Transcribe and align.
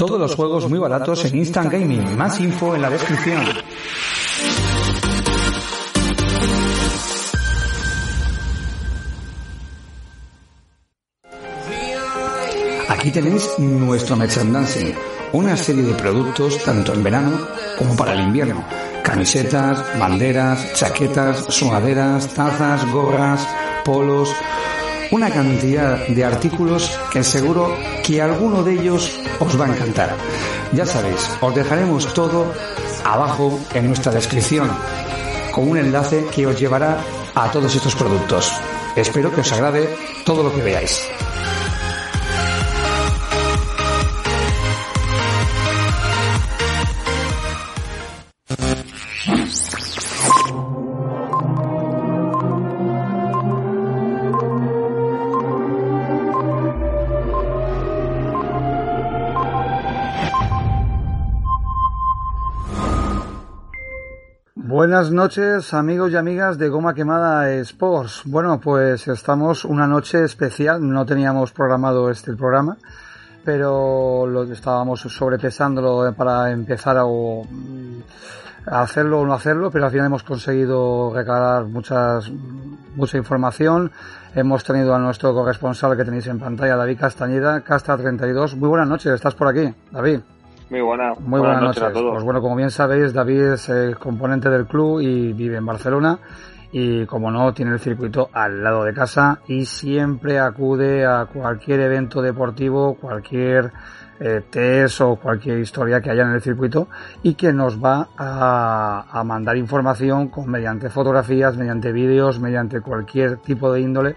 Todos 0.00 0.18
los 0.18 0.34
juegos 0.34 0.66
muy 0.66 0.78
baratos 0.78 1.26
en 1.26 1.36
Instant 1.36 1.70
Gaming. 1.70 2.16
Más 2.16 2.40
info 2.40 2.74
en 2.74 2.80
la 2.80 2.88
descripción. 2.88 3.44
Aquí 12.88 13.10
tenéis 13.10 13.46
nuestro 13.58 14.16
merchandising, 14.16 14.94
una 15.34 15.54
serie 15.58 15.82
de 15.82 15.92
productos 15.92 16.64
tanto 16.64 16.94
en 16.94 17.04
verano 17.04 17.38
como 17.76 17.94
para 17.94 18.14
el 18.14 18.20
invierno. 18.20 18.64
Camisetas, 19.02 19.84
banderas, 19.98 20.72
chaquetas, 20.76 21.44
sudaderas, 21.52 22.26
tazas, 22.32 22.90
gorras, 22.90 23.46
polos, 23.84 24.34
una 25.10 25.30
cantidad 25.30 26.06
de 26.06 26.24
artículos 26.24 26.90
que 27.12 27.24
seguro 27.24 27.76
que 28.04 28.22
alguno 28.22 28.62
de 28.62 28.74
ellos 28.74 29.18
os 29.38 29.60
va 29.60 29.66
a 29.66 29.74
encantar. 29.74 30.16
Ya 30.72 30.86
sabéis, 30.86 31.30
os 31.40 31.54
dejaremos 31.54 32.14
todo 32.14 32.52
abajo 33.04 33.58
en 33.74 33.88
nuestra 33.88 34.12
descripción 34.12 34.70
con 35.52 35.68
un 35.68 35.78
enlace 35.78 36.24
que 36.32 36.46
os 36.46 36.58
llevará 36.58 36.98
a 37.34 37.50
todos 37.50 37.74
estos 37.74 37.94
productos. 37.94 38.52
Espero 38.96 39.32
que 39.32 39.40
os 39.40 39.52
agrade 39.52 39.88
todo 40.24 40.42
lo 40.42 40.54
que 40.54 40.62
veáis. 40.62 41.02
Buenas 65.00 65.14
noches 65.14 65.72
amigos 65.72 66.12
y 66.12 66.16
amigas 66.16 66.58
de 66.58 66.68
Goma 66.68 66.92
Quemada 66.92 67.50
Sports. 67.54 68.20
Bueno, 68.26 68.60
pues 68.60 69.08
estamos 69.08 69.64
una 69.64 69.86
noche 69.86 70.24
especial, 70.24 70.86
no 70.86 71.06
teníamos 71.06 71.52
programado 71.52 72.10
este 72.10 72.34
programa, 72.34 72.76
pero 73.42 74.26
lo 74.26 74.42
estábamos 74.42 75.00
sobrepesándolo 75.00 76.12
para 76.12 76.50
empezar 76.50 76.98
a, 76.98 77.04
a 78.66 78.82
hacerlo 78.82 79.20
o 79.20 79.26
no 79.26 79.32
hacerlo, 79.32 79.70
pero 79.70 79.86
al 79.86 79.90
final 79.90 80.08
hemos 80.08 80.22
conseguido 80.22 81.10
recalar 81.14 81.64
muchas, 81.64 82.30
mucha 82.94 83.16
información. 83.16 83.90
Hemos 84.34 84.64
tenido 84.64 84.94
a 84.94 84.98
nuestro 84.98 85.32
corresponsal 85.32 85.96
que 85.96 86.04
tenéis 86.04 86.26
en 86.26 86.38
pantalla, 86.38 86.76
David 86.76 86.98
Castañeda, 86.98 87.64
Casta32. 87.64 88.54
Muy 88.54 88.68
buenas 88.68 88.86
noches, 88.86 89.14
¿estás 89.14 89.34
por 89.34 89.48
aquí, 89.48 89.74
David? 89.90 90.20
Muy 90.70 90.80
buena, 90.80 91.14
Muy 91.18 91.40
buenas, 91.40 91.62
noches. 91.62 91.82
a 91.82 91.92
todos. 91.92 92.12
Pues 92.12 92.24
bueno, 92.24 92.40
como 92.40 92.54
bien 92.54 92.70
sabéis, 92.70 93.12
David 93.12 93.54
es 93.54 93.68
eh, 93.68 93.96
componente 93.98 94.48
del 94.48 94.66
club 94.66 95.00
y 95.00 95.32
vive 95.32 95.56
en 95.56 95.66
Barcelona 95.66 96.18
y 96.72 97.04
como 97.06 97.32
no, 97.32 97.52
tiene 97.52 97.72
el 97.72 97.80
circuito 97.80 98.30
al 98.32 98.62
lado 98.62 98.84
de 98.84 98.94
casa 98.94 99.40
y 99.48 99.64
siempre 99.64 100.38
acude 100.38 101.04
a 101.04 101.26
cualquier 101.26 101.80
evento 101.80 102.22
deportivo, 102.22 102.94
cualquier 102.94 103.72
eh, 104.20 104.42
test 104.48 105.00
o 105.00 105.16
cualquier 105.16 105.58
historia 105.58 106.00
que 106.00 106.10
haya 106.10 106.22
en 106.22 106.30
el 106.30 106.40
circuito 106.40 106.88
y 107.24 107.34
que 107.34 107.52
nos 107.52 107.82
va 107.82 108.10
a, 108.16 109.06
a 109.10 109.24
mandar 109.24 109.56
información 109.56 110.28
con, 110.28 110.48
mediante 110.48 110.88
fotografías, 110.88 111.56
mediante 111.56 111.90
vídeos, 111.90 112.38
mediante 112.38 112.80
cualquier 112.80 113.38
tipo 113.38 113.72
de 113.72 113.80
índole 113.80 114.16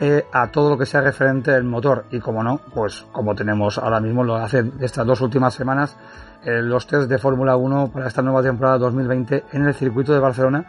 eh, 0.00 0.24
a 0.32 0.50
todo 0.50 0.70
lo 0.70 0.78
que 0.78 0.86
sea 0.86 1.00
referente 1.00 1.50
al 1.52 1.64
motor. 1.64 2.04
Y 2.10 2.20
como 2.20 2.42
no, 2.42 2.60
pues 2.74 3.06
como 3.12 3.34
tenemos 3.34 3.78
ahora 3.78 4.00
mismo, 4.00 4.22
lo 4.22 4.36
hacen 4.36 4.74
estas 4.80 5.06
dos 5.06 5.20
últimas 5.20 5.54
semanas, 5.54 5.98
eh, 6.44 6.62
los 6.62 6.86
test 6.86 7.08
de 7.08 7.18
Fórmula 7.18 7.56
1 7.56 7.90
para 7.92 8.06
esta 8.06 8.22
nueva 8.22 8.42
temporada 8.42 8.78
2020 8.78 9.44
en 9.52 9.66
el 9.66 9.74
circuito 9.74 10.12
de 10.12 10.20
Barcelona. 10.20 10.64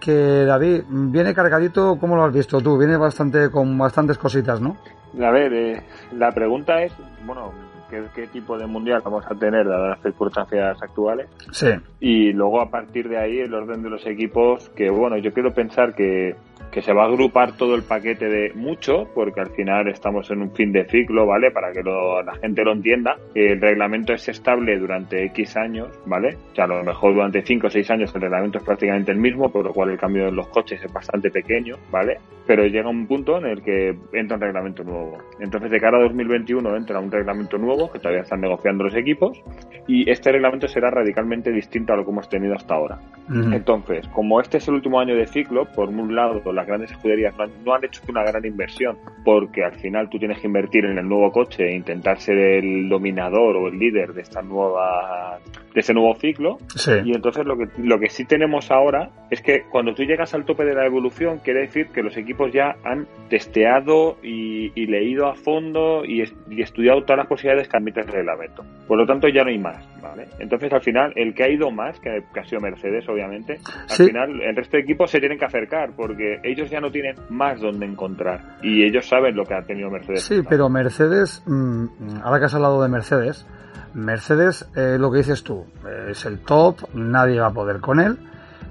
Que 0.00 0.44
David, 0.44 0.82
viene 0.88 1.34
cargadito, 1.34 1.96
¿cómo 2.00 2.16
lo 2.16 2.24
has 2.24 2.32
visto 2.32 2.60
tú? 2.60 2.76
Viene 2.76 2.96
bastante 2.96 3.50
con 3.50 3.76
bastantes 3.78 4.18
cositas, 4.18 4.60
¿no? 4.60 4.76
A 5.22 5.30
ver, 5.30 5.52
eh, 5.52 5.82
la 6.12 6.32
pregunta 6.32 6.82
es, 6.82 6.92
bueno, 7.24 7.52
¿qué, 7.90 8.02
¿qué, 8.14 8.26
tipo 8.26 8.58
de 8.58 8.66
mundial 8.66 9.02
vamos 9.04 9.24
a 9.28 9.34
tener 9.34 9.68
dadas 9.68 9.90
las 9.90 10.02
circunstancias 10.02 10.82
actuales? 10.82 11.28
Sí. 11.52 11.68
Y 12.00 12.32
luego 12.32 12.62
a 12.62 12.70
partir 12.70 13.08
de 13.08 13.18
ahí 13.18 13.38
el 13.40 13.52
orden 13.52 13.82
de 13.82 13.90
los 13.90 14.04
equipos, 14.06 14.70
que 14.70 14.90
bueno, 14.90 15.18
yo 15.18 15.32
quiero 15.32 15.52
pensar 15.52 15.94
que 15.94 16.34
que 16.72 16.80
se 16.80 16.92
va 16.92 17.04
a 17.04 17.06
agrupar 17.06 17.52
todo 17.52 17.74
el 17.74 17.82
paquete 17.82 18.28
de 18.28 18.52
mucho, 18.54 19.06
porque 19.14 19.40
al 19.40 19.50
final 19.50 19.88
estamos 19.88 20.30
en 20.30 20.40
un 20.40 20.50
fin 20.52 20.72
de 20.72 20.86
ciclo, 20.86 21.26
¿vale? 21.26 21.50
Para 21.50 21.70
que 21.70 21.82
lo, 21.82 22.22
la 22.22 22.34
gente 22.36 22.64
lo 22.64 22.72
entienda. 22.72 23.16
El 23.34 23.60
reglamento 23.60 24.14
es 24.14 24.26
estable 24.28 24.78
durante 24.78 25.22
X 25.26 25.56
años, 25.58 25.88
¿vale? 26.06 26.36
O 26.52 26.54
sea, 26.54 26.64
a 26.64 26.68
lo 26.68 26.82
mejor 26.82 27.14
durante 27.14 27.42
5 27.42 27.66
o 27.66 27.70
6 27.70 27.90
años 27.90 28.14
el 28.14 28.22
reglamento 28.22 28.58
es 28.58 28.64
prácticamente 28.64 29.12
el 29.12 29.18
mismo, 29.18 29.50
por 29.52 29.66
lo 29.66 29.72
cual 29.72 29.90
el 29.90 29.98
cambio 29.98 30.24
de 30.24 30.32
los 30.32 30.48
coches 30.48 30.82
es 30.82 30.92
bastante 30.92 31.30
pequeño, 31.30 31.76
¿vale? 31.90 32.16
Pero 32.46 32.64
llega 32.66 32.88
un 32.88 33.06
punto 33.06 33.38
en 33.38 33.46
el 33.46 33.62
que 33.62 33.94
entra 34.14 34.36
un 34.36 34.42
reglamento 34.42 34.82
nuevo. 34.82 35.18
Entonces, 35.40 35.70
de 35.70 35.78
cara 35.78 35.98
a 35.98 36.02
2021 36.02 36.74
entra 36.76 36.98
un 36.98 37.10
reglamento 37.10 37.58
nuevo, 37.58 37.92
que 37.92 37.98
todavía 37.98 38.22
están 38.22 38.40
negociando 38.40 38.84
los 38.84 38.94
equipos, 38.94 39.40
y 39.86 40.10
este 40.10 40.32
reglamento 40.32 40.66
será 40.68 40.90
radicalmente 40.90 41.52
distinto 41.52 41.92
a 41.92 41.96
lo 41.96 42.04
que 42.04 42.10
hemos 42.10 42.28
tenido 42.30 42.54
hasta 42.54 42.74
ahora. 42.74 42.98
Uh 43.28 43.32
-huh. 43.34 43.56
Entonces, 43.56 44.08
como 44.08 44.40
este 44.40 44.56
es 44.56 44.66
el 44.68 44.74
último 44.74 44.98
año 44.98 45.14
de 45.14 45.26
ciclo, 45.26 45.66
por 45.74 45.88
un 45.88 46.14
lado, 46.14 46.40
la 46.52 46.61
las 46.62 46.68
grandes 46.68 46.92
escuderías 46.92 47.36
no 47.36 47.44
han, 47.44 47.50
no 47.64 47.74
han, 47.74 47.84
hecho 47.84 48.00
una 48.08 48.22
gran 48.22 48.44
inversión 48.44 48.96
porque 49.24 49.64
al 49.64 49.74
final 49.74 50.08
tú 50.08 50.18
tienes 50.18 50.38
que 50.40 50.46
invertir 50.46 50.84
en 50.84 50.96
el 50.96 51.08
nuevo 51.08 51.32
coche 51.32 51.64
e 51.68 51.74
intentar 51.74 52.20
ser 52.20 52.38
el 52.38 52.88
dominador 52.88 53.56
o 53.56 53.68
el 53.68 53.78
líder 53.78 54.14
de 54.14 54.22
esta 54.22 54.42
nueva 54.42 55.40
de 55.74 55.80
ese 55.80 55.92
nuevo 55.92 56.14
ciclo 56.14 56.58
sí. 56.76 56.92
y 57.04 57.14
entonces 57.14 57.44
lo 57.44 57.56
que 57.56 57.68
lo 57.78 57.98
que 57.98 58.08
sí 58.08 58.24
tenemos 58.24 58.70
ahora 58.70 59.10
es 59.30 59.40
que 59.42 59.64
cuando 59.70 59.94
tú 59.94 60.04
llegas 60.04 60.34
al 60.34 60.44
tope 60.44 60.64
de 60.64 60.74
la 60.74 60.86
evolución 60.86 61.40
quiere 61.42 61.60
decir 61.62 61.88
que 61.88 62.02
los 62.02 62.16
equipos 62.16 62.52
ya 62.52 62.76
han 62.84 63.06
testeado 63.28 64.18
y, 64.22 64.70
y 64.80 64.86
leído 64.86 65.26
a 65.26 65.34
fondo 65.34 66.04
y, 66.04 66.22
y, 66.50 66.62
estudiado 66.62 67.02
todas 67.02 67.18
las 67.18 67.26
posibilidades 67.26 67.68
que 67.68 67.76
admite 67.76 68.00
el 68.00 68.08
reglamento 68.08 68.64
por 68.86 68.98
lo 68.98 69.06
tanto 69.06 69.28
ya 69.28 69.42
no 69.42 69.50
hay 69.50 69.58
más 69.58 69.84
¿vale? 70.00 70.26
entonces 70.38 70.72
al 70.72 70.82
final 70.82 71.12
el 71.16 71.34
que 71.34 71.44
ha 71.44 71.48
ido 71.48 71.70
más 71.70 71.98
que, 71.98 72.22
que 72.32 72.40
ha 72.40 72.44
sido 72.44 72.60
Mercedes 72.60 73.08
obviamente 73.08 73.58
al 73.64 73.96
sí. 73.96 74.06
final 74.06 74.40
el 74.40 74.54
resto 74.54 74.76
de 74.76 74.82
equipos 74.82 75.10
se 75.10 75.18
tienen 75.18 75.38
que 75.38 75.46
acercar 75.46 75.90
porque 75.96 76.38
ellos 76.52 76.70
ya 76.70 76.80
no 76.80 76.90
tienen 76.90 77.16
más 77.30 77.60
donde 77.60 77.86
encontrar 77.86 78.58
y 78.62 78.84
ellos 78.84 79.06
saben 79.06 79.36
lo 79.36 79.44
que 79.44 79.54
ha 79.54 79.62
tenido 79.62 79.90
Mercedes. 79.90 80.22
Sí, 80.22 80.42
pero 80.48 80.68
Mercedes, 80.68 81.42
mmm, 81.46 81.86
ahora 82.22 82.38
que 82.38 82.44
has 82.46 82.54
hablado 82.54 82.82
de 82.82 82.88
Mercedes, 82.88 83.46
Mercedes, 83.94 84.68
eh, 84.74 84.96
lo 84.98 85.10
que 85.10 85.18
dices 85.18 85.42
tú, 85.42 85.66
es 86.08 86.24
el 86.24 86.40
top, 86.40 86.76
nadie 86.94 87.40
va 87.40 87.48
a 87.48 87.52
poder 87.52 87.80
con 87.80 88.00
él, 88.00 88.16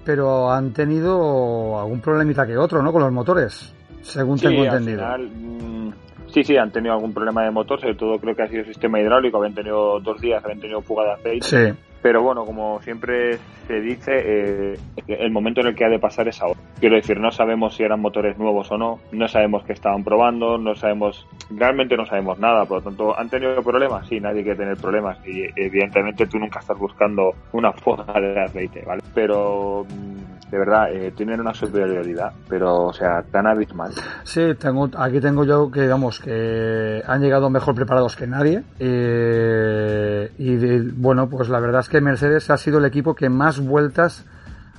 pero 0.04 0.52
han 0.52 0.74
tenido 0.74 1.80
algún 1.80 2.02
problemita 2.02 2.48
que 2.48 2.58
otro, 2.58 2.82
¿no? 2.82 2.92
Con 2.92 3.04
los 3.04 3.12
motores, 3.12 3.76
según 4.02 4.40
sí, 4.40 4.48
tengo 4.48 4.66
entendido. 4.66 5.06
Al 5.06 5.30
final, 5.30 5.32
mmm, 5.36 5.92
sí, 6.28 6.44
sí, 6.44 6.58
han 6.58 6.72
tenido 6.72 6.96
algún 6.96 7.14
problema 7.14 7.44
de 7.44 7.52
motor, 7.52 7.80
sobre 7.80 7.96
todo 7.96 8.18
creo 8.20 8.36
que 8.36 8.44
ha 8.44 8.48
sido 8.48 8.66
sistema 8.66 9.00
hidráulico, 9.00 9.38
habían 9.38 9.54
tenido 9.54 10.00
dos 10.00 10.20
días, 10.20 10.44
habían 10.44 10.60
tenido 10.60 10.82
fuga 10.82 11.04
de 11.04 11.12
aceite. 11.12 11.48
Sí. 11.48 11.91
Pero 12.02 12.24
bueno, 12.24 12.46
como 12.46 12.82
siempre 12.82 13.38
se 13.68 13.80
dice, 13.80 14.12
eh, 14.24 14.80
el 15.08 15.32
momento 15.32 15.62
en 15.62 15.68
el 15.68 15.76
que 15.76 15.86
ha 15.86 15.90
de 15.90 16.00
pasar 16.00 16.28
es 16.28 16.42
ahora. 16.42 16.60
Quiero 16.80 16.96
decir, 16.96 17.20
no 17.20 17.32
sabemos 17.32 17.76
si 17.76 17.84
eran 17.84 18.02
motores 18.02 18.38
nuevos 18.38 18.72
o 18.72 18.78
no, 18.78 19.00
no 19.12 19.28
sabemos 19.28 19.64
qué 19.64 19.74
estaban 19.74 20.04
probando, 20.04 20.58
no 20.58 20.74
sabemos, 20.76 21.28
realmente 21.52 21.96
no 21.96 22.06
sabemos 22.06 22.40
nada, 22.40 22.66
por 22.66 22.80
lo 22.80 22.84
tanto, 22.84 23.18
¿han 23.18 23.30
tenido 23.30 23.62
problemas? 23.62 24.08
Sí, 24.08 24.20
nadie 24.20 24.42
quiere 24.42 24.58
tener 24.58 24.78
problemas 24.78 25.20
y 25.28 25.46
evidentemente 25.56 26.26
tú 26.26 26.40
nunca 26.40 26.60
estás 26.60 26.78
buscando 26.78 27.36
una 27.52 27.72
fuga 27.72 28.20
de 28.20 28.42
aceite, 28.42 28.84
¿vale? 28.86 29.04
Pero 29.14 29.86
de 30.52 30.58
verdad, 30.58 30.94
eh, 30.94 31.14
tienen 31.16 31.40
una 31.40 31.54
superioridad, 31.54 32.34
pero 32.50 32.88
o 32.88 32.94
sea, 32.94 33.24
tan 33.32 33.48
abismal. 33.48 33.94
Sí, 34.26 34.54
tengo, 34.60 34.90
aquí 34.98 35.22
tengo 35.22 35.46
yo 35.46 35.72
que, 35.72 35.84
digamos, 35.84 36.20
que 36.20 37.02
han 37.08 37.22
llegado 37.22 37.50
mejor 37.50 37.74
preparados 37.74 38.18
que 38.18 38.28
nadie 38.28 38.62
eh, 38.78 40.30
y 40.38 40.56
de, 40.56 40.92
bueno, 40.94 41.30
pues 41.30 41.48
la 41.48 41.62
verdad 41.62 41.80
es 41.80 41.90
que 41.90 42.02
Mercedes 42.02 42.50
ha 42.50 42.58
sido 42.58 42.80
el 42.80 42.86
equipo 42.86 43.16
que 43.16 43.30
más 43.30 43.62
vueltas 43.66 44.26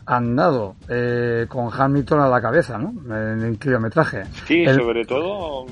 han 0.04 0.36
dado 0.36 0.76
eh, 0.88 1.46
con 1.48 1.70
Hamilton 1.72 2.20
a 2.20 2.28
la 2.28 2.42
cabeza, 2.42 2.76
¿no? 2.76 2.92
En 3.14 3.40
el 3.40 3.58
kilometraje. 3.58 4.24
Sí, 4.46 4.64
el... 4.64 4.76
sobre 4.76 5.06
todo, 5.06 5.66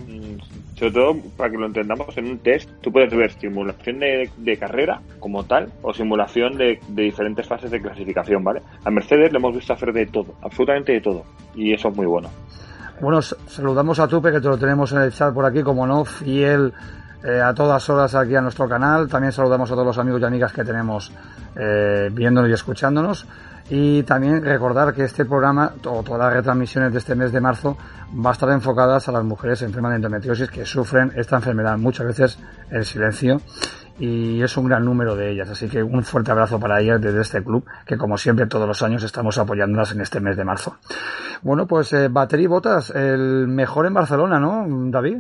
sobre 0.81 0.93
todo 0.93 1.17
para 1.37 1.51
que 1.51 1.59
lo 1.59 1.67
entendamos 1.67 2.17
en 2.17 2.31
un 2.31 2.39
test, 2.39 2.71
tú 2.81 2.91
puedes 2.91 3.15
ver 3.15 3.31
simulación 3.33 3.99
de, 3.99 4.31
de 4.35 4.57
carrera 4.57 5.03
como 5.19 5.45
tal 5.45 5.71
o 5.83 5.93
simulación 5.93 6.57
de, 6.57 6.81
de, 6.89 7.03
diferentes 7.03 7.47
fases 7.47 7.71
de 7.71 7.83
clasificación, 7.83 8.43
¿vale? 8.43 8.63
A 8.83 8.91
Mercedes 8.91 9.31
le 9.31 9.39
hemos 9.39 9.55
visto 9.55 9.75
hacer 9.75 9.93
de 9.93 10.07
todo, 10.07 10.35
absolutamente 10.41 10.93
de 10.93 11.03
todo, 11.03 11.25
y 11.55 11.75
eso 11.75 11.89
es 11.89 11.97
muy 11.97 12.07
bueno. 12.07 12.31
Bueno, 12.99 13.21
saludamos 13.21 14.01
a 14.01 14.09
Tupe 14.09 14.33
que 14.33 14.41
te 14.41 14.49
lo 14.49 14.57
tenemos 14.57 14.91
en 14.93 15.03
el 15.03 15.13
chat 15.13 15.35
por 15.35 15.45
aquí, 15.45 15.63
como 15.63 15.87
no, 15.87 16.03
fiel 16.07 16.73
eh, 17.23 17.41
a 17.43 17.53
todas 17.53 17.89
horas 17.91 18.15
aquí 18.15 18.35
a 18.35 18.41
nuestro 18.41 18.67
canal. 18.67 19.09
También 19.09 19.33
saludamos 19.33 19.71
a 19.71 19.75
todos 19.75 19.87
los 19.87 19.99
amigos 19.99 20.23
y 20.23 20.25
amigas 20.25 20.53
que 20.53 20.65
tenemos 20.65 21.13
eh, 21.57 22.09
viéndonos 22.11 22.51
y 22.51 22.55
escuchándonos. 22.55 23.27
Y 23.71 24.03
también 24.03 24.45
recordar 24.45 24.93
que 24.93 25.05
este 25.05 25.25
programa, 25.25 25.73
o 25.87 26.03
todas 26.03 26.19
las 26.21 26.33
retransmisiones 26.35 26.93
de 26.93 26.99
este 26.99 27.15
mes 27.15 27.31
de 27.31 27.41
marzo, 27.41 27.79
va 28.15 28.31
a 28.31 28.33
estar 28.33 28.51
enfocadas 28.51 29.09
a 29.09 29.13
las 29.13 29.23
mujeres 29.23 29.63
enfermas 29.63 29.93
de 29.93 29.97
endometriosis 29.97 30.51
que 30.51 30.67
sufren 30.67 31.13
esta 31.15 31.37
enfermedad 31.37 31.79
muchas 31.79 32.07
veces 32.07 32.39
en 32.69 32.85
silencio 32.85 33.41
y 34.01 34.43
es 34.43 34.57
un 34.57 34.67
gran 34.67 34.85
número 34.85 35.15
de 35.15 35.31
ellas. 35.31 35.51
Así 35.51 35.69
que 35.69 35.83
un 35.83 36.03
fuerte 36.03 36.33
abrazo 36.33 36.59
para 36.59 36.81
ellas 36.81 37.01
desde 37.01 37.21
este 37.21 37.45
club, 37.45 37.65
que 37.87 37.97
como 37.97 38.19
siempre 38.19 38.47
todos 38.47 38.67
los 38.67 38.83
años 38.83 39.05
estamos 39.05 39.39
apoyándolas 39.39 39.93
en 39.93 40.01
este 40.01 40.21
mes 40.21 40.37
de 40.37 40.45
marzo. 40.45 40.79
Bueno, 41.43 41.67
pues 41.67 41.93
eh, 41.93 42.09
Batería 42.09 42.49
Botas, 42.49 42.91
el 42.91 43.47
mejor 43.47 43.87
en 43.87 43.95
Barcelona, 43.95 44.41
¿no, 44.41 44.67
David? 44.91 45.19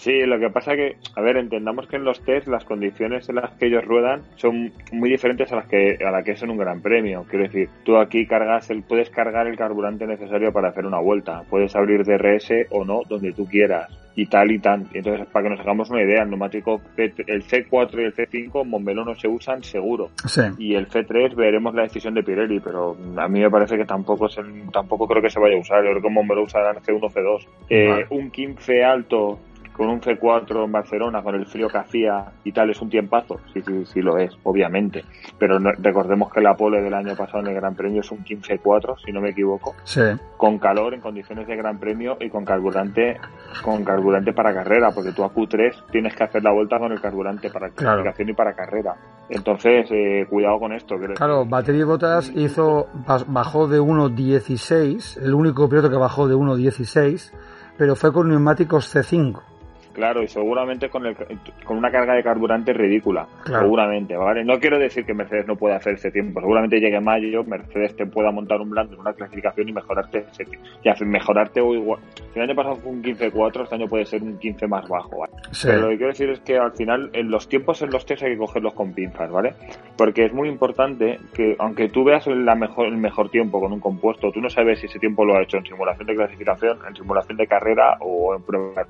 Sí, 0.00 0.24
lo 0.24 0.38
que 0.38 0.48
pasa 0.48 0.76
que, 0.76 0.96
a 1.14 1.20
ver, 1.20 1.36
entendamos 1.36 1.86
que 1.86 1.96
en 1.96 2.04
los 2.04 2.24
test 2.24 2.48
las 2.48 2.64
condiciones 2.64 3.28
en 3.28 3.34
las 3.34 3.50
que 3.58 3.66
ellos 3.66 3.84
ruedan 3.84 4.22
son 4.36 4.72
muy 4.92 5.10
diferentes 5.10 5.52
a 5.52 5.56
las 5.56 5.66
que 5.66 5.98
a 6.02 6.10
la 6.10 6.22
que 6.22 6.32
es 6.32 6.42
en 6.42 6.48
un 6.48 6.56
Gran 6.56 6.80
Premio. 6.80 7.26
Quiero 7.28 7.44
decir, 7.44 7.68
tú 7.84 7.98
aquí 7.98 8.26
cargas 8.26 8.70
el, 8.70 8.82
puedes 8.82 9.10
cargar 9.10 9.46
el 9.46 9.58
carburante 9.58 10.06
necesario 10.06 10.54
para 10.54 10.70
hacer 10.70 10.86
una 10.86 11.00
vuelta, 11.00 11.42
puedes 11.50 11.76
abrir 11.76 12.02
DRS 12.02 12.50
o 12.70 12.82
no 12.82 13.02
donde 13.10 13.34
tú 13.34 13.44
quieras 13.44 13.90
y 14.14 14.24
tal 14.24 14.50
y 14.50 14.58
tan. 14.58 14.88
Entonces, 14.94 15.26
para 15.26 15.44
que 15.44 15.50
nos 15.50 15.60
hagamos 15.60 15.90
una 15.90 16.02
idea, 16.02 16.22
el 16.22 16.30
neumático 16.30 16.80
el 16.96 17.44
C4 17.44 18.00
y 18.00 18.04
el 18.04 18.14
C5 18.14 18.64
Montmeló 18.64 19.04
no 19.04 19.14
se 19.14 19.28
usan 19.28 19.62
seguro. 19.62 20.08
Sí. 20.24 20.40
Y 20.56 20.74
el 20.76 20.88
C3 20.88 21.34
veremos 21.34 21.74
la 21.74 21.82
decisión 21.82 22.14
de 22.14 22.22
Pirelli, 22.22 22.60
pero 22.60 22.96
a 23.18 23.28
mí 23.28 23.40
me 23.40 23.50
parece 23.50 23.76
que 23.76 23.84
tampoco 23.84 24.28
es 24.28 24.38
tampoco 24.72 25.06
creo 25.06 25.20
que 25.20 25.28
se 25.28 25.38
vaya 25.38 25.56
a 25.56 25.60
usar. 25.60 25.84
Yo 25.84 25.90
creo 25.90 26.02
que 26.02 26.08
Montmeló 26.08 26.44
usará 26.44 26.70
el 26.70 26.78
C1 26.78 27.12
C2. 27.12 27.46
Eh, 27.68 28.06
un 28.08 28.30
15 28.30 28.82
alto 28.82 29.38
con 29.80 29.88
un 29.88 30.02
C4 30.02 30.66
en 30.66 30.72
Barcelona, 30.72 31.22
con 31.22 31.34
el 31.34 31.46
frío 31.46 31.66
que 31.66 31.78
hacía 31.78 32.32
y 32.44 32.52
tal, 32.52 32.68
es 32.68 32.82
un 32.82 32.90
tiempazo. 32.90 33.40
Sí, 33.54 33.62
sí, 33.62 33.86
sí 33.86 34.02
lo 34.02 34.18
es, 34.18 34.30
obviamente. 34.42 35.06
Pero 35.38 35.58
recordemos 35.58 36.30
que 36.30 36.42
la 36.42 36.54
pole 36.54 36.82
del 36.82 36.92
año 36.92 37.16
pasado 37.16 37.38
en 37.38 37.46
el 37.46 37.54
Gran 37.54 37.74
Premio 37.74 38.02
es 38.02 38.10
un 38.10 38.22
15-4, 38.22 38.98
si 39.02 39.10
no 39.10 39.22
me 39.22 39.30
equivoco. 39.30 39.74
Sí. 39.84 40.02
Con 40.36 40.58
calor, 40.58 40.92
en 40.92 41.00
condiciones 41.00 41.46
de 41.46 41.56
Gran 41.56 41.78
Premio 41.78 42.18
y 42.20 42.28
con 42.28 42.44
carburante 42.44 43.18
con 43.64 43.82
carburante 43.82 44.34
para 44.34 44.52
carrera, 44.52 44.90
porque 44.90 45.12
tú 45.12 45.24
a 45.24 45.32
Q3 45.32 45.90
tienes 45.90 46.14
que 46.14 46.24
hacer 46.24 46.42
la 46.42 46.52
vuelta 46.52 46.78
con 46.78 46.92
el 46.92 47.00
carburante 47.00 47.48
para 47.48 47.70
clasificación 47.70 48.28
y 48.28 48.32
para 48.34 48.52
carrera. 48.52 48.94
Entonces, 49.30 49.88
eh, 49.90 50.26
cuidado 50.28 50.58
con 50.60 50.74
esto. 50.74 50.96
Claro, 51.14 51.46
Batería 51.46 51.86
Botas 51.86 52.30
hizo, 52.34 52.88
bajó 53.28 53.66
de 53.66 53.80
1.16, 53.80 55.22
el 55.22 55.32
único 55.32 55.70
piloto 55.70 55.88
que 55.88 55.96
bajó 55.96 56.28
de 56.28 56.34
1.16, 56.34 57.32
pero 57.78 57.96
fue 57.96 58.12
con 58.12 58.28
neumáticos 58.28 58.94
C5. 58.94 59.49
Claro, 59.92 60.22
y 60.22 60.28
seguramente 60.28 60.88
con, 60.88 61.06
el, 61.06 61.16
con 61.64 61.76
una 61.76 61.90
carga 61.90 62.14
de 62.14 62.22
carburante 62.22 62.72
ridícula. 62.72 63.26
Seguramente, 63.44 64.16
¿vale? 64.16 64.44
No 64.44 64.58
quiero 64.58 64.78
decir 64.78 65.04
que 65.04 65.14
Mercedes 65.14 65.46
no 65.46 65.56
pueda 65.56 65.76
hacer 65.76 65.94
ese 65.94 66.10
tiempo. 66.10 66.40
Seguramente 66.40 66.80
llegue 66.80 67.00
mayo, 67.00 67.44
Mercedes 67.44 67.96
te 67.96 68.06
pueda 68.06 68.30
montar 68.30 68.60
un 68.60 68.70
blando 68.70 68.94
en 68.94 69.00
una 69.00 69.12
clasificación 69.12 69.68
y 69.68 69.72
mejorarte 69.72 70.26
ese 70.30 70.46
Y 70.84 71.04
mejorarte 71.04 71.60
o 71.60 71.74
igual. 71.74 72.00
Si 72.32 72.38
el 72.38 72.44
año 72.44 72.54
pasado 72.54 72.76
fue 72.76 72.92
un 72.92 73.02
15-4, 73.02 73.62
este 73.62 73.74
año 73.74 73.88
puede 73.88 74.04
ser 74.04 74.22
un 74.22 74.38
15 74.38 74.66
más 74.66 74.88
bajo, 74.88 75.18
¿vale? 75.18 75.32
Pero 75.62 75.80
lo 75.80 75.88
que 75.88 75.96
quiero 75.96 76.12
decir 76.12 76.30
es 76.30 76.40
que 76.40 76.56
al 76.56 76.72
final, 76.72 77.10
en 77.12 77.30
los 77.30 77.48
tiempos 77.48 77.82
en 77.82 77.90
los 77.90 78.06
test 78.06 78.22
hay 78.22 78.32
que 78.32 78.38
cogerlos 78.38 78.74
con 78.74 78.92
pinzas, 78.92 79.30
¿vale? 79.30 79.54
Porque 79.96 80.26
es 80.26 80.32
muy 80.32 80.48
importante 80.48 81.18
que, 81.34 81.56
aunque 81.58 81.88
tú 81.88 82.04
veas 82.04 82.26
la 82.26 82.54
mejor, 82.54 82.86
el 82.86 82.96
mejor 82.96 83.30
tiempo 83.30 83.60
con 83.60 83.72
un 83.72 83.80
compuesto, 83.80 84.30
tú 84.30 84.40
no 84.40 84.48
sabes 84.48 84.80
si 84.80 84.86
ese 84.86 84.98
tiempo 84.98 85.24
lo 85.24 85.36
ha 85.36 85.42
hecho 85.42 85.56
en 85.56 85.64
simulación 85.64 86.06
de 86.06 86.14
clasificación, 86.14 86.78
en 86.86 86.94
simulación 86.94 87.36
de 87.36 87.46
carrera 87.46 87.96
o 88.00 88.34
en 88.34 88.42
prueba 88.42 88.86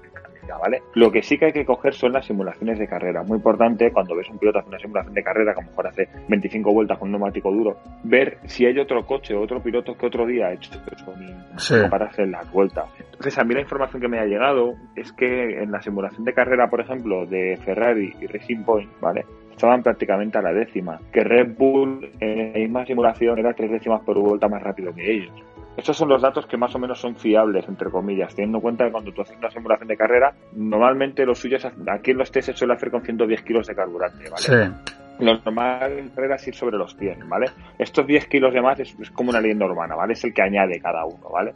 ¿vale? 0.59 0.83
Lo 0.95 1.11
que 1.11 1.23
sí 1.23 1.39
que 1.39 1.47
hay 1.47 1.53
que 1.53 1.65
coger 1.65 1.95
son 1.95 2.13
las 2.13 2.27
simulaciones 2.27 2.79
de 2.79 2.87
carrera. 2.87 3.23
Muy 3.23 3.37
importante 3.37 3.93
cuando 3.93 4.17
ves 4.17 4.29
un 4.29 4.39
piloto 4.39 4.59
hacer 4.59 4.69
una 4.69 4.79
simulación 4.79 5.15
de 5.15 5.23
carrera, 5.23 5.55
que 5.55 5.61
a 5.61 5.65
lo 5.65 5.71
mejor 5.71 5.87
hace 5.87 6.09
25 6.29 6.73
vueltas 6.73 6.99
con 6.99 7.09
un 7.09 7.13
neumático 7.13 7.51
duro, 7.51 7.77
ver 8.05 8.39
si 8.45 8.67
hay 8.67 8.79
otro 8.79 9.07
coche 9.07 9.35
o 9.35 9.43
otro 9.43 9.63
piloto 9.63 9.97
que 9.97 10.07
otro 10.07 10.27
día 10.27 10.47
ha 10.47 10.53
hecho 10.53 10.71
eso 10.93 11.15
sí. 11.57 11.75
para 11.91 12.07
hacer 12.07 12.29
las 12.29 12.51
vueltas. 12.53 12.87
Entonces, 12.99 13.39
a 13.39 13.45
mí 13.45 13.55
la 13.55 13.61
información 13.61 14.01
que 14.01 14.09
me 14.09 14.19
ha 14.19 14.25
llegado 14.25 14.75
es 14.97 15.13
que 15.13 15.63
en 15.63 15.71
la 15.71 15.81
simulación 15.81 16.25
de 16.25 16.33
carrera, 16.33 16.69
por 16.69 16.81
ejemplo, 16.81 17.27
de 17.27 17.59
Ferrari 17.65 18.15
y 18.21 18.27
Racing 18.27 18.65
Point, 18.65 18.91
¿vale? 19.01 19.25
estaban 19.61 19.83
prácticamente 19.83 20.39
a 20.39 20.43
la 20.43 20.55
décima, 20.55 20.99
que 21.13 21.23
Red 21.23 21.55
Bull 21.59 22.11
en 22.19 22.53
la 22.55 22.59
misma 22.59 22.87
simulación 22.87 23.39
era 23.39 23.53
tres 23.53 23.71
décimas 23.71 24.01
por 24.01 24.19
vuelta 24.19 24.49
más 24.49 24.63
rápido 24.63 24.95
que 24.95 25.13
ellos. 25.13 25.33
Estos 25.81 25.97
son 25.97 26.11
los 26.11 26.21
datos 26.21 26.45
que 26.45 26.59
más 26.59 26.75
o 26.75 26.79
menos 26.79 27.01
son 27.01 27.17
fiables, 27.17 27.67
entre 27.67 27.89
comillas, 27.89 28.35
teniendo 28.35 28.59
en 28.59 28.63
cuenta 28.63 28.85
que 28.85 28.93
cuando 28.93 29.13
tú 29.13 29.23
haces 29.23 29.39
una 29.39 29.51
simulación 29.51 29.89
de 29.89 29.97
carrera, 29.97 30.35
normalmente 30.53 31.25
los 31.25 31.39
suyos, 31.39 31.65
aquí 31.65 32.11
en 32.11 32.19
los 32.19 32.31
test 32.31 32.51
se 32.51 32.53
suele 32.53 32.75
hacer 32.75 32.91
con 32.91 33.03
110 33.03 33.43
kilos 33.43 33.67
de 33.67 33.75
carburante, 33.75 34.29
¿vale? 34.29 34.43
Sí. 34.43 35.00
Lo 35.21 35.39
normal 35.39 36.11
es 36.35 36.49
ir 36.49 36.55
sobre 36.55 36.77
los 36.77 36.97
100, 36.97 37.29
¿vale? 37.29 37.47
Estos 37.79 38.07
10 38.07 38.27
kilos 38.27 38.53
de 38.53 38.61
más 38.61 38.79
es, 38.81 38.95
como 39.11 39.31
una 39.31 39.41
leyenda 39.41 39.67
urbana, 39.67 39.95
¿vale? 39.95 40.15
Es 40.15 40.25
el 40.25 40.33
que 40.33 40.43
añade 40.43 40.81
cada 40.81 41.05
uno, 41.05 41.29
¿vale? 41.31 41.53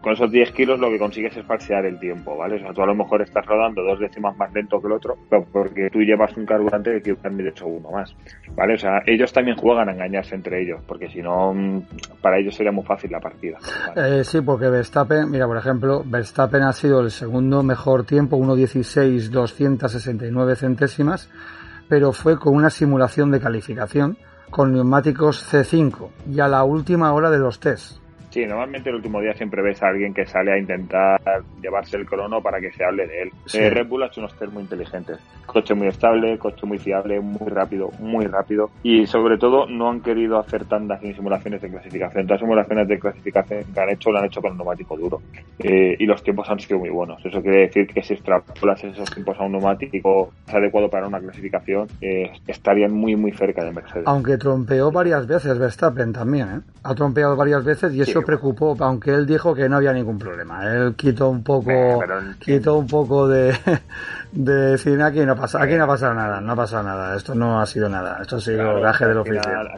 Con 0.00 0.12
esos 0.12 0.30
10 0.30 0.52
kilos 0.52 0.78
lo 0.78 0.90
que 0.90 0.98
consigues 0.98 1.36
es 1.36 1.44
falsear 1.44 1.84
el 1.86 1.98
tiempo, 1.98 2.36
¿vale? 2.36 2.56
O 2.56 2.58
sea, 2.58 2.72
tú 2.72 2.82
a 2.82 2.86
lo 2.86 2.94
mejor 2.94 3.22
estás 3.22 3.44
rodando 3.46 3.82
dos 3.82 3.98
décimas 3.98 4.36
más 4.36 4.52
lento 4.52 4.80
que 4.80 4.86
el 4.86 4.92
otro, 4.92 5.16
pero 5.28 5.44
porque 5.52 5.90
tú 5.90 6.00
llevas 6.00 6.36
un 6.36 6.46
carburante 6.46 7.02
que 7.02 7.14
de 7.14 7.48
hecho 7.48 7.66
uno 7.66 7.90
más, 7.90 8.14
¿vale? 8.54 8.74
O 8.74 8.78
sea, 8.78 9.02
ellos 9.06 9.32
también 9.32 9.56
juegan 9.56 9.88
a 9.88 9.92
engañarse 9.92 10.34
entre 10.34 10.62
ellos, 10.62 10.80
porque 10.86 11.08
si 11.08 11.22
no, 11.22 11.52
mm, 11.52 11.82
para 12.20 12.38
ellos 12.38 12.54
sería 12.54 12.72
muy 12.72 12.84
fácil 12.84 13.10
la 13.10 13.20
partida. 13.20 13.58
Eh, 13.96 14.24
sí, 14.24 14.40
porque 14.40 14.68
Verstappen, 14.68 15.30
mira, 15.30 15.46
por 15.46 15.56
ejemplo, 15.56 16.02
Verstappen 16.04 16.62
ha 16.62 16.72
sido 16.72 17.00
el 17.00 17.10
segundo 17.10 17.62
mejor 17.62 18.04
tiempo, 18.04 18.36
1.16, 18.36 19.30
269 19.30 20.56
centésimas 20.56 21.30
pero 21.88 22.12
fue 22.12 22.38
con 22.38 22.54
una 22.54 22.70
simulación 22.70 23.30
de 23.30 23.40
calificación 23.40 24.18
con 24.50 24.72
neumáticos 24.72 25.52
C5 25.52 26.10
y 26.30 26.40
a 26.40 26.48
la 26.48 26.64
última 26.64 27.12
hora 27.12 27.30
de 27.30 27.38
los 27.38 27.60
tests. 27.60 28.00
Sí, 28.36 28.44
normalmente 28.44 28.90
el 28.90 28.96
último 28.96 29.22
día 29.22 29.32
siempre 29.32 29.62
ves 29.62 29.82
a 29.82 29.88
alguien 29.88 30.12
que 30.12 30.26
sale 30.26 30.52
a 30.52 30.58
intentar 30.58 31.18
llevarse 31.62 31.96
el 31.96 32.04
crono 32.04 32.42
para 32.42 32.60
que 32.60 32.70
se 32.70 32.84
hable 32.84 33.06
de 33.06 33.22
él. 33.22 33.30
Eh, 33.54 33.70
Red 33.70 33.86
Bull 33.86 34.02
ha 34.02 34.08
hecho 34.08 34.20
unos 34.20 34.34
test 34.38 34.52
muy 34.52 34.62
inteligentes. 34.64 35.18
Coche 35.46 35.72
muy 35.72 35.86
estable, 35.86 36.36
coche 36.36 36.66
muy 36.66 36.76
fiable, 36.76 37.18
muy 37.18 37.48
rápido, 37.48 37.88
muy 37.98 38.26
rápido. 38.26 38.68
Y 38.82 39.06
sobre 39.06 39.38
todo 39.38 39.66
no 39.66 39.88
han 39.88 40.02
querido 40.02 40.38
hacer 40.38 40.66
tantas 40.66 41.00
simulaciones 41.00 41.62
de 41.62 41.70
clasificación. 41.70 42.26
Todas 42.26 42.42
las 42.42 42.46
simulaciones 42.46 42.88
de 42.88 42.98
clasificación 42.98 43.64
que 43.72 43.80
han 43.80 43.88
hecho 43.88 44.10
lo 44.10 44.18
han 44.18 44.26
hecho 44.26 44.42
con 44.42 44.50
un 44.50 44.58
neumático 44.58 44.98
duro. 44.98 45.22
Eh, 45.58 45.96
y 45.98 46.04
los 46.04 46.22
tiempos 46.22 46.50
han 46.50 46.60
sido 46.60 46.78
muy 46.78 46.90
buenos. 46.90 47.24
Eso 47.24 47.40
quiere 47.40 47.60
decir 47.68 47.86
que 47.86 48.02
si 48.02 48.12
extrapolas 48.12 48.84
esos 48.84 49.10
tiempos 49.12 49.40
a 49.40 49.44
un 49.44 49.52
neumático 49.52 50.34
adecuado 50.52 50.90
para 50.90 51.06
una 51.06 51.20
clasificación, 51.20 51.88
eh, 52.02 52.30
estarían 52.46 52.92
muy, 52.92 53.16
muy 53.16 53.32
cerca 53.32 53.64
de 53.64 53.72
Mercedes. 53.72 54.04
Aunque 54.06 54.36
trompeó 54.36 54.92
varias 54.92 55.26
veces 55.26 55.58
Verstappen 55.58 56.12
también, 56.12 56.48
¿eh? 56.48 56.60
Ha 56.82 56.94
trompeado 56.94 57.34
varias 57.34 57.64
veces 57.64 57.94
y 57.94 58.02
eso 58.02 58.25
preocupó, 58.26 58.76
aunque 58.80 59.14
él 59.14 59.24
dijo 59.24 59.54
que 59.54 59.68
no 59.68 59.76
había 59.76 59.92
ningún 59.92 60.18
problema. 60.18 60.66
Él 60.70 60.94
quitó 60.94 61.30
un 61.30 61.42
poco, 61.42 62.02
quitó 62.38 62.76
un 62.76 62.86
poco 62.86 63.26
de, 63.26 63.56
de 64.32 64.52
decir 64.52 65.00
aquí 65.00 65.24
no 65.24 65.34
pasa, 65.36 65.62
aquí 65.62 65.74
no 65.76 65.84
ha 65.84 65.86
pasado 65.86 66.12
nada, 66.12 66.40
no 66.40 66.52
ha 66.52 66.56
pasado 66.56 66.82
nada, 66.82 67.16
esto 67.16 67.34
no 67.34 67.60
ha 67.60 67.66
sido 67.66 67.88
nada, 67.88 68.18
esto 68.20 68.36
ha 68.36 68.40
sido 68.40 68.80
gaje 68.80 69.06
del 69.06 69.18
oficial 69.18 69.70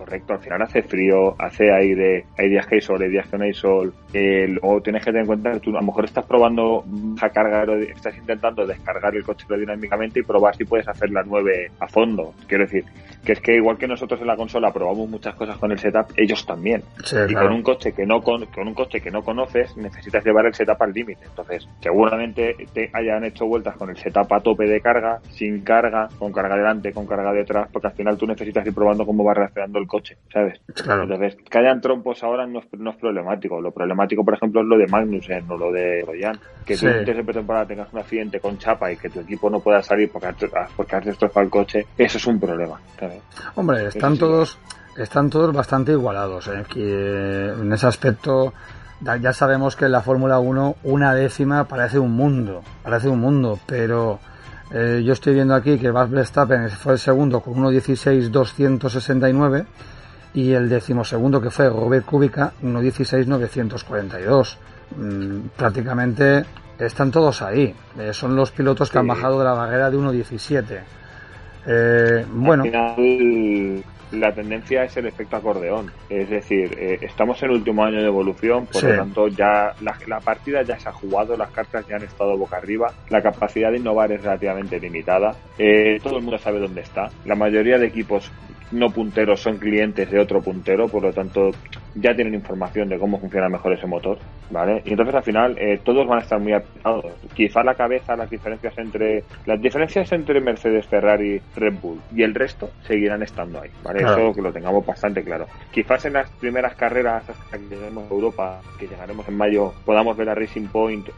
correcto, 0.00 0.32
al 0.32 0.40
final 0.40 0.62
hace 0.62 0.82
frío, 0.82 1.34
hace 1.38 1.70
aire, 1.70 2.24
hay 2.38 2.48
días 2.48 2.66
que 2.66 2.76
hay 2.76 2.80
sol, 2.80 3.02
hay 3.02 3.10
días 3.10 3.28
que 3.28 3.36
no 3.36 3.44
hay 3.44 3.52
sol, 3.52 3.92
eh, 4.14 4.56
o 4.62 4.80
tienes 4.80 5.04
que 5.04 5.10
tener 5.10 5.20
en 5.20 5.26
cuenta 5.26 5.52
que 5.52 5.60
tú 5.60 5.70
a 5.76 5.80
lo 5.80 5.86
mejor 5.86 6.06
estás 6.06 6.24
probando 6.24 6.82
a 7.20 7.28
cargar, 7.28 7.68
estás 7.70 8.16
intentando 8.16 8.66
descargar 8.66 9.14
el 9.14 9.22
coche 9.22 9.44
aerodinámicamente 9.50 10.20
y 10.20 10.22
probar 10.22 10.56
si 10.56 10.64
puedes 10.64 10.88
hacer 10.88 11.10
la 11.10 11.22
9 11.22 11.72
a 11.78 11.86
fondo. 11.86 12.32
Quiero 12.48 12.64
decir, 12.64 12.86
que 13.24 13.32
es 13.32 13.40
que 13.40 13.56
igual 13.56 13.76
que 13.76 13.86
nosotros 13.86 14.18
en 14.22 14.28
la 14.28 14.36
consola 14.36 14.72
probamos 14.72 15.06
muchas 15.06 15.34
cosas 15.34 15.58
con 15.58 15.70
el 15.70 15.78
setup, 15.78 16.06
ellos 16.16 16.46
también. 16.46 16.82
y 17.28 17.34
con 17.34 17.52
un 17.52 17.62
coche 17.62 17.92
que 17.92 18.06
no 18.06 18.22
con, 18.22 18.42
un 18.56 18.74
coche 18.74 19.02
que 19.02 19.10
no 19.10 19.22
conoces, 19.22 19.76
necesitas 19.76 20.24
llevar 20.24 20.46
el 20.46 20.54
setup 20.54 20.80
al 20.80 20.94
límite. 20.94 21.26
Entonces, 21.26 21.68
seguramente 21.80 22.56
te 22.72 22.90
hayan 22.94 23.24
hecho 23.24 23.44
vueltas 23.44 23.76
con 23.76 23.90
el 23.90 23.98
setup 23.98 24.32
a 24.32 24.40
tope 24.40 24.64
de 24.64 24.80
carga, 24.80 25.20
sin 25.28 25.60
carga, 25.60 26.08
con 26.18 26.32
carga 26.32 26.56
delante, 26.56 26.92
con 26.92 27.06
carga 27.06 27.34
detrás, 27.34 27.68
porque 27.70 27.88
al 27.88 27.94
final 27.94 28.16
tú 28.16 28.26
necesitas 28.26 28.66
ir 28.66 28.74
probando 28.74 29.04
cómo 29.04 29.24
va 29.24 29.34
reaccionando 29.34 29.78
el 29.78 29.86
coche, 29.90 30.16
¿sabes? 30.32 30.60
Claro. 30.72 31.02
Entonces, 31.02 31.36
que 31.50 31.58
hayan 31.58 31.80
trompos 31.80 32.22
ahora 32.22 32.46
no 32.46 32.60
es, 32.60 32.66
no 32.78 32.90
es 32.90 32.96
problemático. 32.96 33.60
Lo 33.60 33.72
problemático, 33.72 34.24
por 34.24 34.34
ejemplo, 34.34 34.62
es 34.62 34.66
lo 34.66 34.78
de 34.78 34.86
Magnussen 34.86 35.50
o 35.50 35.58
lo 35.58 35.72
de 35.72 36.02
Royan. 36.06 36.38
Que 36.64 36.76
tú 36.76 36.86
antes 36.86 37.16
de 37.16 37.32
temporada 37.32 37.66
tengas 37.66 37.92
un 37.92 37.98
accidente 37.98 38.40
con 38.40 38.56
chapa 38.56 38.90
y 38.90 38.96
que 38.96 39.10
tu 39.10 39.20
equipo 39.20 39.50
no 39.50 39.60
pueda 39.60 39.82
salir 39.82 40.10
porque, 40.10 40.28
porque 40.76 40.96
has 40.96 41.04
destrozado 41.04 41.44
el 41.44 41.50
coche, 41.50 41.86
eso 41.98 42.16
es 42.16 42.26
un 42.26 42.40
problema, 42.40 42.80
¿sabes? 42.98 43.20
Hombre, 43.56 43.88
están 43.88 44.16
todos, 44.16 44.58
están 44.96 45.28
todos 45.28 45.52
bastante 45.52 45.92
igualados. 45.92 46.48
¿eh? 46.48 46.62
Que 46.72 47.48
en 47.60 47.72
ese 47.72 47.86
aspecto 47.86 48.54
ya 49.00 49.32
sabemos 49.32 49.76
que 49.76 49.86
en 49.86 49.92
la 49.92 50.02
Fórmula 50.02 50.38
1 50.38 50.76
una 50.84 51.14
décima 51.14 51.64
parece 51.64 51.98
un 51.98 52.12
mundo, 52.12 52.62
parece 52.82 53.08
un 53.08 53.20
mundo, 53.20 53.58
pero 53.66 54.20
eh, 54.72 55.02
yo 55.04 55.12
estoy 55.12 55.34
viendo 55.34 55.54
aquí 55.54 55.78
que 55.78 55.90
Max 55.90 56.10
Verstappen 56.10 56.70
fue 56.70 56.94
el 56.94 56.98
segundo 56.98 57.40
con 57.40 57.54
1.16.269 57.54 59.66
y 60.34 60.52
el 60.52 60.68
decimosegundo 60.68 61.40
que 61.40 61.50
fue 61.50 61.68
Robert 61.68 62.06
Kubica 62.06 62.52
1.16.942. 62.62 64.56
Mm, 64.96 65.40
prácticamente 65.56 66.44
están 66.78 67.10
todos 67.10 67.42
ahí. 67.42 67.74
Eh, 67.98 68.12
son 68.12 68.36
los 68.36 68.52
pilotos 68.52 68.90
que 68.90 68.98
han 68.98 69.06
bajado 69.06 69.38
de 69.38 69.44
la 69.44 69.54
barrera 69.54 69.90
de 69.90 69.96
1.17. 69.96 70.80
Eh, 71.66 72.26
bueno. 72.32 72.64
La 74.12 74.32
tendencia 74.32 74.84
es 74.84 74.96
el 74.96 75.06
efecto 75.06 75.36
acordeón. 75.36 75.90
Es 76.08 76.28
decir, 76.28 76.76
eh, 76.78 76.98
estamos 77.00 77.42
en 77.42 77.50
el 77.50 77.56
último 77.56 77.84
año 77.84 78.00
de 78.00 78.06
evolución, 78.06 78.66
por 78.66 78.82
lo 78.82 78.96
tanto 78.96 79.28
ya 79.28 79.74
la, 79.80 80.20
partida 80.20 80.62
ya 80.62 80.78
se 80.78 80.88
ha 80.88 80.92
jugado, 80.92 81.36
las 81.36 81.50
cartas 81.50 81.86
ya 81.86 81.96
han 81.96 82.02
estado 82.02 82.36
boca 82.36 82.56
arriba, 82.56 82.92
la 83.08 83.22
capacidad 83.22 83.70
de 83.70 83.78
innovar 83.78 84.12
es 84.12 84.22
relativamente 84.22 84.78
limitada, 84.78 85.34
eh, 85.58 85.98
todo 86.02 86.18
el 86.18 86.22
mundo 86.22 86.38
sabe 86.38 86.58
dónde 86.58 86.82
está. 86.82 87.08
La 87.24 87.34
mayoría 87.34 87.78
de 87.78 87.86
equipos 87.86 88.30
no 88.72 88.90
punteros 88.90 89.40
son 89.40 89.58
clientes 89.58 90.10
de 90.10 90.20
otro 90.20 90.40
puntero, 90.40 90.88
por 90.88 91.02
lo 91.02 91.12
tanto 91.12 91.50
ya 91.94 92.14
tienen 92.14 92.34
información 92.34 92.88
de 92.88 92.98
cómo 92.98 93.18
funciona 93.18 93.48
mejor 93.48 93.72
ese 93.72 93.86
motor, 93.86 94.18
¿vale? 94.50 94.82
Y 94.84 94.90
entonces 94.90 95.14
al 95.14 95.22
final 95.22 95.56
eh, 95.58 95.80
todos 95.82 96.06
van 96.06 96.18
a 96.18 96.22
estar 96.22 96.38
muy 96.38 96.52
apretados. 96.52 97.12
Quizá 97.34 97.62
la 97.62 97.74
cabeza, 97.74 98.16
las 98.16 98.30
diferencias 98.30 98.76
entre 98.78 99.24
las 99.46 99.60
diferencias 99.60 100.10
entre 100.12 100.40
Mercedes, 100.40 100.86
Ferrari, 100.86 101.40
Red 101.56 101.74
Bull 101.80 102.00
y 102.14 102.22
el 102.22 102.34
resto 102.34 102.70
seguirán 102.86 103.22
estando 103.22 103.60
ahí, 103.60 103.70
¿vale? 103.82 104.02
Eso 104.02 104.32
que 104.34 104.42
lo 104.42 104.52
tengamos 104.52 104.84
bastante 104.84 105.22
claro. 105.22 105.46
Quizás 105.70 106.04
en 106.06 106.14
las 106.14 106.30
primeras 106.30 106.74
carreras 106.74 107.28
hasta 107.28 107.58
que 107.58 107.64
lleguemos 107.64 108.10
a 108.10 108.14
Europa, 108.14 108.60
que 108.78 108.86
llegaremos 108.86 109.26
en 109.28 109.36
mayo, 109.36 109.72
podamos 109.84 110.16
ver 110.16 110.28
a 110.28 110.34
Racing 110.34 110.68
Point 110.68 111.08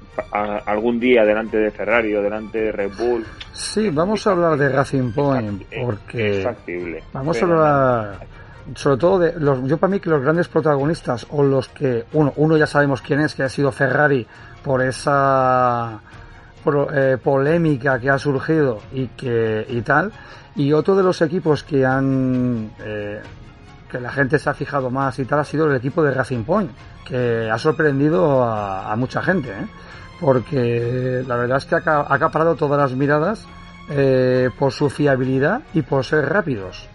algún 0.67 0.99
día 0.99 1.25
delante 1.25 1.59
de 1.59 1.71
Ferrari 1.71 2.15
o 2.15 2.23
delante 2.23 2.59
de 2.59 2.73
Red 2.73 2.93
Bull. 2.99 3.25
Sí, 3.53 3.91
vamos 3.91 4.27
a 4.27 4.33
hablar 4.33 4.57
de 4.57 4.69
Racing 4.69 5.13
Point 5.13 5.63
porque 5.83 6.47
vamos 7.13 7.43
a 7.43 7.45
hablar 7.45 8.42
sobre 8.75 8.97
todo 8.97 9.19
de 9.19 9.39
los, 9.39 9.63
yo 9.65 9.79
para 9.79 9.91
mí 9.91 10.01
que 10.01 10.11
los 10.11 10.23
grandes 10.23 10.49
protagonistas 10.49 11.27
o 11.31 11.43
los 11.43 11.69
que 11.69 12.05
uno 12.13 12.33
uno 12.37 12.57
ya 12.57 12.67
sabemos 12.67 13.03
quién 13.03 13.21
es 13.21 13.35
que 13.35 13.43
ha 13.43 13.49
sido 13.49 13.73
Ferrari 13.73 14.27
por 14.63 14.83
esa 14.83 16.01
eh, 16.95 17.19
polémica 17.23 17.99
que 17.99 18.11
ha 18.11 18.19
surgido 18.19 18.81
y 18.93 19.09
que 19.09 19.67
y 19.69 19.81
tal 19.83 20.13
y 20.55 20.73
otro 20.73 20.95
de 20.95 21.03
los 21.03 21.21
equipos 21.23 21.63
que 21.65 21.85
han 21.85 22.71
eh, 22.85 23.21
que 23.91 24.01
la 24.01 24.13
gente 24.13 24.39
se 24.39 24.49
ha 24.49 24.55
fijado 24.55 24.91
más 24.91 25.19
y 25.19 25.25
tal 25.25 25.41
ha 25.41 25.45
sido 25.45 25.67
el 25.67 25.77
equipo 25.77 26.03
de 26.03 26.13
Racing 26.13 26.45
Point 26.45 26.71
que 27.05 27.51
ha 27.51 27.59
sorprendido 27.59 28.45
a, 28.45 28.95
mucha 28.97 29.23
gente 29.23 29.51
¿eh? 29.51 29.67
porque 30.21 31.25
la 31.27 31.37
verdad 31.37 31.59
es 31.59 31.65
que 31.65 31.75
ha, 31.75 32.07
acaparado 32.09 32.55
todas 32.55 32.79
las 32.79 32.97
miradas 32.97 33.45
por 34.59 34.73
su 34.73 34.89
fiabilidad 34.89 35.61
y 35.75 35.83
por 35.83 36.05
ser 36.05 36.27
rápidos 36.27 36.89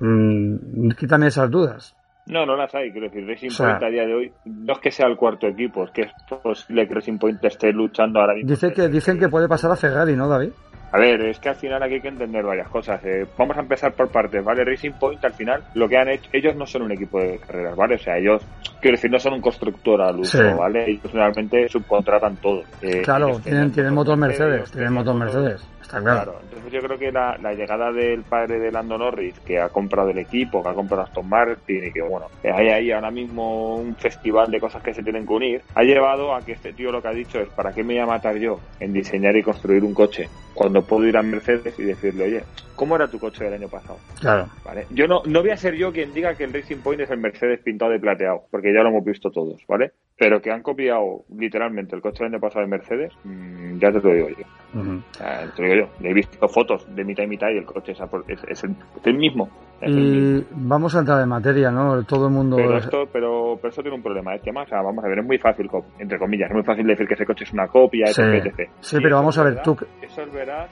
Mm, 0.00 0.90
quítame 0.98 1.28
esas 1.28 1.50
dudas. 1.50 1.94
No, 2.26 2.46
no 2.46 2.56
las 2.56 2.74
hay. 2.74 2.92
Quiero 2.92 3.08
decir, 3.08 3.26
Racing 3.26 3.50
Point 3.56 3.82
a 3.82 3.88
día 3.88 4.06
de 4.06 4.14
hoy 4.14 4.32
no 4.44 4.72
es 4.74 4.78
que 4.78 4.90
sea 4.90 5.06
el 5.06 5.16
cuarto 5.16 5.46
equipo, 5.46 5.84
es 5.84 5.90
que 5.90 6.02
es 6.02 6.12
posible 6.42 6.86
que 6.86 6.94
Racing 6.94 7.18
Point 7.18 7.44
esté 7.44 7.72
luchando 7.72 8.20
ahora 8.20 8.34
mismo. 8.34 8.50
Dice 8.50 8.72
que, 8.72 8.88
dicen 8.88 9.18
que 9.18 9.28
puede 9.28 9.48
pasar 9.48 9.70
a 9.72 9.76
Ferrari, 9.76 10.14
¿no, 10.14 10.28
David? 10.28 10.50
A 10.92 10.98
ver, 10.98 11.20
es 11.26 11.38
que 11.38 11.48
al 11.48 11.54
final 11.54 11.82
aquí 11.82 11.94
hay 11.94 12.00
que 12.00 12.08
entender 12.08 12.44
varias 12.44 12.68
cosas. 12.68 13.00
Eh, 13.04 13.24
vamos 13.38 13.56
a 13.56 13.60
empezar 13.60 13.92
por 13.92 14.10
partes, 14.10 14.44
¿vale? 14.44 14.64
Racing 14.64 14.92
Point 14.92 15.24
al 15.24 15.32
final 15.32 15.62
lo 15.74 15.88
que 15.88 15.96
han 15.96 16.08
hecho, 16.08 16.28
ellos 16.32 16.56
no 16.56 16.66
son 16.66 16.82
un 16.82 16.92
equipo 16.92 17.20
de 17.20 17.38
carreras, 17.38 17.76
¿vale? 17.76 17.94
O 17.94 17.98
sea, 17.98 18.16
ellos, 18.18 18.44
quiero 18.80 18.96
decir, 18.96 19.10
no 19.10 19.18
son 19.18 19.34
un 19.34 19.40
constructor 19.40 20.02
al 20.02 20.18
uso, 20.18 20.38
¿vale? 20.56 20.90
Ellos 20.90 21.12
realmente 21.12 21.68
subcontratan 21.68 22.36
todo. 22.36 22.62
Eh, 22.82 23.02
claro, 23.02 23.38
tienen, 23.38 23.70
tienen 23.70 23.94
motor 23.94 24.16
Mercedes, 24.16 24.72
tienen 24.72 24.92
motor 24.92 25.14
Mercedes. 25.14 25.64
Claro. 25.90 26.36
entonces 26.42 26.72
yo 26.72 26.80
creo 26.80 26.98
que 26.98 27.10
la, 27.10 27.36
llegada 27.54 27.92
del 27.92 28.22
padre 28.22 28.58
de 28.58 28.70
Lando 28.70 28.96
Norris, 28.96 29.38
que 29.40 29.58
ha 29.58 29.68
comprado 29.68 30.10
el 30.10 30.18
equipo, 30.18 30.62
que 30.62 30.68
ha 30.68 30.74
comprado 30.74 31.02
Aston 31.02 31.28
Martin 31.28 31.84
y 31.84 31.92
que, 31.92 32.02
bueno, 32.02 32.26
hay 32.44 32.68
ahí 32.68 32.92
ahora 32.92 33.10
mismo 33.10 33.76
un 33.76 33.96
festival 33.96 34.50
de 34.50 34.60
cosas 34.60 34.82
que 34.82 34.94
se 34.94 35.02
tienen 35.02 35.26
que 35.26 35.32
unir, 35.32 35.62
ha 35.74 35.82
llevado 35.82 36.34
a 36.34 36.42
que 36.42 36.52
este 36.52 36.72
tío 36.72 36.92
lo 36.92 37.02
que 37.02 37.08
ha 37.08 37.12
dicho 37.12 37.40
es, 37.40 37.48
¿para 37.50 37.72
qué 37.72 37.82
me 37.82 37.94
voy 37.94 38.02
a 38.02 38.06
matar 38.06 38.36
yo 38.36 38.60
en 38.78 38.92
diseñar 38.92 39.36
y 39.36 39.42
construir 39.42 39.84
un 39.84 39.94
coche 39.94 40.28
cuando 40.54 40.82
puedo 40.82 41.06
ir 41.06 41.16
a 41.16 41.22
Mercedes 41.22 41.78
y 41.78 41.82
decirle, 41.84 42.24
oye, 42.24 42.44
¿cómo 42.76 42.96
era 42.96 43.08
tu 43.08 43.18
coche 43.18 43.44
del 43.44 43.54
año 43.54 43.68
pasado? 43.68 43.98
Claro. 44.20 44.48
¿Vale? 44.64 44.86
Yo 44.90 45.06
no, 45.06 45.22
no 45.26 45.40
voy 45.40 45.50
a 45.50 45.56
ser 45.56 45.74
yo 45.74 45.92
quien 45.92 46.12
diga 46.12 46.34
que 46.34 46.44
el 46.44 46.52
Racing 46.52 46.78
Point 46.78 47.00
es 47.00 47.10
el 47.10 47.18
Mercedes 47.18 47.60
pintado 47.60 47.90
de 47.90 48.00
plateado, 48.00 48.44
porque 48.50 48.72
ya 48.72 48.82
lo 48.82 48.90
hemos 48.90 49.04
visto 49.04 49.30
todos, 49.30 49.60
¿vale? 49.66 49.92
Pero 50.16 50.40
que 50.40 50.50
han 50.50 50.62
copiado 50.62 51.24
literalmente 51.36 51.96
el 51.96 52.02
coche 52.02 52.24
del 52.24 52.34
año 52.34 52.40
pasado 52.40 52.62
de 52.62 52.70
Mercedes, 52.70 53.12
mm, 53.24 53.78
ya 53.78 53.92
te 53.92 54.00
lo 54.00 54.14
digo 54.14 54.28
yo. 54.30 54.44
Te 54.72 55.62
digo 55.62 55.74
yo. 55.74 56.06
He 56.08 56.14
visto 56.14 56.48
fotos 56.48 56.86
de 56.94 57.04
mitad 57.04 57.24
y 57.24 57.26
mitad 57.26 57.48
y 57.50 57.58
el 57.58 57.64
coche 57.64 57.92
es, 57.92 58.64
el, 59.04 59.14
mismo. 59.14 59.48
y 59.82 60.44
vamos 60.52 60.94
a 60.94 61.00
entrar 61.00 61.22
en 61.22 61.28
materia, 61.28 61.70
¿no? 61.70 62.04
Todo 62.04 62.26
el 62.26 62.32
mundo. 62.32 62.56
Pero, 62.56 62.78
esto, 62.78 63.08
pero, 63.12 63.56
pero 63.56 63.68
eso 63.70 63.82
tiene 63.82 63.96
un 63.96 64.02
problema. 64.02 64.34
Este 64.34 64.52
más, 64.52 64.66
o 64.66 64.70
sea, 64.70 64.82
vamos 64.82 65.04
a 65.04 65.08
ver, 65.08 65.18
es 65.18 65.26
muy 65.26 65.38
fácil, 65.38 65.68
entre 65.98 66.18
comillas, 66.18 66.50
es 66.50 66.54
muy 66.54 66.64
fácil 66.64 66.86
decir 66.86 67.06
que 67.06 67.14
ese 67.14 67.26
coche 67.26 67.44
es 67.44 67.52
una 67.52 67.66
copia, 67.66 68.06
sí, 68.08 68.22
etc. 68.22 68.70
Sí, 68.80 68.98
pero 69.02 69.16
vamos 69.16 69.36
a 69.38 69.44
ver, 69.44 69.62
tú. 69.62 69.76
Eso 70.02 70.22
es 70.22 70.32
verás, 70.32 70.70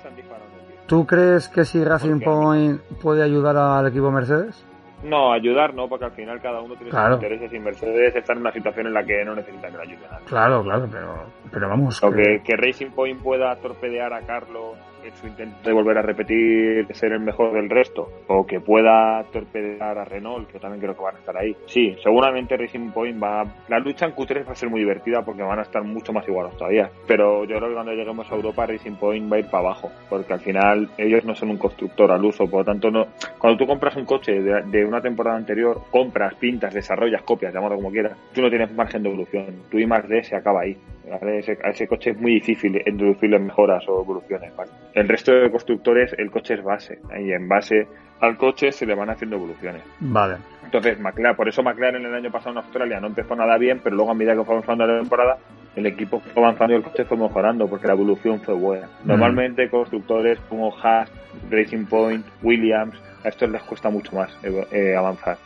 ¿Tú 0.86 1.06
crees 1.06 1.48
que 1.48 1.64
si 1.64 1.84
Racing 1.84 2.20
Point 2.20 2.80
puede 3.02 3.22
ayudar 3.22 3.56
al 3.56 3.86
equipo 3.88 4.10
Mercedes? 4.10 4.64
No, 5.02 5.32
ayudar 5.32 5.74
no, 5.74 5.88
porque 5.88 6.06
al 6.06 6.12
final 6.12 6.40
cada 6.40 6.60
uno 6.60 6.74
tiene 6.74 6.90
sus 6.90 7.12
intereses 7.12 7.52
y 7.52 7.58
Mercedes 7.60 8.16
está 8.16 8.32
en 8.32 8.40
una 8.40 8.52
situación 8.52 8.88
en 8.88 8.94
la 8.94 9.04
que 9.04 9.24
no 9.24 9.34
necesita 9.34 9.68
que 9.68 9.76
le 9.76 9.82
ayude 9.82 10.06
a 10.06 10.12
nadie. 10.12 10.26
Claro, 10.26 10.62
claro, 10.62 10.88
pero, 10.90 11.14
pero 11.52 11.68
vamos. 11.68 12.02
O 12.02 12.10
que, 12.10 12.42
que 12.44 12.56
Racing 12.56 12.90
Point 12.90 13.22
pueda 13.22 13.54
torpedear 13.56 14.12
a 14.12 14.22
Carlos 14.22 14.76
su 15.12 15.26
intento 15.26 15.56
de 15.64 15.72
volver 15.72 15.98
a 15.98 16.02
repetir 16.02 16.86
ser 16.94 17.12
el 17.12 17.20
mejor 17.20 17.52
del 17.52 17.70
resto, 17.70 18.08
o 18.26 18.46
que 18.46 18.60
pueda 18.60 19.22
torpedear 19.32 19.98
a 19.98 20.04
Renault, 20.04 20.50
que 20.50 20.58
también 20.58 20.80
creo 20.80 20.96
que 20.96 21.02
van 21.02 21.16
a 21.16 21.18
estar 21.18 21.36
ahí. 21.36 21.56
Sí, 21.66 21.96
seguramente 22.02 22.56
Racing 22.56 22.90
Point 22.90 23.22
va. 23.22 23.44
La 23.68 23.78
lucha 23.78 24.06
en 24.06 24.14
Q3 24.14 24.46
va 24.46 24.52
a 24.52 24.56
ser 24.56 24.68
muy 24.68 24.80
divertida 24.80 25.22
porque 25.22 25.42
van 25.42 25.58
a 25.58 25.62
estar 25.62 25.82
mucho 25.84 26.12
más 26.12 26.26
igualados 26.26 26.56
todavía. 26.56 26.90
Pero 27.06 27.44
yo 27.44 27.56
creo 27.56 27.68
que 27.68 27.74
cuando 27.74 27.92
lleguemos 27.92 28.30
a 28.30 28.34
Europa, 28.34 28.66
Racing 28.66 28.96
Point 28.96 29.32
va 29.32 29.36
a 29.36 29.40
ir 29.40 29.46
para 29.46 29.58
abajo, 29.58 29.90
porque 30.08 30.32
al 30.32 30.40
final 30.40 30.88
ellos 30.98 31.24
no 31.24 31.34
son 31.34 31.50
un 31.50 31.58
constructor 31.58 32.10
al 32.10 32.24
uso, 32.24 32.48
por 32.48 32.60
lo 32.60 32.64
tanto, 32.64 32.90
no. 32.90 33.06
Cuando 33.38 33.58
tú 33.58 33.66
compras 33.66 33.96
un 33.96 34.04
coche 34.04 34.40
de, 34.40 34.84
una 34.84 35.00
temporada 35.00 35.36
anterior, 35.36 35.82
compras, 35.90 36.34
pintas, 36.34 36.74
desarrollas, 36.74 37.22
copias, 37.22 37.52
llámalo 37.52 37.76
como 37.76 37.90
quieras, 37.90 38.16
tú 38.32 38.42
no 38.42 38.48
tienes 38.48 38.72
margen 38.72 39.02
de 39.02 39.08
evolución. 39.08 39.46
Tu 39.70 39.78
I 39.78 39.86
más 39.86 40.08
D 40.08 40.22
se 40.24 40.36
acaba 40.36 40.62
ahí. 40.62 40.76
Ese, 41.22 41.58
a 41.64 41.70
ese 41.70 41.88
coche 41.88 42.10
es 42.10 42.20
muy 42.20 42.34
difícil 42.34 42.82
introducirle 42.84 43.38
mejoras 43.38 43.88
o 43.88 44.02
evoluciones. 44.02 44.54
¿vale? 44.54 44.70
El 44.98 45.06
resto 45.06 45.32
de 45.32 45.48
constructores, 45.48 46.12
el 46.18 46.28
coche 46.28 46.54
es 46.54 46.64
base. 46.64 46.98
Y 47.20 47.30
en 47.30 47.48
base 47.48 47.86
al 48.20 48.36
coche 48.36 48.72
se 48.72 48.84
le 48.84 48.96
van 48.96 49.10
haciendo 49.10 49.36
evoluciones. 49.36 49.84
Vale. 50.00 50.38
Entonces, 50.64 50.98
McLaren, 50.98 51.36
por 51.36 51.48
eso 51.48 51.62
McLaren 51.62 52.04
el 52.04 52.12
año 52.12 52.32
pasado 52.32 52.50
en 52.50 52.58
Australia 52.58 52.98
no 52.98 53.06
empezó 53.06 53.36
nada 53.36 53.56
bien, 53.58 53.80
pero 53.82 53.94
luego 53.94 54.10
a 54.10 54.14
medida 54.14 54.34
que 54.34 54.44
fue 54.44 54.56
avanzando 54.56 54.86
la 54.88 54.98
temporada, 54.98 55.38
el 55.76 55.86
equipo 55.86 56.20
fue 56.20 56.42
avanzando 56.42 56.74
y 56.74 56.76
el 56.78 56.82
coche 56.82 57.04
fue 57.04 57.16
mejorando 57.16 57.68
porque 57.68 57.86
la 57.86 57.92
evolución 57.92 58.40
fue 58.40 58.54
buena. 58.54 58.88
Mm. 59.04 59.08
Normalmente 59.08 59.70
constructores 59.70 60.40
como 60.48 60.76
Haas, 60.76 61.08
Racing 61.48 61.86
Point, 61.86 62.26
Williams, 62.42 63.00
a 63.24 63.28
estos 63.28 63.48
les 63.50 63.62
cuesta 63.62 63.88
mucho 63.90 64.16
más 64.16 64.36
eh, 64.42 64.66
eh, 64.72 64.96
avanzar. 64.96 65.38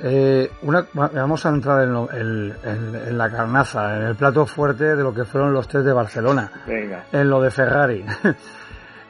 Eh, 0.00 0.50
una, 0.62 0.86
vamos 0.94 1.44
a 1.44 1.50
entrar 1.50 1.82
en, 1.84 3.18
la 3.18 3.30
carnaza, 3.30 3.98
en 3.98 4.06
el 4.06 4.16
plato 4.16 4.46
fuerte 4.46 4.96
de 4.96 5.02
lo 5.02 5.12
que 5.12 5.24
fueron 5.24 5.52
los 5.52 5.68
test 5.68 5.84
de 5.84 5.92
Barcelona, 5.92 6.50
en 6.66 7.28
lo 7.28 7.42
de 7.42 7.50
Ferrari. 7.50 8.04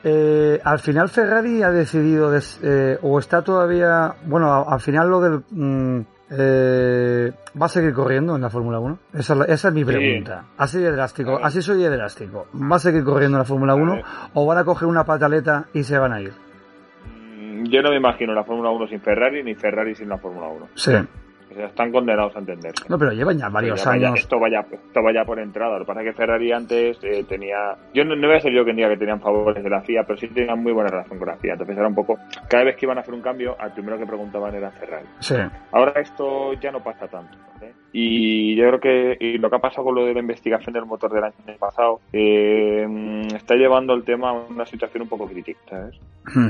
eh, 0.09 0.61
al 0.63 0.79
final 0.79 1.09
Ferrari 1.09 1.65
ha 1.65 1.71
decidido, 1.73 2.31
eh, 2.63 2.97
o 3.03 3.19
está 3.19 3.43
todavía, 3.43 4.15
bueno, 4.25 4.65
al 4.69 4.81
final 4.81 5.11
lo 5.11 5.21
del... 5.21 5.43
Mm, 5.51 6.01
eh, 6.31 7.33
¿Va 7.61 7.67
a 7.67 7.69
seguir 7.69 7.93
corriendo 7.93 8.37
en 8.37 8.43
la 8.43 8.51
Fórmula 8.51 8.79
1? 8.79 8.99
Esa, 9.15 9.45
es 9.47 9.73
mi 9.73 9.85
pregunta. 9.85 10.45
Así 10.59 10.79
de 10.79 10.93
drástico, 10.93 11.41
así 11.43 11.61
soy 11.61 11.83
de 11.83 11.91
drástico. 11.91 12.47
¿Va 12.55 12.77
a 12.77 12.79
seguir 12.79 13.03
corriendo 13.03 13.37
en 13.37 13.41
la 13.41 13.45
Fórmula 13.45 13.75
1 13.75 14.01
o 14.35 14.47
van 14.47 14.59
a 14.59 14.65
coger 14.65 14.87
una 14.87 15.03
pataleta 15.03 15.67
y 15.73 15.83
se 15.83 15.99
van 15.99 16.13
a 16.13 16.21
ir? 16.21 16.33
yo 17.69 17.83
no 17.83 17.91
me 17.91 17.97
imagino 17.97 18.33
la 18.33 18.45
Fórmula 18.45 18.71
1 18.71 18.87
sin 18.87 19.01
Ferrari 19.01 19.43
ni 19.43 19.55
Ferrari 19.55 19.95
sin 19.97 20.09
la 20.09 20.19
Fórmula 20.19 20.47
1. 20.47 20.69
Sí. 20.75 20.93
Sea, 21.57 21.67
están 21.67 21.91
condenados 21.91 22.37
a 22.37 22.41
entender. 22.41 22.73
No, 22.89 22.99
pero 22.99 23.13
llevan 23.13 23.39
ya 23.39 23.49
varios 23.49 23.87
años. 23.87 24.19
esto, 24.19 24.39
vaya, 24.39 24.61
esto 24.71 25.03
vaya 25.03 25.25
por 25.25 25.39
entrada. 25.41 25.79
Lo 25.79 25.85
que 25.85 25.87
pasa 25.87 26.01
es 26.03 26.07
que 26.09 26.13
Ferrari 26.13 26.53
antes 26.53 26.99
eh, 27.03 27.25
tenía. 27.27 27.75
Yo 27.95 28.05
no, 28.05 28.15
no, 28.15 28.27
voy 28.29 28.37
a 28.37 28.41
ser 28.41 28.53
yo 28.53 28.63
quien 28.63 28.77
diga 28.77 28.91
que 28.91 28.99
tenían 28.99 29.21
favores 29.21 29.65
de 29.65 29.71
la 29.71 29.81
FIA, 29.81 30.03
pero 30.07 30.19
sí 30.19 30.29
tenían 30.29 30.63
muy 30.63 30.73
buena 30.73 30.91
relación 30.91 31.19
con 31.19 31.29
la 31.29 31.37
FIA. 31.37 31.53
Entonces 31.53 31.77
era 31.79 31.89
un 31.89 31.95
poco. 31.95 32.19
Cada 32.49 32.65
vez 32.65 32.77
que 32.77 32.85
iban 32.85 32.99
a 32.99 33.01
hacer 33.01 33.15
un 33.15 33.23
cambio, 33.23 33.57
al 33.59 33.73
primero 33.73 33.99
que 33.99 34.05
preguntaban 34.05 34.55
era 34.55 34.71
Ferrari. 34.71 35.07
Sí. 35.21 35.37
Ahora 35.73 35.99
esto 36.01 36.53
ya 36.61 36.71
no 36.71 36.83
pasa 36.83 37.09
tanto. 37.09 37.39
Y 37.93 38.55
yo 38.57 38.67
creo 38.69 38.81
que 38.81 39.17
y 39.19 39.39
lo 39.39 39.49
que 39.49 39.57
ha 39.57 39.61
pasado 39.61 39.85
con 39.85 39.95
lo 39.95 40.05
de 40.05 40.15
la 40.15 40.21
investigación 40.21 40.75
del 40.75 40.85
motor 40.85 41.13
del 41.13 41.25
año 41.25 41.35
pasado 41.59 42.01
eh, 42.13 42.87
está 43.35 43.55
llevando 43.55 43.95
el 43.95 44.05
tema 44.05 44.31
a 44.31 44.33
una 44.33 44.67
situación 44.67 45.05
un 45.05 45.09
poco 45.09 45.27
crítica, 45.27 45.61
¿sabes? 45.69 45.99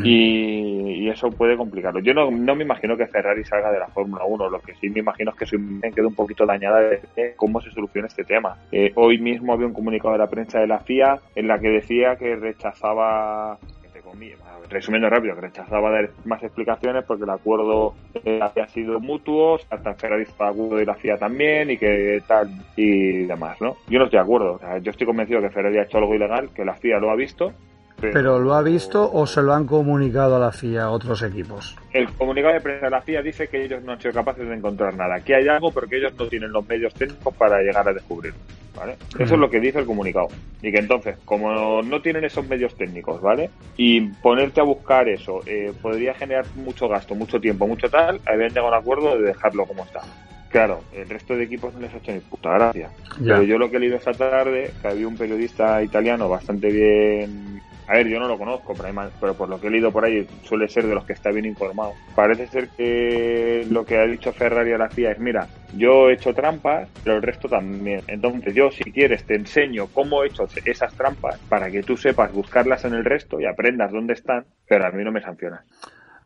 y, 0.04 1.08
eso 1.08 1.30
puede 1.30 1.56
complicarlo. 1.56 2.00
Yo 2.00 2.12
no, 2.14 2.30
no, 2.30 2.56
me 2.56 2.64
imagino 2.64 2.96
que 2.96 3.06
Ferrari 3.06 3.44
salga 3.44 3.70
de 3.70 3.78
la 3.78 3.86
Fórmula 3.86 4.24
1, 4.24 4.50
lo 4.50 4.60
que 4.60 4.74
sí 4.74 4.90
me 4.90 5.00
imagino 5.00 5.30
es 5.30 5.36
que 5.36 5.46
su 5.46 5.54
imagen 5.54 5.92
quede 5.92 6.06
un 6.06 6.14
poquito 6.14 6.44
dañada 6.44 6.80
de 6.80 7.00
cómo 7.36 7.60
se 7.60 7.70
soluciona 7.70 8.08
este 8.08 8.24
tema. 8.24 8.56
Eh, 8.72 8.90
hoy 8.96 9.18
mismo 9.18 9.52
había 9.52 9.66
un 9.66 9.72
comunicado 9.72 10.12
de 10.12 10.18
la 10.18 10.28
prensa 10.28 10.58
de 10.58 10.66
la 10.66 10.80
FIA 10.80 11.20
en 11.36 11.46
la 11.46 11.58
que 11.60 11.68
decía 11.68 12.16
que 12.16 12.34
rechazaba 12.34 13.58
comillas, 14.06 14.38
resumiendo 14.70 15.10
rápido, 15.10 15.34
que 15.34 15.42
rechazaba 15.42 15.90
dar 15.90 16.10
más 16.24 16.42
explicaciones 16.42 17.04
porque 17.04 17.24
el 17.24 17.30
acuerdo 17.30 17.94
había 18.40 18.66
sido 18.68 19.00
mutuo, 19.00 19.58
hasta 19.70 19.94
Ferrari 19.94 20.22
estaba 20.22 20.52
de 20.52 20.56
acuerdo 20.56 20.82
y 20.82 20.86
la 20.86 20.94
FIA 20.94 21.18
también, 21.18 21.70
y 21.70 21.76
que 21.76 22.22
tal 22.26 22.48
y 22.76 23.24
demás, 23.24 23.60
¿no? 23.60 23.76
Yo 23.88 23.98
no 23.98 24.04
estoy 24.04 24.18
de 24.18 24.24
acuerdo, 24.24 24.60
yo 24.80 24.90
estoy 24.90 25.06
convencido 25.06 25.40
que 25.40 25.50
Ferrari 25.50 25.78
ha 25.78 25.82
hecho 25.82 25.98
algo 25.98 26.14
ilegal, 26.14 26.50
que 26.54 26.64
la 26.64 26.74
FIA 26.74 26.98
lo 26.98 27.10
ha 27.10 27.16
visto, 27.16 27.52
pero, 28.00 28.38
lo 28.38 28.54
ha 28.54 28.62
visto 28.62 29.10
o 29.10 29.26
se 29.26 29.40
lo 29.40 29.54
han 29.54 29.66
comunicado 29.66 30.36
a 30.36 30.38
la 30.38 30.52
FIA 30.52 30.84
a 30.84 30.90
otros 30.90 31.22
equipos? 31.22 31.76
El 31.92 32.12
comunicado 32.12 32.54
de 32.54 32.60
prensa 32.60 32.86
de 32.86 32.90
la 32.90 33.00
FIA 33.00 33.22
dice 33.22 33.48
que 33.48 33.64
ellos 33.64 33.82
no 33.82 33.92
han 33.92 34.00
sido 34.00 34.12
capaces 34.12 34.46
de 34.46 34.54
encontrar 34.54 34.94
nada, 34.94 35.18
que 35.24 35.34
hay 35.34 35.48
algo, 35.48 35.70
pero 35.72 35.86
que 35.86 35.96
ellos 35.96 36.12
no 36.18 36.28
tienen 36.28 36.52
los 36.52 36.66
medios 36.68 36.92
técnicos 36.92 37.34
para 37.34 37.58
llegar 37.62 37.88
a 37.88 37.94
descubrirlo. 37.94 38.38
¿Vale? 38.76 38.96
Eso 39.18 39.34
es 39.34 39.40
lo 39.40 39.48
que 39.48 39.58
dice 39.58 39.78
el 39.78 39.86
comunicado. 39.86 40.28
Y 40.60 40.70
que 40.70 40.78
entonces, 40.78 41.16
como 41.24 41.82
no 41.82 42.02
tienen 42.02 42.24
esos 42.24 42.46
medios 42.46 42.76
técnicos, 42.76 43.20
¿vale? 43.22 43.50
Y 43.76 44.02
ponerte 44.02 44.60
a 44.60 44.64
buscar 44.64 45.08
eso 45.08 45.42
eh, 45.46 45.72
podría 45.80 46.14
generar 46.14 46.44
mucho 46.54 46.86
gasto, 46.86 47.14
mucho 47.14 47.40
tiempo, 47.40 47.66
mucho 47.66 47.88
tal, 47.88 48.20
habían 48.26 48.50
llegado 48.50 48.68
a 48.68 48.70
un 48.70 48.82
acuerdo 48.82 49.16
de 49.16 49.28
dejarlo 49.28 49.64
como 49.64 49.84
está. 49.84 50.00
Claro, 50.48 50.80
el 50.92 51.08
resto 51.08 51.36
de 51.36 51.44
equipos 51.44 51.74
no 51.74 51.80
les 51.80 51.92
ha 51.92 51.96
hecho 51.98 52.12
ni 52.12 52.20
puta 52.20 52.50
gracia. 52.50 52.90
Pero 53.18 53.42
yo 53.42 53.58
lo 53.58 53.70
que 53.70 53.76
he 53.76 53.80
leído 53.80 53.96
esta 53.96 54.12
tarde, 54.12 54.70
que 54.80 54.88
había 54.88 55.08
un 55.08 55.16
periodista 55.16 55.82
italiano 55.82 56.28
bastante 56.28 56.70
bien 56.70 57.60
a 57.88 57.94
ver, 57.94 58.08
yo 58.08 58.18
no 58.18 58.26
lo 58.26 58.36
conozco, 58.36 58.74
pero 59.20 59.34
por 59.34 59.48
lo 59.48 59.60
que 59.60 59.68
he 59.68 59.70
leído 59.70 59.92
por 59.92 60.04
ahí 60.04 60.26
suele 60.42 60.68
ser 60.68 60.86
de 60.86 60.94
los 60.94 61.04
que 61.04 61.12
está 61.12 61.30
bien 61.30 61.44
informado. 61.44 61.92
Parece 62.16 62.48
ser 62.48 62.68
que 62.70 63.64
lo 63.70 63.84
que 63.84 63.96
ha 63.96 64.06
dicho 64.06 64.32
Ferrari 64.32 64.72
a 64.72 64.78
la 64.78 64.90
FIA 64.90 65.12
es, 65.12 65.18
mira, 65.20 65.46
yo 65.76 66.08
he 66.08 66.14
hecho 66.14 66.34
trampas, 66.34 66.88
pero 67.04 67.16
el 67.16 67.22
resto 67.22 67.48
también. 67.48 68.02
Entonces 68.08 68.54
yo, 68.54 68.70
si 68.72 68.90
quieres, 68.90 69.24
te 69.24 69.36
enseño 69.36 69.86
cómo 69.92 70.24
he 70.24 70.26
hecho 70.26 70.48
esas 70.64 70.94
trampas 70.94 71.38
para 71.48 71.70
que 71.70 71.82
tú 71.82 71.96
sepas 71.96 72.32
buscarlas 72.32 72.84
en 72.84 72.94
el 72.94 73.04
resto 73.04 73.40
y 73.40 73.46
aprendas 73.46 73.92
dónde 73.92 74.14
están, 74.14 74.46
pero 74.68 74.86
a 74.86 74.90
mí 74.90 75.04
no 75.04 75.12
me 75.12 75.20
sancionas. 75.20 75.64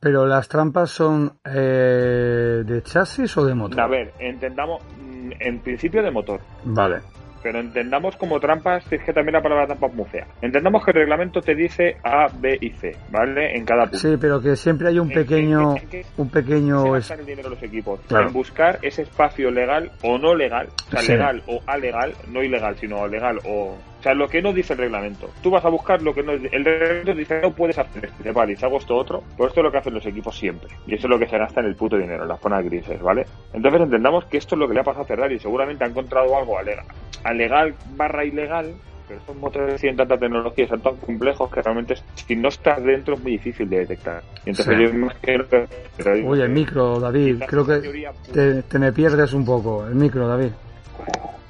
Pero 0.00 0.26
las 0.26 0.49
trampas 0.49 0.90
son 0.90 1.40
eh, 1.45 2.62
de 2.64 2.83
chasis 2.83 3.37
o 3.37 3.45
de 3.45 3.55
motor? 3.55 3.79
A 3.79 3.87
ver, 3.87 4.14
entendamos, 4.19 4.83
mm, 4.99 5.33
en 5.38 5.59
principio 5.61 6.02
de 6.02 6.11
motor. 6.11 6.40
Vale 6.64 7.00
pero 7.43 7.61
entendamos 7.61 8.17
como 8.17 8.41
trampas, 8.41 8.85
es 8.93 9.03
que 9.03 9.13
también 9.13 9.35
la 9.35 9.43
palabra 9.43 9.67
trampa 9.67 9.87
es 9.87 9.95
muy 9.95 10.07
fea. 10.07 10.27
Entendamos 10.43 10.85
que 10.85 10.91
el 10.91 10.97
reglamento 10.99 11.41
te 11.41 11.55
dice 11.55 11.97
A, 12.03 12.27
B 12.33 12.59
y 12.61 12.71
C, 12.71 12.97
¿vale? 13.11 13.57
En 13.57 13.65
cada 13.65 13.85
punto. 13.85 13.99
Sí, 13.99 14.17
pero 14.21 14.41
que 14.41 14.57
siempre 14.57 14.89
hay 14.89 14.99
un 14.99 15.09
pequeño... 15.09 15.75
un 16.17 16.31
pequeño... 16.31 16.97
Es... 16.97 17.11
el 17.11 17.27
dinero 17.27 17.49
de 17.49 17.55
los 17.57 17.63
equipos. 17.63 18.01
En 18.11 18.33
buscar 18.33 18.79
ese 18.83 19.03
espacio 19.03 19.51
legal 19.51 19.91
o 20.03 20.19
no 20.19 20.35
legal, 20.35 20.69
o 20.89 20.91
sea, 20.91 21.03
legal 21.03 21.43
o 21.47 21.61
alegal, 21.67 22.15
no 22.29 22.43
ilegal, 22.43 22.77
sino 22.77 23.07
legal 23.07 23.39
o 23.45 23.77
o 24.01 24.03
sea, 24.03 24.15
lo 24.15 24.29
que 24.29 24.41
no 24.41 24.55
dice 24.55 24.73
el 24.73 24.79
reglamento. 24.79 25.29
Tú 25.43 25.51
vas 25.51 25.63
a 25.63 25.69
buscar 25.69 26.01
lo 26.01 26.15
que 26.15 26.23
no 26.23 26.33
El 26.33 26.65
reglamento 26.65 27.13
dice 27.13 27.39
no 27.43 27.51
puedes 27.51 27.77
hacer 27.77 28.07
esto. 28.07 28.33
Vale, 28.33 28.57
y 28.59 28.65
hago 28.65 28.79
esto 28.79 28.97
otro. 28.97 29.23
Pues 29.37 29.49
esto 29.49 29.61
es 29.61 29.65
lo 29.65 29.71
que 29.71 29.77
hacen 29.77 29.93
los 29.93 30.07
equipos 30.07 30.39
siempre. 30.39 30.71
Y 30.87 30.95
eso 30.95 31.07
es 31.07 31.11
lo 31.11 31.19
que 31.19 31.29
se 31.29 31.37
gasta 31.37 31.61
en 31.61 31.67
el 31.67 31.77
puto 31.77 31.99
dinero, 31.99 32.23
en 32.23 32.29
las 32.31 32.41
zonas 32.41 32.65
grises, 32.65 32.99
¿vale? 33.03 33.27
Entonces 33.53 33.83
entendamos 33.83 34.25
que 34.25 34.39
esto 34.39 34.55
es 34.55 34.59
lo 34.59 34.69
que 34.69 34.73
le 34.73 34.81
ha 34.81 34.85
pasado 34.85 35.05
a 35.05 35.07
Ferrari. 35.07 35.39
Seguramente 35.39 35.85
ha 35.85 35.89
encontrado 35.89 36.35
algo 36.35 36.59
alegal, 36.59 36.87
alegal 37.25 37.75
barra 37.97 38.25
ilegal 38.25 38.75
pero 39.07 39.21
estos 39.21 39.37
motores 39.37 39.81
tienen 39.81 39.97
tanta 39.97 40.17
tecnología, 40.17 40.69
son 40.69 40.81
tan 40.83 40.97
complejos 40.99 41.50
que 41.50 41.61
realmente 41.61 41.97
si 42.15 42.37
no 42.37 42.49
estás 42.49 42.81
dentro 42.81 43.15
es 43.15 43.21
muy 43.21 43.33
difícil 43.33 43.69
de 43.69 43.81
detectar. 43.81 44.23
Y 44.47 44.50
entonces 44.50 44.79
yo 44.79 44.85
imagino 44.85 45.45
que... 45.49 46.25
Oye, 46.25 46.45
el 46.45 46.50
micro, 46.50 47.00
David, 47.00 47.43
creo 47.45 47.67
que 47.67 48.09
te, 48.33 48.62
te, 48.62 48.79
me 48.79 48.93
pierdes 48.93 49.33
un 49.33 49.45
poco. 49.45 49.85
El 49.85 49.97
micro, 49.97 50.29
David. 50.29 50.53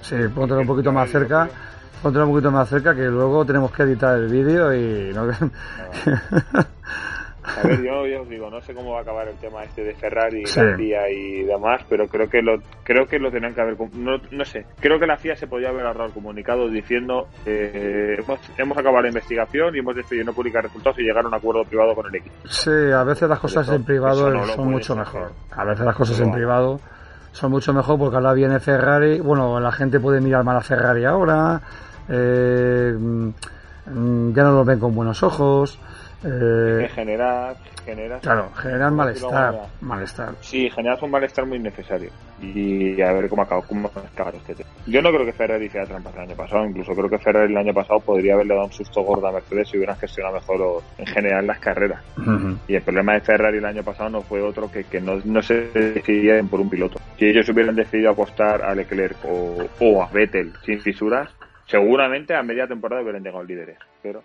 Sí, 0.00 0.16
ponte 0.34 0.54
un 0.54 0.66
poquito 0.66 0.90
más 0.90 1.10
cerca 1.10 1.50
Ponte 2.02 2.18
un 2.18 2.30
poquito 2.30 2.50
más 2.50 2.66
cerca 2.68 2.94
que 2.94 3.02
luego 3.02 3.44
tenemos 3.44 3.70
que 3.72 3.82
editar 3.82 4.16
el 4.16 4.28
vídeo 4.28 4.74
y 4.74 5.12
no... 5.12 5.26
A 7.58 7.66
ver, 7.66 7.82
yo, 7.82 8.22
os 8.22 8.28
digo, 8.28 8.50
no 8.50 8.60
sé 8.60 8.74
cómo 8.74 8.92
va 8.92 8.98
a 8.98 9.02
acabar 9.02 9.28
el 9.28 9.36
tema 9.36 9.64
este 9.64 9.82
de 9.82 9.94
Ferrari, 9.94 10.44
la 10.44 10.76
FIA 10.76 11.10
y 11.10 11.42
demás, 11.42 11.82
pero 11.88 12.06
creo 12.06 12.28
que 12.28 12.42
lo 12.42 12.58
creo 12.84 13.06
que 13.06 13.18
lo 13.18 13.30
tenían 13.30 13.54
que 13.54 13.60
haber, 13.60 13.76
no, 13.94 14.18
no 14.30 14.44
sé, 14.44 14.66
creo 14.80 14.98
que 14.98 15.06
la 15.06 15.16
FIA 15.16 15.36
se 15.36 15.46
podía 15.46 15.68
haber 15.68 15.86
ahorrado 15.86 16.06
el 16.06 16.12
comunicado 16.12 16.68
diciendo 16.68 17.28
eh, 17.46 18.16
hemos, 18.18 18.40
hemos 18.58 18.78
acabado 18.78 19.02
la 19.02 19.08
investigación 19.08 19.74
y 19.74 19.78
hemos 19.78 19.96
decidido 19.96 20.26
no 20.26 20.32
publicar 20.32 20.64
resultados 20.64 20.98
y 20.98 21.02
llegar 21.02 21.24
a 21.24 21.28
un 21.28 21.34
acuerdo 21.34 21.64
privado 21.64 21.94
con 21.94 22.06
el 22.06 22.14
equipo. 22.14 22.34
Sí, 22.48 22.70
a 22.70 23.04
veces 23.04 23.28
las 23.28 23.38
cosas 23.38 23.68
en 23.70 23.84
privado 23.84 24.46
son 24.46 24.70
mucho 24.70 24.96
mejor. 24.96 25.32
A 25.52 25.64
veces 25.64 25.84
las 25.84 25.96
cosas 25.96 26.20
en 26.20 26.32
privado 26.32 26.80
son 27.32 27.50
mucho 27.50 27.72
mejor 27.72 27.98
porque 27.98 28.16
ahora 28.16 28.32
viene 28.32 28.58
Ferrari, 28.60 29.20
bueno, 29.20 29.60
la 29.60 29.72
gente 29.72 30.00
puede 30.00 30.20
mirar 30.20 30.44
mal 30.44 30.56
a 30.56 30.60
Ferrari 30.60 31.04
ahora, 31.04 31.60
eh, 32.08 32.92
mm, 32.96 34.32
ya 34.32 34.42
no 34.42 34.52
lo 34.52 34.64
ven 34.64 34.78
con 34.78 34.94
buenos 34.94 35.22
ojos. 35.22 35.78
Eh, 36.22 36.86
generar, 36.94 37.56
generar, 37.82 38.20
claro, 38.20 38.50
generar 38.54 38.90
malestar, 38.90 39.54
malestar. 39.80 40.34
Sí, 40.42 40.68
generar 40.68 40.98
un 41.02 41.10
malestar 41.10 41.46
muy 41.46 41.58
necesario. 41.58 42.10
Y 42.42 43.00
a 43.00 43.12
ver 43.12 43.28
cómo 43.30 43.42
acaba, 43.42 43.62
cómo 43.62 43.88
acaba 43.88 44.30
este 44.30 44.54
tema. 44.54 44.68
Yo 44.86 45.00
no 45.00 45.10
creo 45.10 45.24
que 45.24 45.32
Ferrari 45.32 45.66
hiciera 45.66 45.86
trampas 45.86 46.14
el 46.14 46.20
año 46.20 46.36
pasado, 46.36 46.66
incluso 46.66 46.92
creo 46.92 47.08
que 47.08 47.18
Ferrari 47.18 47.50
el 47.50 47.56
año 47.56 47.72
pasado 47.72 48.00
podría 48.00 48.34
haberle 48.34 48.54
dado 48.54 48.66
un 48.66 48.72
susto 48.72 49.00
gordo 49.00 49.28
a 49.28 49.32
Mercedes 49.32 49.70
si 49.70 49.78
hubieran 49.78 49.96
gestionado 49.96 50.34
mejor 50.34 50.82
en 50.98 51.06
general 51.06 51.46
las 51.46 51.58
carreras. 51.58 52.02
Y 52.68 52.74
el 52.74 52.82
problema 52.82 53.14
de 53.14 53.20
Ferrari 53.20 53.58
el 53.58 53.64
año 53.64 53.82
pasado 53.82 54.10
no 54.10 54.20
fue 54.20 54.42
otro 54.42 54.70
que, 54.70 54.84
que 54.84 55.00
no, 55.00 55.20
no 55.24 55.40
se 55.42 55.68
decidían 55.72 56.48
por 56.48 56.60
un 56.60 56.68
piloto. 56.68 57.00
Si 57.18 57.26
ellos 57.26 57.48
hubieran 57.48 57.76
decidido 57.76 58.10
apostar 58.10 58.62
a 58.62 58.74
Leclerc 58.74 59.16
o, 59.24 59.66
o 59.80 60.02
a 60.02 60.08
Vettel 60.10 60.52
sin 60.66 60.80
fisuras, 60.80 61.30
seguramente 61.66 62.34
a 62.34 62.42
media 62.42 62.66
temporada 62.66 63.00
hubieran 63.00 63.22
llegado 63.22 63.42
líderes, 63.42 63.78
pero... 64.02 64.22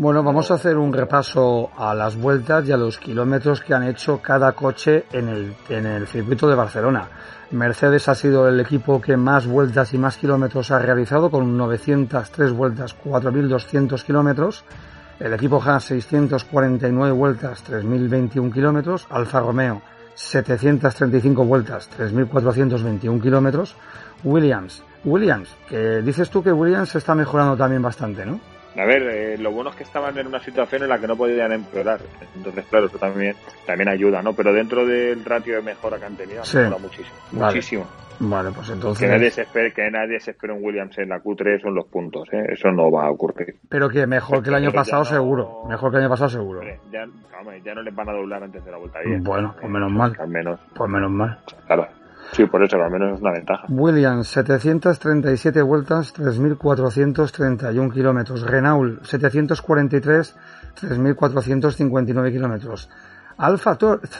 Bueno, 0.00 0.22
vamos 0.22 0.48
a 0.52 0.54
hacer 0.54 0.76
un 0.76 0.92
repaso 0.92 1.70
a 1.76 1.92
las 1.92 2.14
vueltas 2.14 2.64
y 2.68 2.70
a 2.70 2.76
los 2.76 2.98
kilómetros 2.98 3.60
que 3.60 3.74
han 3.74 3.82
hecho 3.82 4.22
cada 4.22 4.52
coche 4.52 5.06
en 5.10 5.28
el, 5.28 5.56
en 5.68 5.86
el 5.86 6.06
circuito 6.06 6.48
de 6.48 6.54
Barcelona. 6.54 7.08
Mercedes 7.50 8.08
ha 8.08 8.14
sido 8.14 8.46
el 8.46 8.60
equipo 8.60 9.00
que 9.00 9.16
más 9.16 9.48
vueltas 9.48 9.92
y 9.94 9.98
más 9.98 10.16
kilómetros 10.16 10.70
ha 10.70 10.78
realizado, 10.78 11.32
con 11.32 11.56
903 11.56 12.52
vueltas, 12.52 12.94
4.200 13.04 14.00
kilómetros. 14.04 14.64
El 15.18 15.32
equipo 15.32 15.60
Haas 15.60 15.82
649 15.86 17.12
vueltas, 17.12 17.64
3.021 17.68 18.52
kilómetros. 18.52 19.04
Alfa 19.10 19.40
Romeo 19.40 19.82
735 20.14 21.44
vueltas, 21.44 21.90
3.421 21.98 23.20
kilómetros. 23.20 23.74
Williams 24.22 24.84
Williams, 25.04 25.56
que 25.68 26.02
dices 26.02 26.30
tú 26.30 26.40
que 26.42 26.52
Williams 26.52 26.94
está 26.94 27.16
mejorando 27.16 27.56
también 27.56 27.82
bastante, 27.82 28.24
¿no? 28.24 28.38
A 28.78 28.84
ver, 28.84 29.02
eh, 29.02 29.38
lo 29.38 29.50
bueno 29.50 29.70
es 29.70 29.76
que 29.76 29.82
estaban 29.82 30.16
en 30.18 30.28
una 30.28 30.40
situación 30.40 30.84
en 30.84 30.88
la 30.88 30.98
que 30.98 31.08
no 31.08 31.16
podían 31.16 31.52
empeorar. 31.52 32.00
Entonces, 32.36 32.64
claro, 32.66 32.86
eso 32.86 32.98
también, 32.98 33.34
también 33.66 33.88
ayuda, 33.88 34.22
¿no? 34.22 34.34
Pero 34.34 34.52
dentro 34.52 34.86
del 34.86 35.24
ratio 35.24 35.56
de 35.56 35.62
mejora 35.62 35.98
que 35.98 36.04
han 36.04 36.16
tenido, 36.16 36.44
sí. 36.44 36.58
muchísimo. 36.80 37.16
Muchísimo. 37.32 37.86
Vale, 38.20 38.50
pues 38.50 38.70
entonces. 38.70 39.04
Que 39.04 39.12
nadie, 39.12 39.30
se 39.30 39.42
espere, 39.42 39.72
que 39.72 39.90
nadie 39.90 40.18
se 40.20 40.32
espere 40.32 40.52
un 40.52 40.64
Williams 40.64 40.96
en 40.98 41.08
la 41.08 41.20
Q3 41.20 41.62
son 41.62 41.74
los 41.74 41.86
puntos, 41.86 42.28
¿eh? 42.32 42.46
Eso 42.52 42.70
no 42.70 42.90
va 42.90 43.06
a 43.06 43.10
ocurrir. 43.10 43.56
Pero 43.68 43.88
que 43.88 44.06
mejor 44.06 44.42
que 44.42 44.48
el 44.48 44.56
año 44.56 44.72
pasado, 44.72 45.04
seguro. 45.04 45.64
Mejor 45.68 45.90
que 45.90 45.96
el 45.98 46.02
año 46.04 46.10
pasado, 46.10 46.30
seguro. 46.30 46.62
ya, 46.90 47.06
ya, 47.64 47.74
no 47.74 47.82
les 47.82 47.94
van 47.94 48.08
a 48.08 48.12
doblar 48.12 48.42
antes 48.42 48.64
de 48.64 48.70
la 48.70 48.78
vuelta 48.78 48.98
10. 49.04 49.22
Bueno, 49.22 49.54
pues 49.60 49.70
menos 49.70 49.92
mal. 49.92 50.16
Al 50.18 50.28
menos. 50.28 50.60
Pues 50.74 50.90
menos 50.90 51.10
mal. 51.10 51.38
Claro. 51.66 51.88
Sí, 52.32 52.46
por 52.46 52.62
eso 52.62 52.76
al 52.76 52.90
menos 52.90 53.14
es 53.14 53.20
una 53.20 53.32
ventaja. 53.32 53.66
Williams, 53.68 54.28
737 54.28 55.62
vueltas, 55.62 56.14
3.431 56.14 57.92
kilómetros. 57.92 58.42
Renault, 58.42 59.04
743, 59.04 60.36
3.459 60.80 62.32
kilómetros. 62.32 62.90
Alfa, 63.38 63.78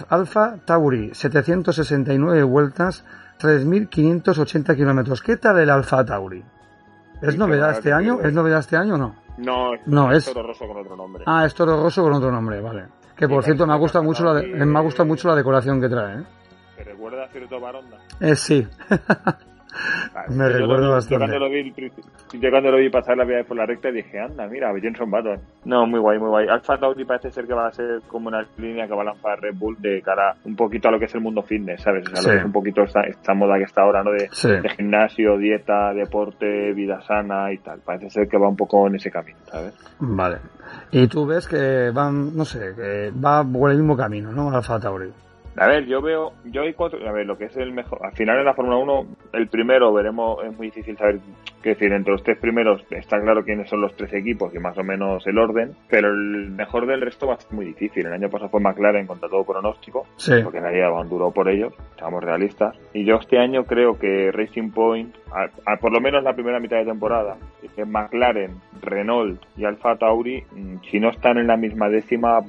Alfa 0.08 0.56
Tauri, 0.64 1.10
769 1.12 2.42
vueltas, 2.44 3.04
3.580 3.40 4.76
kilómetros. 4.76 5.22
¿Qué 5.22 5.36
tal 5.36 5.58
el 5.58 5.70
Alfa 5.70 6.04
Tauri? 6.04 6.42
¿Es 7.20 7.36
novedad 7.36 7.72
este 7.72 7.92
año? 7.92 8.20
¿Es 8.22 8.32
novedad 8.32 8.60
este 8.60 8.76
año 8.76 8.94
o 8.94 8.98
no? 8.98 9.14
No, 9.38 9.70
no 9.86 10.12
es, 10.12 10.24
Toro 10.32 10.46
Rosso 10.46 10.66
con 10.66 10.78
otro 10.78 10.96
nombre. 10.96 11.24
Ah, 11.26 11.44
es 11.44 11.54
Toro 11.54 11.82
Rosso 11.82 12.02
con 12.02 12.12
otro 12.12 12.30
nombre, 12.30 12.60
vale. 12.60 12.86
Que 13.16 13.28
por 13.28 13.42
cierto 13.44 13.66
me 13.66 13.76
gusta 13.76 14.00
mucho 14.00 14.24
la 14.24 14.42
me 14.42 14.80
gusta 14.80 15.04
mucho 15.04 15.28
la 15.28 15.34
decoración 15.34 15.80
que 15.80 15.88
trae, 15.88 16.20
¿eh? 16.20 16.24
¿Te 17.08 17.16
recuerda 17.16 17.24
a 17.24 17.32
cierto 17.32 17.60
Baronda? 17.60 17.96
Eh, 18.20 18.36
sí. 18.36 18.66
me 20.28 20.48
recuerdo 20.50 20.90
bastante. 20.90 21.24
Yo 21.24 21.30
cuando, 21.30 21.38
lo 21.38 21.50
vi, 21.50 21.72
yo 22.34 22.50
cuando 22.50 22.70
lo 22.70 22.76
vi 22.76 22.90
pasar 22.90 23.16
la 23.16 23.24
vida 23.24 23.44
por 23.44 23.56
la 23.56 23.64
recta 23.64 23.90
dije, 23.90 24.20
anda, 24.20 24.46
mira, 24.46 24.70
Jenson 24.78 25.10
Button. 25.10 25.40
No, 25.64 25.86
muy 25.86 26.00
guay, 26.00 26.18
muy 26.18 26.28
guay. 26.28 26.48
Alfa 26.48 26.76
Tauri 26.76 27.06
parece 27.06 27.30
ser 27.30 27.46
que 27.46 27.54
va 27.54 27.68
a 27.68 27.72
ser 27.72 28.02
como 28.08 28.28
una 28.28 28.46
línea 28.58 28.86
que 28.86 28.94
va 28.94 29.00
a 29.00 29.06
lanzar 29.06 29.40
Red 29.40 29.54
Bull 29.54 29.76
de 29.80 30.02
cara 30.02 30.36
un 30.44 30.54
poquito 30.54 30.88
a 30.88 30.90
lo 30.90 30.98
que 30.98 31.06
es 31.06 31.14
el 31.14 31.22
mundo 31.22 31.42
fitness, 31.42 31.80
¿sabes? 31.80 32.06
O 32.12 32.14
sea, 32.14 32.22
lo 32.22 32.28
que 32.28 32.38
es 32.40 32.44
un 32.44 32.52
poquito 32.52 32.82
esta, 32.82 33.00
esta, 33.02 33.32
moda 33.32 33.56
que 33.56 33.64
está 33.64 33.82
ahora, 33.82 34.02
¿no? 34.02 34.10
De, 34.10 34.28
de, 34.60 34.68
gimnasio, 34.68 35.38
dieta, 35.38 35.94
deporte, 35.94 36.74
vida 36.74 37.00
sana 37.00 37.50
y 37.54 37.58
tal. 37.58 37.80
Parece 37.80 38.10
ser 38.10 38.28
que 38.28 38.36
va 38.36 38.48
un 38.48 38.56
poco 38.56 38.86
en 38.86 38.96
ese 38.96 39.10
camino, 39.10 39.38
¿sabes? 39.46 39.72
Vale. 40.00 40.38
Y 40.90 41.06
tú 41.06 41.24
ves 41.24 41.48
que 41.48 41.90
van, 41.90 42.36
no 42.36 42.44
sé, 42.44 42.74
que 42.76 43.12
va 43.12 43.42
por 43.44 43.70
el 43.70 43.78
mismo 43.78 43.96
camino, 43.96 44.30
¿no? 44.30 44.50
Alfa 44.50 44.78
Tauri. 44.78 45.10
A 45.58 45.66
ver, 45.66 45.86
yo 45.86 46.00
veo, 46.00 46.32
yo 46.44 46.62
hay 46.62 46.72
cuatro, 46.72 47.06
a 47.06 47.12
ver, 47.12 47.26
lo 47.26 47.36
que 47.36 47.46
es 47.46 47.56
el 47.56 47.72
mejor, 47.72 48.00
al 48.04 48.12
final 48.12 48.38
en 48.38 48.44
la 48.44 48.54
Fórmula 48.54 48.76
1 48.76 49.06
el 49.32 49.48
primero 49.48 49.92
veremos, 49.92 50.44
es 50.44 50.56
muy 50.56 50.68
difícil 50.68 50.96
saber 50.96 51.20
qué 51.62 51.70
decir, 51.70 51.92
entre 51.92 52.12
los 52.12 52.22
tres 52.22 52.38
primeros 52.38 52.84
está 52.90 53.20
claro 53.20 53.44
quiénes 53.44 53.68
son 53.68 53.80
los 53.80 53.94
tres 53.96 54.12
equipos 54.12 54.54
y 54.54 54.58
más 54.58 54.78
o 54.78 54.84
menos 54.84 55.26
el 55.26 55.38
orden, 55.38 55.74
pero 55.88 56.08
el 56.08 56.50
mejor 56.50 56.86
del 56.86 57.00
resto 57.00 57.26
va 57.26 57.34
a 57.34 57.40
ser 57.40 57.52
muy 57.52 57.66
difícil. 57.66 58.06
El 58.06 58.12
año 58.12 58.30
pasado 58.30 58.50
fue 58.50 58.60
McLaren 58.60 59.06
contra 59.06 59.28
todo 59.28 59.44
pronóstico, 59.44 60.06
porque 60.44 60.60
nadie 60.60 60.84
duró 61.08 61.30
por 61.32 61.48
ellos, 61.48 61.74
seamos 61.98 62.22
realistas. 62.22 62.76
Y 62.92 63.04
yo 63.04 63.16
este 63.16 63.38
año 63.38 63.64
creo 63.64 63.98
que 63.98 64.30
Racing 64.32 64.70
Point, 64.70 65.16
por 65.80 65.92
lo 65.92 66.00
menos 66.00 66.22
la 66.22 66.34
primera 66.34 66.60
mitad 66.60 66.76
de 66.76 66.84
temporada, 66.84 67.36
McLaren, 67.86 68.60
Renault 68.80 69.40
y 69.56 69.64
Alfa 69.64 69.96
Tauri, 69.96 70.44
mm, 70.52 70.76
si 70.90 71.00
no 71.00 71.10
están 71.10 71.38
en 71.38 71.46
la 71.46 71.56
misma 71.56 71.88
décima, 71.88 72.40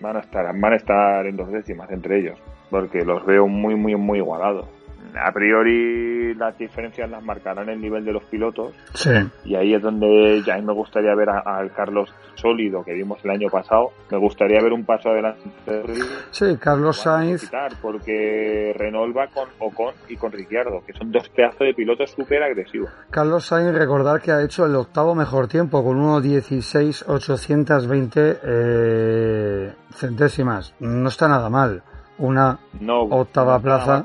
van 0.00 0.16
a 0.16 0.20
estar, 0.20 0.46
van 0.58 0.72
a 0.72 0.76
estar 0.76 1.26
en 1.26 1.36
dos 1.36 1.50
décimas 1.50 1.90
entre 1.90 2.18
ellos, 2.18 2.38
porque 2.70 3.04
los 3.04 3.24
veo 3.26 3.46
muy, 3.46 3.74
muy, 3.74 3.96
muy 3.96 4.18
igualados 4.18 4.66
a 5.16 5.32
priori 5.32 6.34
las 6.34 6.58
diferencias 6.58 7.08
las 7.10 7.22
marcarán 7.22 7.68
el 7.68 7.80
nivel 7.80 8.04
de 8.04 8.12
los 8.12 8.24
pilotos. 8.24 8.74
Sí. 8.94 9.10
Y 9.44 9.54
ahí 9.54 9.74
es 9.74 9.82
donde 9.82 10.42
ya 10.44 10.58
me 10.58 10.72
gustaría 10.72 11.14
ver 11.14 11.30
al 11.30 11.72
Carlos 11.72 12.12
sólido 12.34 12.82
que 12.84 12.92
vimos 12.94 13.24
el 13.24 13.30
año 13.30 13.48
pasado. 13.48 13.92
Me 14.10 14.18
gustaría 14.18 14.60
ver 14.62 14.72
un 14.72 14.84
paso 14.84 15.10
adelante. 15.10 15.40
Sí, 16.30 16.56
Carlos 16.58 16.96
Sainz. 16.98 17.48
Porque 17.82 18.74
Renault 18.76 19.16
va 19.16 19.28
con 19.28 19.48
Ocon 19.58 19.94
y 20.08 20.16
con 20.16 20.32
Ricciardo, 20.32 20.82
que 20.86 20.92
son 20.92 21.12
dos 21.12 21.28
pedazos 21.28 21.60
de 21.60 21.74
pilotos 21.74 22.10
súper 22.10 22.42
agresivos. 22.42 22.90
Carlos 23.10 23.46
Sainz, 23.46 23.72
recordar 23.74 24.20
que 24.20 24.32
ha 24.32 24.42
hecho 24.42 24.66
el 24.66 24.74
octavo 24.74 25.14
mejor 25.14 25.46
tiempo 25.48 25.84
con 25.84 26.00
1.16.820 26.00 28.38
eh, 28.42 29.72
centésimas. 29.92 30.74
No 30.80 31.08
está 31.08 31.28
nada 31.28 31.50
mal. 31.50 31.82
Una 32.18 32.58
octava 33.10 33.60
plaza 33.60 34.02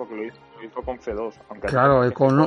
con 0.82 0.98
C2. 0.98 1.34
claro, 1.62 2.04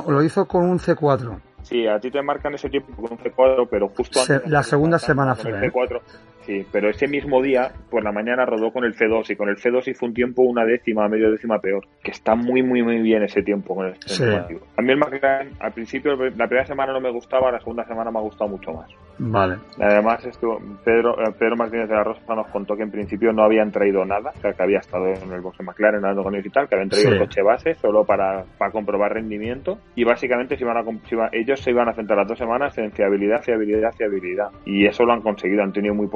lo 0.07 0.23
hizo 0.23 0.45
con 0.45 0.65
un 0.65 0.79
C4. 0.79 1.39
Sí, 1.61 1.85
a 1.87 1.99
ti 1.99 2.09
te 2.09 2.21
marcan 2.21 2.53
ese 2.53 2.69
tiempo 2.69 2.93
con 2.95 3.11
un 3.11 3.17
C4, 3.17 3.67
pero 3.69 3.89
justo 3.89 4.21
antes 4.21 4.49
la 4.49 4.63
segunda 4.63 4.97
semana 4.97 5.35
fue. 5.35 5.51
C4, 5.51 6.01
Sí, 6.49 6.65
pero 6.71 6.89
ese 6.89 7.07
mismo 7.07 7.43
día, 7.43 7.71
por 7.91 8.03
la 8.03 8.11
mañana 8.11 8.43
rodó 8.43 8.71
con 8.71 8.83
el 8.83 8.95
C2 8.95 9.29
y 9.29 9.35
con 9.35 9.49
el 9.49 9.57
C2 9.57 9.87
hizo 9.87 10.03
un 10.03 10.15
tiempo 10.15 10.41
una 10.41 10.65
décima, 10.65 11.07
medio 11.07 11.29
décima 11.29 11.59
peor, 11.59 11.85
que 12.03 12.09
está 12.09 12.33
muy, 12.33 12.63
muy, 12.63 12.81
muy 12.81 13.03
bien 13.03 13.21
ese 13.21 13.43
tiempo 13.43 13.75
con 13.75 13.85
el 13.85 13.93
sí. 14.07 14.23
A 14.23 14.81
mí 14.81 14.91
el 14.91 14.97
McLaren, 14.97 15.51
al 15.59 15.73
principio, 15.73 16.15
la 16.15 16.47
primera 16.47 16.65
semana 16.65 16.91
no 16.91 17.01
me 17.01 17.11
gustaba, 17.11 17.51
la 17.51 17.59
segunda 17.59 17.85
semana 17.85 18.09
me 18.09 18.17
ha 18.17 18.23
gustado 18.23 18.49
mucho 18.49 18.73
más. 18.73 18.89
Vale. 19.19 19.57
Además, 19.79 20.25
esto, 20.25 20.57
Pedro, 20.83 21.21
eh, 21.21 21.31
Pedro 21.37 21.55
Martínez 21.55 21.87
de 21.87 21.93
la 21.93 22.03
Rosa 22.03 22.33
nos 22.33 22.47
contó 22.47 22.75
que 22.75 22.83
en 22.83 22.89
principio 22.89 23.31
no 23.31 23.43
habían 23.43 23.69
traído 23.69 24.03
nada, 24.03 24.31
o 24.35 24.39
sea, 24.39 24.53
que 24.53 24.63
había 24.63 24.79
estado 24.79 25.05
en 25.05 25.31
el 25.31 25.41
boxe 25.41 25.61
McLaren 25.61 26.01
dando 26.01 26.23
con 26.23 26.33
ellos 26.33 26.47
y 26.47 26.49
tal, 26.49 26.67
que 26.67 26.75
habían 26.75 26.89
traído 26.89 27.11
el 27.11 27.19
coche 27.19 27.43
base 27.43 27.75
solo 27.75 28.05
para, 28.05 28.45
para 28.57 28.71
comprobar 28.71 29.13
rendimiento 29.13 29.77
y 29.93 30.03
básicamente 30.03 30.57
se 30.57 30.63
iban 30.63 30.77
a, 30.77 30.83
ellos 31.31 31.59
se 31.59 31.69
iban 31.69 31.89
a 31.89 31.93
centrar 31.93 32.17
las 32.17 32.27
dos 32.27 32.39
semanas 32.39 32.75
en 32.79 32.91
fiabilidad, 32.91 33.43
fiabilidad, 33.43 33.91
fiabilidad 33.91 34.49
y 34.65 34.87
eso 34.87 35.03
lo 35.03 35.13
han 35.13 35.21
conseguido, 35.21 35.61
han 35.61 35.73
tenido 35.73 35.93
muy 35.93 36.07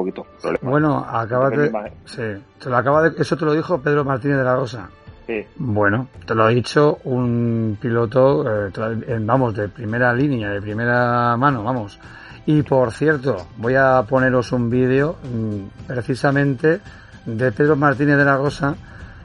Bueno, 0.61 1.05
acaba 1.09 1.49
de, 1.49 1.71
sí, 2.05 2.21
te 2.59 2.69
lo 2.69 2.77
acaba 2.77 3.09
de, 3.09 3.21
eso 3.21 3.37
te 3.37 3.45
lo 3.45 3.53
dijo 3.53 3.81
Pedro 3.81 4.03
Martínez 4.03 4.37
de 4.37 4.43
la 4.43 4.55
Rosa. 4.55 4.89
Sí. 5.25 5.45
Bueno, 5.55 6.09
te 6.25 6.35
lo 6.35 6.43
ha 6.43 6.49
dicho 6.49 6.99
un 7.05 7.77
piloto, 7.79 8.43
eh, 8.67 9.19
vamos, 9.21 9.55
de 9.55 9.69
primera 9.69 10.13
línea, 10.13 10.49
de 10.49 10.61
primera 10.61 11.37
mano, 11.37 11.63
vamos. 11.63 11.99
Y 12.45 12.61
por 12.63 12.91
cierto, 12.91 13.47
voy 13.57 13.75
a 13.75 14.03
poneros 14.03 14.51
un 14.51 14.69
vídeo 14.69 15.15
mm, 15.23 15.87
precisamente 15.87 16.81
de 17.25 17.51
Pedro 17.53 17.77
Martínez 17.77 18.17
de 18.17 18.25
la 18.25 18.35
Rosa 18.35 18.75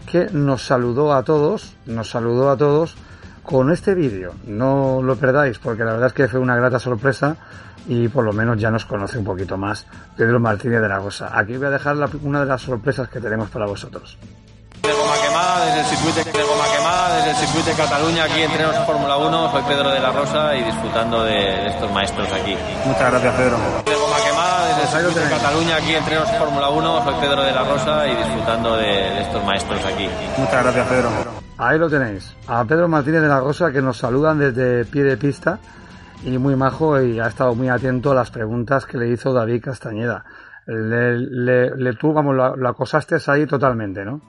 que 0.06 0.28
nos 0.32 0.62
saludó 0.62 1.12
a 1.12 1.22
todos, 1.24 1.74
nos 1.86 2.08
saludó 2.08 2.50
a 2.50 2.56
todos 2.56 2.96
con 3.48 3.72
este 3.72 3.94
vídeo. 3.94 4.34
No 4.44 5.00
lo 5.02 5.16
perdáis 5.16 5.58
porque 5.58 5.82
la 5.82 5.92
verdad 5.92 6.08
es 6.08 6.12
que 6.12 6.28
fue 6.28 6.38
una 6.38 6.54
grata 6.54 6.78
sorpresa 6.78 7.34
y 7.86 8.06
por 8.08 8.22
lo 8.22 8.34
menos 8.34 8.58
ya 8.58 8.70
nos 8.70 8.84
conoce 8.84 9.16
un 9.16 9.24
poquito 9.24 9.56
más 9.56 9.86
Pedro 10.18 10.38
Martínez 10.38 10.82
de 10.82 10.88
la 10.88 10.98
Rosa. 10.98 11.30
Aquí 11.32 11.56
voy 11.56 11.68
a 11.68 11.70
dejar 11.70 11.96
una 12.22 12.40
de 12.40 12.46
las 12.46 12.60
sorpresas 12.60 13.08
que 13.08 13.20
tenemos 13.20 13.48
para 13.48 13.64
vosotros. 13.64 14.18
De 14.82 14.92
goma 14.92 15.14
quemada, 15.26 15.64
desde 15.64 15.80
el 15.80 15.86
circuito 15.86 16.38
de 16.38 16.44
goma 16.44 16.64
quemada, 16.76 17.16
desde 17.16 17.30
el 17.30 17.36
circuito 17.36 17.70
de 17.70 17.76
Cataluña, 17.76 18.24
aquí 18.24 18.42
entrenos 18.42 18.76
Fórmula 18.84 19.16
1, 19.16 19.52
soy 19.52 19.62
Pedro 19.62 19.90
de 19.92 20.00
la 20.00 20.12
Rosa 20.12 20.54
y 20.54 20.64
disfrutando 20.64 21.24
de, 21.24 21.66
estos 21.68 21.90
maestros 21.90 22.28
aquí. 22.30 22.54
Muchas 22.84 23.10
gracias, 23.10 23.34
Pedro. 23.34 23.56
De 23.86 23.94
goma 23.94 24.16
quemada, 24.28 24.68
desde 24.68 24.82
el 24.82 24.88
circuito 24.88 25.20
de 25.20 25.30
Cataluña, 25.30 25.76
aquí 25.76 25.94
entrenos 25.94 26.28
Fórmula 26.36 26.68
1, 26.68 27.04
soy 27.04 27.14
Pedro 27.14 27.42
de 27.42 27.52
la 27.52 27.64
Rosa 27.64 28.06
y 28.06 28.14
disfrutando 28.14 28.76
de, 28.76 28.84
de 28.84 29.22
estos 29.22 29.42
maestros 29.42 29.80
aquí. 29.86 30.06
Muchas 30.36 30.62
gracias, 30.62 30.86
Pedro. 30.86 31.47
Ahí 31.60 31.76
lo 31.76 31.90
tenéis, 31.90 32.36
a 32.46 32.64
Pedro 32.64 32.86
Martínez 32.86 33.20
de 33.20 33.26
la 33.26 33.40
Rosa 33.40 33.72
que 33.72 33.82
nos 33.82 33.98
saludan 33.98 34.38
desde 34.38 34.84
pie 34.84 35.02
de 35.02 35.16
pista 35.16 35.58
y 36.24 36.38
muy 36.38 36.54
majo 36.54 37.02
y 37.02 37.18
ha 37.18 37.26
estado 37.26 37.52
muy 37.56 37.68
atento 37.68 38.12
a 38.12 38.14
las 38.14 38.30
preguntas 38.30 38.86
que 38.86 38.96
le 38.96 39.08
hizo 39.08 39.32
David 39.32 39.64
Castañeda. 39.64 40.24
Le, 40.66 41.18
le, 41.18 41.92
tú, 41.94 42.12
vamos, 42.12 42.36
lo, 42.36 42.68
acosaste 42.68 43.16
ahí 43.26 43.44
totalmente, 43.44 44.04
¿no? 44.04 44.20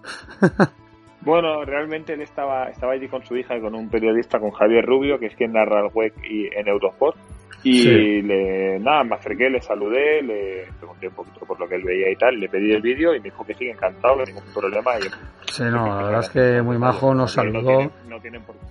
bueno, 1.21 1.63
realmente 1.65 2.13
él 2.13 2.21
estaba, 2.21 2.69
estaba 2.69 2.93
allí 2.93 3.07
con 3.07 3.23
su 3.23 3.35
hija 3.37 3.55
y 3.55 3.61
con 3.61 3.75
un 3.75 3.89
periodista, 3.89 4.39
con 4.39 4.49
Javier 4.49 4.83
Rubio, 4.83 5.19
que 5.19 5.27
es 5.27 5.35
quien 5.35 5.53
narra 5.53 5.81
el 5.81 5.91
web 5.93 6.13
y 6.27 6.47
en 6.47 6.67
Eurosport. 6.67 7.15
Y 7.63 8.21
le, 8.21 8.79
nada, 8.79 9.03
me 9.03 9.15
acerqué, 9.15 9.49
le 9.49 9.61
saludé, 9.61 10.21
le 10.21 10.67
pregunté 10.77 11.07
un 11.07 11.13
poquito 11.13 11.39
por 11.45 11.59
lo 11.59 11.67
que 11.67 11.75
él 11.75 11.83
veía 11.83 12.11
y 12.11 12.15
tal, 12.15 12.39
le 12.39 12.47
pedí 12.47 12.71
el 12.71 12.81
vídeo 12.81 13.13
y 13.13 13.19
me 13.19 13.25
dijo 13.25 13.45
que 13.45 13.53
sí, 13.53 13.67
encantado, 13.67 14.17
que 14.17 14.31
ningún 14.31 14.43
problema. 14.53 14.91
Y, 14.97 15.51
sí, 15.51 15.63
no, 15.63 15.87
la 15.87 16.03
verdad 16.03 16.19
es 16.21 16.29
que 16.29 16.61
muy 16.61 16.77
majo 16.77 17.13
nos 17.13 17.33
saludó, 17.33 17.91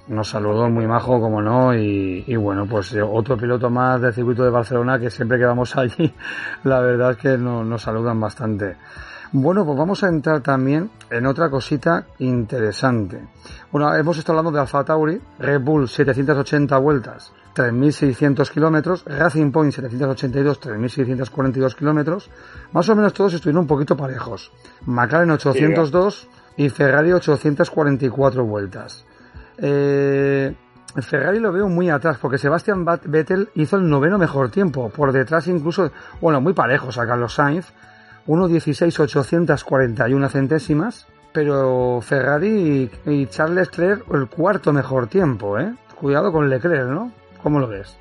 nos 0.08 0.28
saludó 0.28 0.70
muy 0.70 0.86
majo, 0.86 1.20
como 1.20 1.42
no, 1.42 1.74
y, 1.74 2.24
y 2.26 2.36
bueno, 2.36 2.66
pues 2.66 2.94
eh, 2.94 3.02
otro 3.02 3.36
piloto 3.36 3.68
más 3.68 4.00
del 4.00 4.14
circuito 4.14 4.42
de 4.42 4.50
Barcelona 4.50 4.98
que 4.98 5.10
siempre 5.10 5.38
que 5.38 5.44
vamos 5.44 5.76
allí, 5.76 6.12
la 6.64 6.80
verdad 6.80 7.10
es 7.10 7.16
que 7.18 7.36
nos, 7.36 7.66
nos 7.66 7.82
saludan 7.82 8.18
bastante. 8.18 8.76
Bueno, 9.30 9.66
pues 9.66 9.76
vamos 9.76 10.02
a 10.02 10.08
entrar 10.08 10.40
también 10.40 10.90
en 11.10 11.26
otra 11.26 11.50
cosita 11.50 12.06
interesante. 12.18 13.20
Bueno, 13.70 13.94
hemos 13.94 14.16
estado 14.16 14.38
hablando 14.38 14.56
de 14.56 14.62
Alfa 14.62 14.82
Tauri, 14.84 15.20
Red 15.38 15.60
Bull 15.60 15.86
780 15.86 16.78
vueltas, 16.78 17.30
3.600 17.58 18.48
kilómetros, 18.50 19.04
Racing 19.04 19.50
Point 19.50 19.72
782, 19.72 20.60
3.642 20.60 21.74
kilómetros. 21.74 22.30
Más 22.72 22.88
o 22.88 22.94
menos 22.94 23.12
todos 23.12 23.34
estuvieron 23.34 23.62
un 23.62 23.66
poquito 23.66 23.96
parejos. 23.96 24.52
McLaren 24.86 25.32
802 25.32 26.28
y 26.56 26.68
Ferrari 26.68 27.12
844 27.12 28.44
vueltas. 28.44 29.04
Eh, 29.58 30.54
Ferrari 31.02 31.40
lo 31.40 31.50
veo 31.50 31.68
muy 31.68 31.90
atrás 31.90 32.18
porque 32.20 32.38
Sebastian 32.38 32.84
Vettel 32.84 33.48
hizo 33.56 33.76
el 33.76 33.88
noveno 33.88 34.18
mejor 34.18 34.50
tiempo. 34.50 34.88
Por 34.90 35.10
detrás 35.10 35.48
incluso, 35.48 35.90
bueno, 36.20 36.40
muy 36.40 36.52
parejos 36.52 36.96
a 36.96 37.08
Carlos 37.08 37.34
Sainz. 37.34 37.72
1.16.841 38.28 40.28
centésimas. 40.28 41.08
Pero 41.32 42.00
Ferrari 42.02 42.88
y 43.04 43.26
Charles 43.26 43.68
Leclerc 43.68 44.04
el 44.14 44.28
cuarto 44.28 44.72
mejor 44.72 45.08
tiempo, 45.08 45.58
¿eh? 45.58 45.74
Cuidado 45.96 46.30
con 46.30 46.48
Leclerc, 46.48 46.88
¿no? 46.88 47.12
¿Cómo 47.48 47.60
lo 47.60 47.68
ves? 47.68 47.98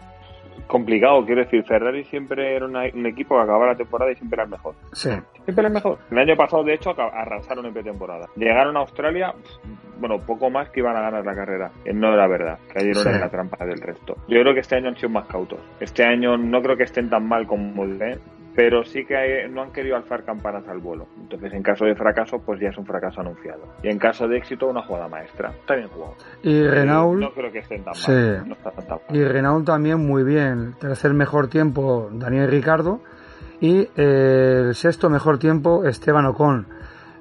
Complicado, 0.68 1.26
quiero 1.26 1.42
decir, 1.42 1.64
Ferrari 1.64 2.04
siempre 2.04 2.54
era 2.54 2.66
un 2.66 3.06
equipo 3.06 3.38
que 3.38 3.44
acababa 3.44 3.68
la 3.68 3.78
temporada 3.78 4.12
y 4.12 4.16
siempre 4.16 4.36
era 4.36 4.44
el 4.44 4.50
mejor. 4.50 4.76
Sí. 4.92 5.10
Siempre 5.46 5.62
era 5.62 5.68
el 5.70 5.74
mejor. 5.74 6.00
El 6.12 6.18
año 6.18 6.36
pasado, 6.36 6.66
de 6.66 6.74
hecho, 6.74 6.90
arrasaron 6.90 7.66
en 7.66 7.72
pretemporada. 7.72 8.28
Llegaron 8.36 8.76
a 8.76 8.82
Australia, 8.82 9.34
bueno, 10.02 10.20
poco 10.20 10.50
más 10.50 10.70
que 10.72 10.82
iban 10.82 10.98
a 10.98 11.00
ganar 11.00 11.26
la 11.26 11.34
carrera. 11.34 11.72
No 11.94 12.14
era 12.14 12.28
verdad, 12.28 12.60
cayeron 12.74 13.08
en 13.08 13.22
la 13.22 13.30
trampa 13.30 13.66
del 13.66 13.80
resto. 13.80 14.18
Yo 14.28 14.42
creo 14.42 14.54
que 14.54 14.60
este 14.60 14.76
año 14.76 14.90
han 14.90 14.98
sido 14.98 15.12
más 15.12 15.28
cautos. 15.28 15.62
Este 15.80 16.04
año 16.04 16.36
no 16.36 16.62
creo 16.62 16.76
que 16.76 16.84
estén 16.84 17.10
tan 17.10 17.26
mal 17.26 17.48
como 17.48 17.86
¿eh? 17.86 18.20
Pero 18.58 18.84
sí 18.84 19.06
que 19.06 19.48
no 19.52 19.62
han 19.62 19.72
querido 19.72 19.96
alzar 19.96 20.26
campanas 20.26 20.68
al 20.68 20.80
vuelo. 20.80 21.06
Entonces, 21.22 21.54
en 21.54 21.62
caso 21.62 21.86
de 21.86 21.94
fracaso, 21.94 22.42
pues 22.44 22.60
ya 22.60 22.70
es 22.70 22.78
un 22.80 22.88
fracaso 22.88 23.22
anunciado. 23.22 23.62
Y 23.84 23.90
en 23.90 24.00
caso 24.00 24.28
de 24.28 24.36
éxito, 24.36 24.66
una 24.66 24.82
jugada 24.82 25.08
maestra. 25.08 25.52
Está 25.52 25.76
bien 25.76 25.90
jugado. 25.90 26.16
Y 26.42 26.64
Renault. 26.64 27.20
No 27.20 27.32
creo 27.34 27.52
que 27.52 27.60
estén 27.60 27.84
tan 27.84 27.94
mal. 27.94 28.58
Y 29.12 29.24
Renault 29.24 29.64
también 29.64 30.00
muy 30.00 30.24
bien. 30.24 30.74
Tercer 30.80 31.14
mejor 31.14 31.50
tiempo, 31.50 32.10
Daniel 32.12 32.50
Ricardo. 32.50 33.02
Y 33.62 33.90
eh, 33.96 34.64
el 34.70 34.74
sexto 34.74 35.12
mejor 35.12 35.38
tiempo, 35.38 35.86
Esteban 35.86 36.26
Ocon. 36.26 36.66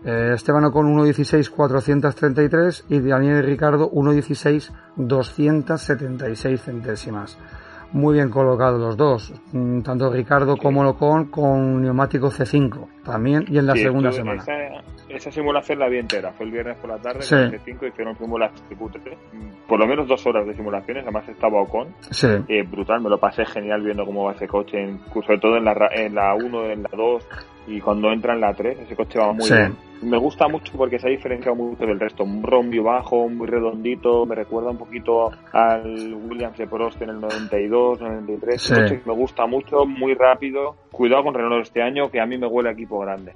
Eh, 0.06 0.30
Esteban 0.36 0.64
Ocon 0.64 0.86
1.16.433 0.96 2.84
y 2.88 3.00
Daniel 3.00 3.44
Ricardo 3.44 3.90
1.16.276 3.90 6.56
centésimas 6.56 7.38
muy 7.92 8.14
bien 8.14 8.30
colocados 8.30 8.80
los 8.80 8.96
dos, 8.96 9.32
mm, 9.52 9.80
tanto 9.80 10.10
Ricardo 10.10 10.56
como 10.56 10.82
Locón 10.82 11.26
con 11.26 11.82
neumático 11.82 12.30
C5 12.30 12.88
también 13.04 13.44
y 13.48 13.58
en 13.58 13.66
la 13.66 13.74
segunda 13.74 14.12
semana. 14.12 14.42
Esa 14.42 14.82
simulación 15.30 15.78
la 15.78 15.88
vi 15.88 15.98
entera. 15.98 16.32
Fue 16.32 16.46
el 16.46 16.52
viernes 16.52 16.76
por 16.78 16.90
la 16.90 16.98
tarde, 16.98 17.22
sí. 17.22 17.34
el 17.34 17.60
5 17.60 17.86
hicieron 17.86 18.16
simulación 18.16 18.64
Por 19.66 19.78
lo 19.78 19.86
menos 19.86 20.06
dos 20.06 20.26
horas 20.26 20.46
de 20.46 20.54
simulaciones. 20.54 21.04
Además 21.04 21.28
estaba 21.28 21.60
Ocon. 21.62 21.88
Sí. 22.10 22.28
Eh, 22.48 22.62
brutal, 22.62 23.00
me 23.00 23.10
lo 23.10 23.18
pasé 23.18 23.44
genial 23.44 23.82
viendo 23.82 24.04
cómo 24.04 24.24
va 24.24 24.32
ese 24.32 24.46
coche, 24.46 24.78
sobre 25.12 25.38
todo 25.38 25.56
en 25.56 25.64
la, 25.64 25.74
en 25.92 26.14
la 26.14 26.34
1, 26.34 26.64
en 26.70 26.82
la 26.82 26.90
2 26.96 27.28
y 27.68 27.80
cuando 27.80 28.12
entra 28.12 28.34
en 28.34 28.40
la 28.40 28.54
3. 28.54 28.80
Ese 28.80 28.96
coche 28.96 29.18
va 29.18 29.32
muy 29.32 29.48
bien. 29.48 29.76
Me 30.02 30.18
gusta 30.18 30.46
mucho 30.46 30.72
porque 30.76 30.98
se 30.98 31.08
ha 31.08 31.10
diferenciado 31.10 31.56
mucho 31.56 31.86
del 31.86 31.98
resto. 31.98 32.22
Un 32.22 32.42
rombio 32.42 32.82
bajo, 32.84 33.28
muy 33.28 33.46
redondito. 33.46 34.26
Me 34.26 34.34
recuerda 34.34 34.70
un 34.70 34.78
poquito 34.78 35.30
al 35.52 36.14
Williams 36.14 36.58
de 36.58 36.66
Prost 36.66 37.00
en 37.00 37.10
el 37.10 37.20
92, 37.20 38.00
93. 38.00 38.62
Sí. 38.62 38.74
Coche 38.74 39.00
que 39.00 39.08
me 39.08 39.14
gusta 39.14 39.46
mucho, 39.46 39.86
muy 39.86 40.14
rápido. 40.14 40.76
Cuidado 40.90 41.24
con 41.24 41.34
Renault 41.34 41.62
este 41.62 41.82
año, 41.82 42.10
que 42.10 42.20
a 42.20 42.26
mí 42.26 42.36
me 42.36 42.46
huele 42.46 42.70
equipo 42.70 42.98
grande. 43.00 43.32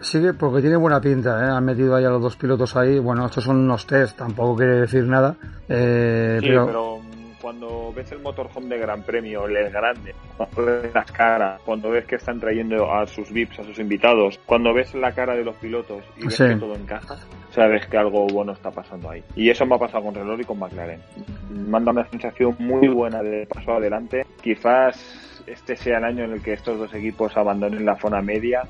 Sí, 0.00 0.20
porque 0.38 0.60
tiene 0.60 0.76
buena 0.76 1.00
pinta, 1.00 1.44
¿eh? 1.44 1.50
Han 1.50 1.64
metido 1.64 1.94
ahí 1.96 2.04
a 2.04 2.10
los 2.10 2.22
dos 2.22 2.36
pilotos 2.36 2.76
ahí. 2.76 2.98
Bueno, 2.98 3.26
estos 3.26 3.44
son 3.44 3.56
unos 3.56 3.86
test, 3.86 4.16
tampoco 4.16 4.56
quiere 4.56 4.80
decir 4.80 5.04
nada. 5.04 5.34
Eh, 5.68 6.38
sí, 6.40 6.48
pero... 6.48 6.66
pero 6.66 6.98
cuando 7.40 7.92
ves 7.94 8.10
el 8.12 8.20
motorhome 8.20 8.68
de 8.68 8.78
Gran 8.78 9.02
Premio, 9.04 9.46
el 9.46 9.70
grande, 9.70 10.14
cuando 10.36 10.64
ves 10.66 10.92
las 10.92 11.10
caras, 11.12 11.60
cuando 11.64 11.88
ves 11.90 12.04
que 12.04 12.16
están 12.16 12.38
trayendo 12.40 12.92
a 12.92 13.06
sus 13.06 13.30
VIPs, 13.32 13.60
a 13.60 13.64
sus 13.64 13.78
invitados, 13.78 14.38
cuando 14.44 14.74
ves 14.74 14.92
la 14.94 15.12
cara 15.12 15.34
de 15.34 15.44
los 15.44 15.54
pilotos 15.56 16.02
y 16.18 16.24
ves 16.24 16.34
Sí. 16.34 16.44
que 16.44 16.56
todo 16.56 16.74
encaja, 16.74 17.16
sabes 17.50 17.86
que 17.86 17.96
algo 17.96 18.26
bueno 18.26 18.52
está 18.52 18.70
pasando 18.70 19.08
ahí. 19.10 19.22
Y 19.36 19.48
eso 19.50 19.64
me 19.66 19.76
ha 19.76 19.78
pasado 19.78 20.04
con 20.04 20.14
Renault 20.14 20.40
y 20.42 20.44
con 20.44 20.58
McLaren. 20.58 21.00
Manda 21.68 21.92
una 21.92 22.08
sensación 22.10 22.56
muy 22.58 22.88
buena 22.88 23.22
de 23.22 23.46
paso 23.46 23.72
adelante. 23.72 24.26
Quizás 24.42 24.96
este 25.52 25.76
sea 25.76 25.98
el 25.98 26.04
año 26.04 26.24
en 26.24 26.32
el 26.32 26.42
que 26.42 26.52
estos 26.52 26.78
dos 26.78 26.94
equipos 26.94 27.36
abandonen 27.36 27.84
la 27.84 27.96
zona 27.96 28.20
media 28.22 28.62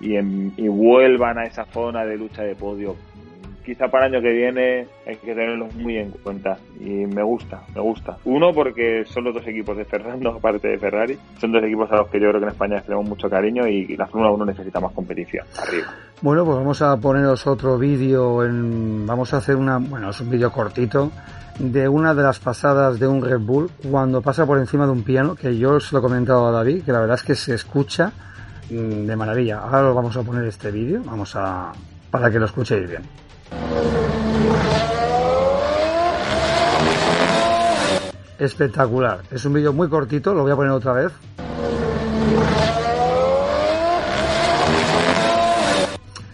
y, 0.00 0.16
en- 0.16 0.52
y 0.56 0.68
vuelvan 0.68 1.38
a 1.38 1.44
esa 1.44 1.64
zona 1.66 2.04
de 2.04 2.16
lucha 2.16 2.42
de 2.42 2.54
podio. 2.54 2.96
Quizá 3.64 3.88
para 3.88 4.06
el 4.06 4.14
año 4.14 4.22
que 4.22 4.32
viene 4.32 4.86
hay 5.06 5.16
que 5.16 5.34
tenerlos 5.34 5.74
muy 5.74 5.96
en 5.96 6.10
cuenta 6.10 6.56
y 6.80 7.06
me 7.06 7.22
gusta, 7.22 7.62
me 7.74 7.80
gusta. 7.80 8.16
Uno 8.24 8.52
porque 8.52 9.04
son 9.06 9.24
los 9.24 9.34
dos 9.34 9.46
equipos 9.46 9.76
de 9.76 9.84
Fernando, 9.84 10.30
aparte 10.36 10.68
de 10.68 10.78
Ferrari. 10.78 11.18
Son 11.40 11.52
dos 11.52 11.62
equipos 11.62 11.90
a 11.92 11.96
los 11.96 12.08
que 12.08 12.20
yo 12.20 12.28
creo 12.28 12.40
que 12.40 12.46
en 12.46 12.52
España 12.52 12.74
les 12.76 12.84
tenemos 12.84 13.08
mucho 13.08 13.30
cariño 13.30 13.66
y 13.66 13.96
la 13.96 14.06
Fórmula 14.06 14.32
1 14.32 14.46
necesita 14.46 14.80
más 14.80 14.92
competición. 14.92 15.46
Arriba. 15.58 15.86
Bueno, 16.20 16.44
pues 16.44 16.56
vamos 16.56 16.82
a 16.82 16.96
poneros 16.96 17.46
otro 17.46 17.78
vídeo. 17.78 18.44
En... 18.44 19.06
Vamos 19.06 19.32
a 19.34 19.38
hacer 19.38 19.56
una. 19.56 19.78
Bueno, 19.78 20.10
es 20.10 20.20
un 20.20 20.30
vídeo 20.30 20.50
cortito 20.50 21.10
de 21.58 21.88
una 21.88 22.14
de 22.14 22.22
las 22.22 22.38
pasadas 22.38 22.98
de 22.98 23.06
un 23.06 23.22
Red 23.22 23.40
Bull 23.40 23.70
cuando 23.90 24.22
pasa 24.22 24.46
por 24.46 24.58
encima 24.58 24.86
de 24.86 24.92
un 24.92 25.02
piano, 25.02 25.34
que 25.34 25.56
yo 25.56 25.74
os 25.74 25.92
lo 25.92 25.98
he 25.98 26.02
comentado 26.02 26.46
a 26.46 26.50
David, 26.50 26.84
que 26.84 26.92
la 26.92 27.00
verdad 27.00 27.16
es 27.16 27.22
que 27.22 27.34
se 27.34 27.54
escucha 27.54 28.12
mm, 28.70 29.06
de 29.06 29.16
maravilla. 29.16 29.58
Ahora 29.58 29.90
os 29.90 29.94
vamos 29.94 30.16
a 30.16 30.22
poner 30.22 30.44
este 30.44 30.70
vídeo, 30.70 31.02
vamos 31.04 31.34
a. 31.36 31.72
para 32.10 32.30
que 32.30 32.38
lo 32.38 32.46
escuchéis 32.46 32.88
bien. 32.88 33.02
Espectacular. 38.38 39.20
Es 39.30 39.44
un 39.44 39.52
vídeo 39.52 39.72
muy 39.72 39.88
cortito, 39.88 40.34
lo 40.34 40.42
voy 40.42 40.52
a 40.52 40.56
poner 40.56 40.72
otra 40.72 40.92
vez. 40.92 41.12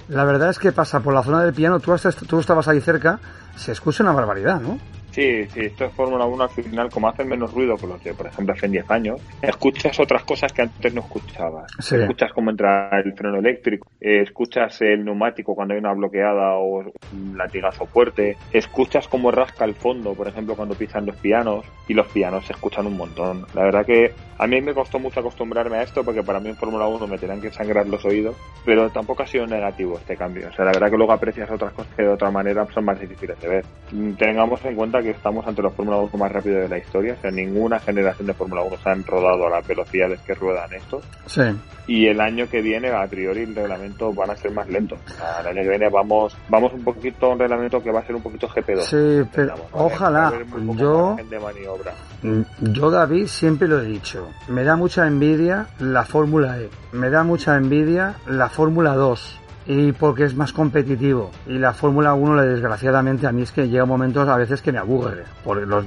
La 0.08 0.24
verdad 0.24 0.48
es 0.48 0.58
que 0.58 0.72
pasa 0.72 1.00
por 1.00 1.12
la 1.12 1.22
zona 1.22 1.44
del 1.44 1.52
piano, 1.52 1.80
tú, 1.80 1.92
estabas 2.38 2.66
ahí 2.66 2.80
cerca, 2.80 3.20
se 3.56 3.72
escucha 3.72 4.02
una 4.02 4.12
barbaridad, 4.12 4.58
¿no? 4.58 4.78
Sí, 5.10 5.44
sí, 5.46 5.60
esto 5.60 5.86
es 5.86 5.92
Fórmula 5.92 6.26
1 6.26 6.42
al 6.42 6.50
final, 6.50 6.90
como 6.90 7.08
hacen 7.08 7.28
menos 7.28 7.52
ruido 7.52 7.76
que 7.76 7.86
los 7.86 8.02
de, 8.04 8.14
por 8.14 8.26
ejemplo, 8.26 8.54
hace 8.54 8.68
10 8.68 8.90
años, 8.90 9.20
escuchas 9.42 9.98
otras 9.98 10.24
cosas 10.24 10.52
que 10.52 10.62
antes 10.62 10.94
no 10.94 11.00
escuchabas. 11.00 11.70
Sí. 11.80 11.96
Escuchas 11.96 12.32
cómo 12.32 12.50
entra 12.50 12.90
el 13.04 13.12
freno 13.14 13.38
eléctrico, 13.38 13.88
escuchas 14.00 14.80
el 14.82 15.04
neumático 15.04 15.54
cuando 15.54 15.74
hay 15.74 15.80
una 15.80 15.92
bloqueada 15.92 16.56
o 16.56 16.84
un 17.12 17.36
latigazo 17.36 17.86
fuerte, 17.86 18.36
escuchas 18.52 19.08
cómo 19.08 19.30
rasca 19.30 19.64
el 19.64 19.74
fondo, 19.74 20.14
por 20.14 20.28
ejemplo, 20.28 20.54
cuando 20.54 20.74
pisan 20.74 21.06
los 21.06 21.16
pianos, 21.16 21.64
y 21.88 21.94
los 21.94 22.06
pianos 22.08 22.44
se 22.46 22.52
escuchan 22.52 22.86
un 22.86 22.96
montón. 22.96 23.46
La 23.54 23.64
verdad 23.64 23.84
que 23.84 24.12
a 24.38 24.46
mí 24.46 24.60
me 24.60 24.74
costó 24.74 24.98
mucho 24.98 25.20
acostumbrarme 25.20 25.78
a 25.78 25.82
esto, 25.82 26.04
porque 26.04 26.22
para 26.22 26.38
mí 26.38 26.50
en 26.50 26.56
Fórmula 26.56 26.86
1 26.86 27.06
me 27.06 27.18
tenían 27.18 27.40
que 27.40 27.50
sangrar 27.50 27.88
los 27.88 28.04
oídos, 28.04 28.36
pero 28.64 28.88
tampoco 28.90 29.22
ha 29.22 29.26
sido 29.26 29.46
negativo 29.46 29.96
este 29.96 30.16
cambio. 30.16 30.48
O 30.48 30.52
sea, 30.52 30.66
la 30.66 30.72
verdad 30.72 30.90
que 30.90 30.96
luego 30.96 31.12
aprecias 31.12 31.50
otras 31.50 31.72
cosas 31.72 31.92
que 31.96 32.02
de 32.02 32.10
otra 32.10 32.30
manera 32.30 32.66
son 32.72 32.84
más 32.84 33.00
difíciles 33.00 33.40
de 33.40 33.48
ver. 33.48 33.64
Mm, 33.90 34.12
Tengamos 34.12 34.62
en 34.64 34.76
cuenta 34.76 35.00
que 35.00 35.07
estamos 35.10 35.46
ante 35.46 35.62
los 35.62 35.72
Fórmula 35.74 35.98
1 35.98 36.10
más 36.18 36.32
rápidos 36.32 36.62
de 36.62 36.68
la 36.68 36.78
historia. 36.78 37.14
O 37.18 37.20
sea, 37.20 37.30
ninguna 37.30 37.78
generación 37.78 38.26
de 38.26 38.34
Fórmula 38.34 38.62
1 38.62 38.76
se 38.82 38.90
han 38.90 39.04
rodado 39.04 39.46
a 39.46 39.50
las 39.50 39.66
velocidades 39.66 40.20
que 40.20 40.34
ruedan 40.34 40.72
estos. 40.72 41.02
Sí. 41.26 41.42
Y 41.86 42.06
el 42.06 42.20
año 42.20 42.46
que 42.50 42.60
viene, 42.60 42.90
a 42.90 43.06
priori, 43.06 43.42
el 43.42 43.54
reglamento 43.54 44.12
van 44.12 44.30
a 44.30 44.36
ser 44.36 44.50
más 44.52 44.68
lentos. 44.68 44.98
O 45.06 45.10
sea, 45.10 45.40
el 45.40 45.46
año 45.48 45.62
que 45.62 45.68
viene 45.70 45.88
vamos 45.88 46.36
vamos 46.48 46.72
un 46.74 46.84
poquito 46.84 47.26
a 47.26 47.28
un 47.30 47.38
reglamento 47.38 47.82
que 47.82 47.90
va 47.90 48.00
a 48.00 48.06
ser 48.06 48.14
un 48.14 48.22
poquito 48.22 48.46
GP2. 48.48 48.80
Sí, 48.82 49.28
pero 49.34 49.50
¿vale? 49.52 49.62
ojalá. 49.72 50.32
Yo- 50.76 51.16
de 51.28 51.38
maniobra. 51.40 51.92
Mm, 52.22 52.42
Yo, 52.72 52.90
David, 52.90 53.26
siempre 53.26 53.68
lo 53.68 53.80
he 53.80 53.84
dicho. 53.84 54.28
Me 54.48 54.64
da 54.64 54.76
mucha 54.76 55.06
envidia 55.06 55.66
la 55.78 56.04
Fórmula 56.04 56.58
E. 56.58 56.68
Me 56.92 57.08
da 57.10 57.22
mucha 57.22 57.56
envidia 57.56 58.14
la 58.26 58.48
Fórmula 58.48 58.94
2. 58.94 59.37
Y 59.68 59.92
porque 59.92 60.24
es 60.24 60.34
más 60.34 60.52
competitivo. 60.52 61.30
Y 61.46 61.58
la 61.58 61.74
Fórmula 61.74 62.14
1, 62.14 62.42
desgraciadamente, 62.42 63.26
a 63.26 63.32
mí 63.32 63.42
es 63.42 63.52
que 63.52 63.68
llega 63.68 63.84
momentos 63.84 64.26
a 64.26 64.36
veces 64.36 64.62
que 64.62 64.72
me 64.72 64.78
aburre. 64.78 65.24
Porque 65.44 65.66
los- 65.66 65.84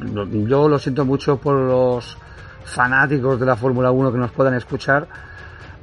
yo 0.47 0.69
lo 0.69 0.77
siento 0.77 1.03
mucho 1.03 1.37
por 1.37 1.55
los 1.55 2.15
fanáticos 2.63 3.39
de 3.39 3.45
la 3.47 3.55
Fórmula 3.55 3.89
1 3.91 4.11
que 4.11 4.19
nos 4.19 4.31
puedan 4.31 4.53
escuchar. 4.53 5.07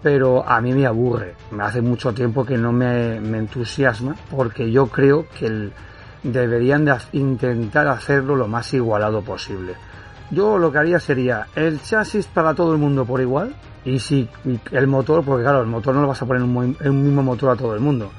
Pero 0.00 0.48
a 0.48 0.61
mí 0.61 0.72
me 0.72 0.87
aburre. 0.87 1.34
Me 1.50 1.64
hace 1.64 1.82
mucho 1.82 2.14
tiempo 2.14 2.44
que 2.46 2.56
no 2.56 2.70
me, 2.72 3.20
me 3.20 3.38
entusiasma. 3.38 4.14
Porque 4.30 4.70
yo 4.70 4.87
creo 4.87 5.26
que 5.37 5.70
deberían 6.22 6.84
de 6.84 6.94
intentar 7.12 7.88
hacerlo 7.88 8.37
lo 8.37 8.46
más 8.46 8.72
igualado 8.74 9.22
posible. 9.22 9.74
Yo 10.30 10.56
lo 10.56 10.70
que 10.70 10.78
haría 10.78 11.00
sería 11.00 11.48
el 11.56 11.80
chasis 11.82 12.26
para 12.26 12.54
todo 12.54 12.72
el 12.72 12.78
mundo 12.78 13.04
por 13.04 13.20
igual 13.20 13.54
y 13.88 13.98
si 13.98 14.29
el 14.72 14.87
motor, 14.87 15.24
porque 15.24 15.42
claro, 15.42 15.61
el 15.61 15.66
motor 15.66 15.94
no 15.94 16.03
lo 16.03 16.09
vas 16.09 16.20
a 16.20 16.27
poner 16.27 16.42
en 16.42 16.90
un 16.90 17.03
mismo 17.03 17.22
motor 17.22 17.51
a 17.51 17.57
todo 17.57 17.74
el 17.74 17.81
mundo, 17.81 18.11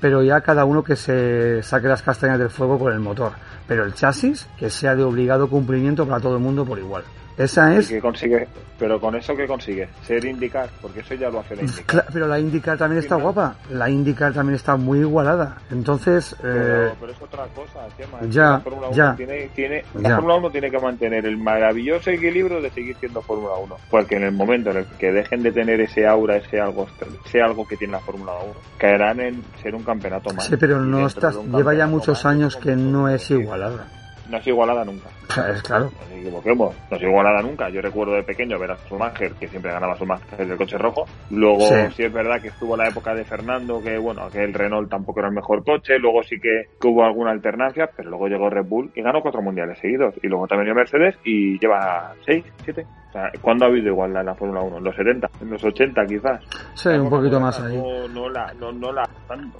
pero 0.00 0.22
ya 0.22 0.40
cada 0.40 0.64
uno 0.64 0.82
que 0.82 0.96
se 0.96 1.62
saque 1.62 1.88
las 1.88 2.02
castañas 2.02 2.38
del 2.38 2.50
fuego 2.50 2.78
con 2.78 2.92
el 2.92 3.00
motor, 3.00 3.32
pero 3.68 3.84
el 3.84 3.94
chasis 3.94 4.48
que 4.58 4.70
sea 4.70 4.96
de 4.96 5.02
obligado 5.02 5.48
cumplimiento 5.48 6.06
para 6.06 6.20
todo 6.20 6.36
el 6.36 6.42
mundo 6.42 6.64
por 6.64 6.78
igual. 6.78 7.04
Esa 7.42 7.72
¿Y 7.74 7.78
es, 7.78 7.88
qué 7.88 8.00
consigue? 8.00 8.46
Pero 8.78 9.00
con 9.00 9.14
eso, 9.14 9.34
¿qué 9.36 9.46
consigue? 9.46 9.88
Ser 10.06 10.24
indicar, 10.24 10.68
porque 10.80 11.00
eso 11.00 11.14
ya 11.14 11.28
lo 11.30 11.40
hace 11.40 11.56
la 11.56 11.62
indicar. 11.62 11.86
Cla- 11.86 12.06
pero 12.12 12.26
la 12.26 12.38
IndyCar 12.38 12.78
también 12.78 12.98
está 13.02 13.16
guapa, 13.16 13.54
la 13.70 13.88
IndyCar 13.90 14.32
también 14.32 14.56
está 14.56 14.76
muy 14.76 15.00
igualada, 15.00 15.58
entonces 15.70 16.34
Pero, 16.40 16.86
eh, 16.88 16.92
pero 17.00 17.12
es 17.12 17.20
otra 17.22 17.46
cosa, 17.54 17.80
que 17.96 18.04
ya, 18.30 18.42
la 18.52 18.60
Fórmula 18.60 18.88
1 18.88 18.96
ya. 18.96 19.16
tiene, 19.16 19.48
tiene, 19.54 19.84
Ya. 19.94 20.08
la 20.08 20.14
Fórmula 20.16 20.34
1 20.36 20.50
tiene 20.50 20.70
que 20.70 20.78
mantener 20.78 21.26
el 21.26 21.36
maravilloso 21.38 22.10
equilibrio 22.10 22.60
de 22.62 22.70
seguir 22.70 22.96
siendo 22.98 23.20
Fórmula 23.22 23.54
1. 23.56 23.76
Porque 23.90 24.16
en 24.16 24.24
el 24.24 24.32
momento 24.32 24.70
en 24.70 24.78
el 24.78 24.86
que 24.86 25.12
dejen 25.12 25.42
de 25.42 25.52
tener 25.52 25.80
ese 25.80 26.06
aura, 26.06 26.36
ese 26.36 26.60
algo, 26.60 26.86
ese 27.26 27.42
algo 27.42 27.66
que 27.66 27.76
tiene 27.76 27.92
la 27.92 28.00
Fórmula 28.00 28.32
1, 28.44 28.54
caerán 28.78 29.20
en 29.20 29.42
ser 29.62 29.74
un 29.74 29.82
campeonato 29.82 30.32
más. 30.34 30.44
sí, 30.46 30.56
pero 30.58 30.80
no 30.80 31.06
estás, 31.06 31.36
lleva 31.54 31.74
ya 31.74 31.86
muchos 31.86 32.24
años 32.24 32.56
que 32.56 32.74
no 32.76 33.08
es 33.08 33.30
igualada. 33.30 33.86
No 34.30 34.36
es 34.36 34.46
igualada 34.46 34.84
nunca. 34.84 35.08
Es 35.50 35.62
claro. 35.62 35.86
No 35.86 35.90
nos 36.08 36.12
equivoquemos, 36.20 36.74
no 36.90 36.96
es 36.96 37.02
igualada 37.02 37.42
nunca. 37.42 37.68
Yo 37.68 37.80
recuerdo 37.82 38.14
de 38.14 38.22
pequeño 38.22 38.58
ver 38.58 38.70
a 38.72 38.76
Schumacher, 38.76 39.32
que 39.32 39.48
siempre 39.48 39.72
ganaba 39.72 39.96
Schumacher 39.96 40.46
del 40.46 40.56
coche 40.56 40.78
rojo. 40.78 41.04
Luego, 41.30 41.60
Sí. 41.66 41.74
sí. 41.96 42.02
es 42.04 42.12
verdad 42.12 42.40
que 42.40 42.48
estuvo 42.48 42.76
la 42.76 42.88
época 42.88 43.14
de 43.14 43.24
Fernando, 43.24 43.82
que 43.82 43.98
bueno, 43.98 44.28
que 44.30 44.42
el 44.44 44.54
Renault 44.54 44.88
tampoco 44.88 45.18
era 45.20 45.28
el 45.28 45.34
mejor 45.34 45.64
coche. 45.64 45.98
Luego 45.98 46.22
sí 46.22 46.36
que, 46.40 46.66
que 46.80 46.86
hubo 46.88 47.04
alguna 47.04 47.32
alternancia, 47.32 47.90
pero 47.96 48.10
luego 48.10 48.28
llegó 48.28 48.48
Red 48.48 48.66
Bull 48.66 48.92
y 48.94 49.02
ganó 49.02 49.20
cuatro 49.20 49.42
mundiales 49.42 49.78
seguidos. 49.80 50.14
Y 50.22 50.28
luego 50.28 50.46
también 50.46 50.66
vino 50.66 50.76
Mercedes 50.76 51.16
y 51.24 51.58
lleva 51.58 52.12
seis, 52.24 52.44
siete. 52.64 52.86
O 53.08 53.12
sea, 53.12 53.32
¿cuándo 53.40 53.64
ha 53.64 53.68
habido 53.68 53.88
igualdad 53.88 54.20
en 54.20 54.26
la 54.26 54.34
Fórmula 54.36 54.60
1? 54.60 54.78
¿En 54.78 54.84
los 54.84 54.94
70? 54.94 55.28
¿En 55.40 55.50
los 55.50 55.64
80 55.64 56.06
quizás? 56.06 56.40
Sí, 56.74 56.88
un 56.90 57.10
poquito 57.10 57.40
más 57.40 57.60
ahí. 57.60 57.76
No, 57.76 58.06
no 58.06 58.28
la, 58.28 58.52
no, 58.54 58.70
no 58.70 58.92
la 58.92 59.02
tanto. 59.26 59.58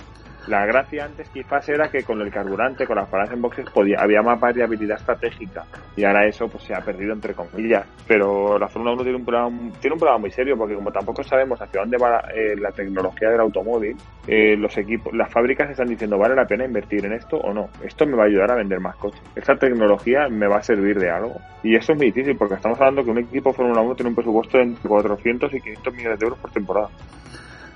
La 0.49 0.65
gracia 0.67 1.05
antes 1.05 1.29
quizás 1.29 1.69
era 1.69 1.91
que 1.91 2.03
con 2.03 2.21
el 2.21 2.31
carburante, 2.31 2.87
con 2.87 2.97
las 2.97 3.09
paradas 3.09 3.33
en 3.33 3.43
boxes, 3.43 3.69
podía, 3.71 4.01
había 4.01 4.23
más 4.23 4.41
variabilidad 4.41 4.99
estratégica. 4.99 5.65
Y 5.97 6.05
ahora 6.05 6.27
eso 6.27 6.49
pues 6.49 6.65
se 6.65 6.75
ha 6.75 6.81
perdido 6.81 7.13
entre 7.13 7.35
comillas. 7.35 7.87
Pero 8.07 8.59
la 8.59 8.69
Fórmula 8.69 8.95
1 8.95 9.03
tiene 9.03 9.19
un 9.19 9.25
problema, 9.25 9.71
tiene 9.81 9.95
un 9.95 10.01
problema 10.01 10.19
muy 10.19 10.31
serio 10.31 10.57
porque 10.57 10.75
como 10.75 10.91
tampoco 10.91 11.23
sabemos 11.23 11.61
hacia 11.61 11.81
dónde 11.81 11.99
va 11.99 12.21
eh, 12.35 12.57
la 12.57 12.73
tecnología 12.73 13.31
del 13.31 13.41
automóvil, 13.41 13.97
eh, 14.27 14.57
los 14.57 14.77
equipos, 14.79 15.13
las 15.15 15.31
fábricas 15.31 15.71
están 15.71 15.89
diciendo 15.89 16.19
vale 16.19 16.35
la 16.35 16.47
pena 16.47 16.65
invertir 16.65 17.05
en 17.05 17.13
esto 17.13 17.37
o 17.37 17.53
no. 17.53 17.69
Esto 17.85 18.07
me 18.07 18.17
va 18.17 18.25
a 18.25 18.27
ayudar 18.27 18.51
a 18.51 18.57
vender 18.57 18.81
más 18.81 18.97
coches. 18.97 19.21
Esta 19.37 19.57
tecnología 19.57 20.29
me 20.29 20.49
va 20.49 20.59
a 20.59 20.63
servir 20.63 20.99
de 20.99 21.11
algo. 21.11 21.35
Y 21.63 21.77
eso 21.77 21.93
es 21.93 21.99
muy 21.99 22.07
difícil 22.07 22.37
porque 22.37 22.55
estamos 22.55 22.79
hablando 22.81 23.05
que 23.05 23.11
un 23.11 23.19
equipo 23.19 23.53
Fórmula 23.53 23.83
1 23.83 23.95
tiene 23.95 24.09
un 24.09 24.15
presupuesto 24.15 24.57
de 24.57 24.65
entre 24.65 24.89
400 24.89 25.53
y 25.55 25.61
500 25.61 25.95
millones 25.95 26.19
de 26.19 26.25
euros 26.25 26.39
por 26.39 26.51
temporada. 26.51 26.89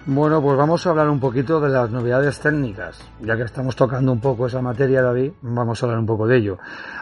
Bueno, 0.06 0.42
pues 0.42 0.58
vamos 0.58 0.86
a 0.86 0.90
hablar 0.90 1.08
un 1.08 1.18
poquito 1.18 1.60
de 1.60 1.70
las 1.70 1.90
novedades 1.90 2.38
técnicas. 2.38 3.00
Ya 3.20 3.38
que 3.38 3.44
estamos 3.44 3.74
tocando 3.74 4.12
un 4.12 4.20
poco 4.20 4.46
esa 4.46 4.60
materia, 4.60 5.00
David, 5.00 5.32
vamos 5.40 5.82
a 5.82 5.86
hablar 5.86 5.98
un 5.98 6.04
poco 6.04 6.26
de 6.26 6.36
ello. 6.36 6.58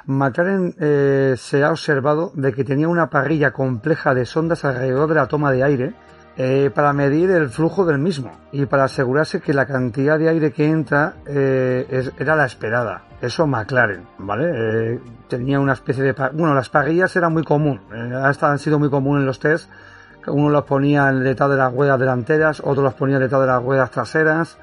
McLaren 0.07 0.73
eh, 0.79 1.35
se 1.37 1.65
ha 1.65 1.71
observado 1.71 2.31
de 2.35 2.53
que 2.53 2.62
tenía 2.62 2.87
una 2.87 3.11
parrilla 3.11 3.51
compleja 3.53 4.15
de 4.15 4.25
sondas 4.25 4.65
alrededor 4.65 5.09
de 5.09 5.15
la 5.17 5.27
toma 5.27 5.51
de 5.51 5.65
aire 5.65 5.95
eh, 6.37 6.71
para 6.75 6.95
medir 6.95 7.31
el 7.31 7.51
flujo 7.51 7.85
del 7.85 7.99
mismo 7.99 8.31
y 8.53 8.65
para 8.67 8.85
asegurarse 8.85 9.41
que 9.41 9.53
la 9.53 9.67
cantidad 9.67 10.17
de 10.17 10.31
aire 10.31 10.53
que 10.53 10.65
entra 10.65 11.17
eh, 11.27 12.09
era 12.19 12.37
la 12.37 12.47
esperada. 12.47 13.03
Eso 13.21 13.49
McLaren, 13.49 14.07
¿vale? 14.19 14.51
Eh, 14.95 15.01
tenía 15.29 15.59
una 15.59 15.75
especie 15.75 16.05
de... 16.05 16.12
Bueno, 16.12 16.55
las 16.55 16.69
parrillas 16.69 17.15
eran 17.17 17.33
muy 17.33 17.43
común, 17.43 17.81
han 17.91 18.59
sido 18.59 18.79
muy 18.79 18.88
común 18.88 19.19
en 19.19 19.27
los 19.27 19.41
test. 19.41 19.69
Uno 20.27 20.51
los 20.51 20.65
ponía 20.65 21.11
detrás 21.13 21.51
de 21.51 21.57
las 21.57 21.73
ruedas 21.73 21.99
delanteras, 21.99 22.63
otro 22.65 22.83
los 22.83 22.95
ponía 22.95 23.19
detrás 23.19 23.41
de 23.41 23.47
las 23.47 23.63
ruedas 23.63 23.91
traseras. 23.91 24.59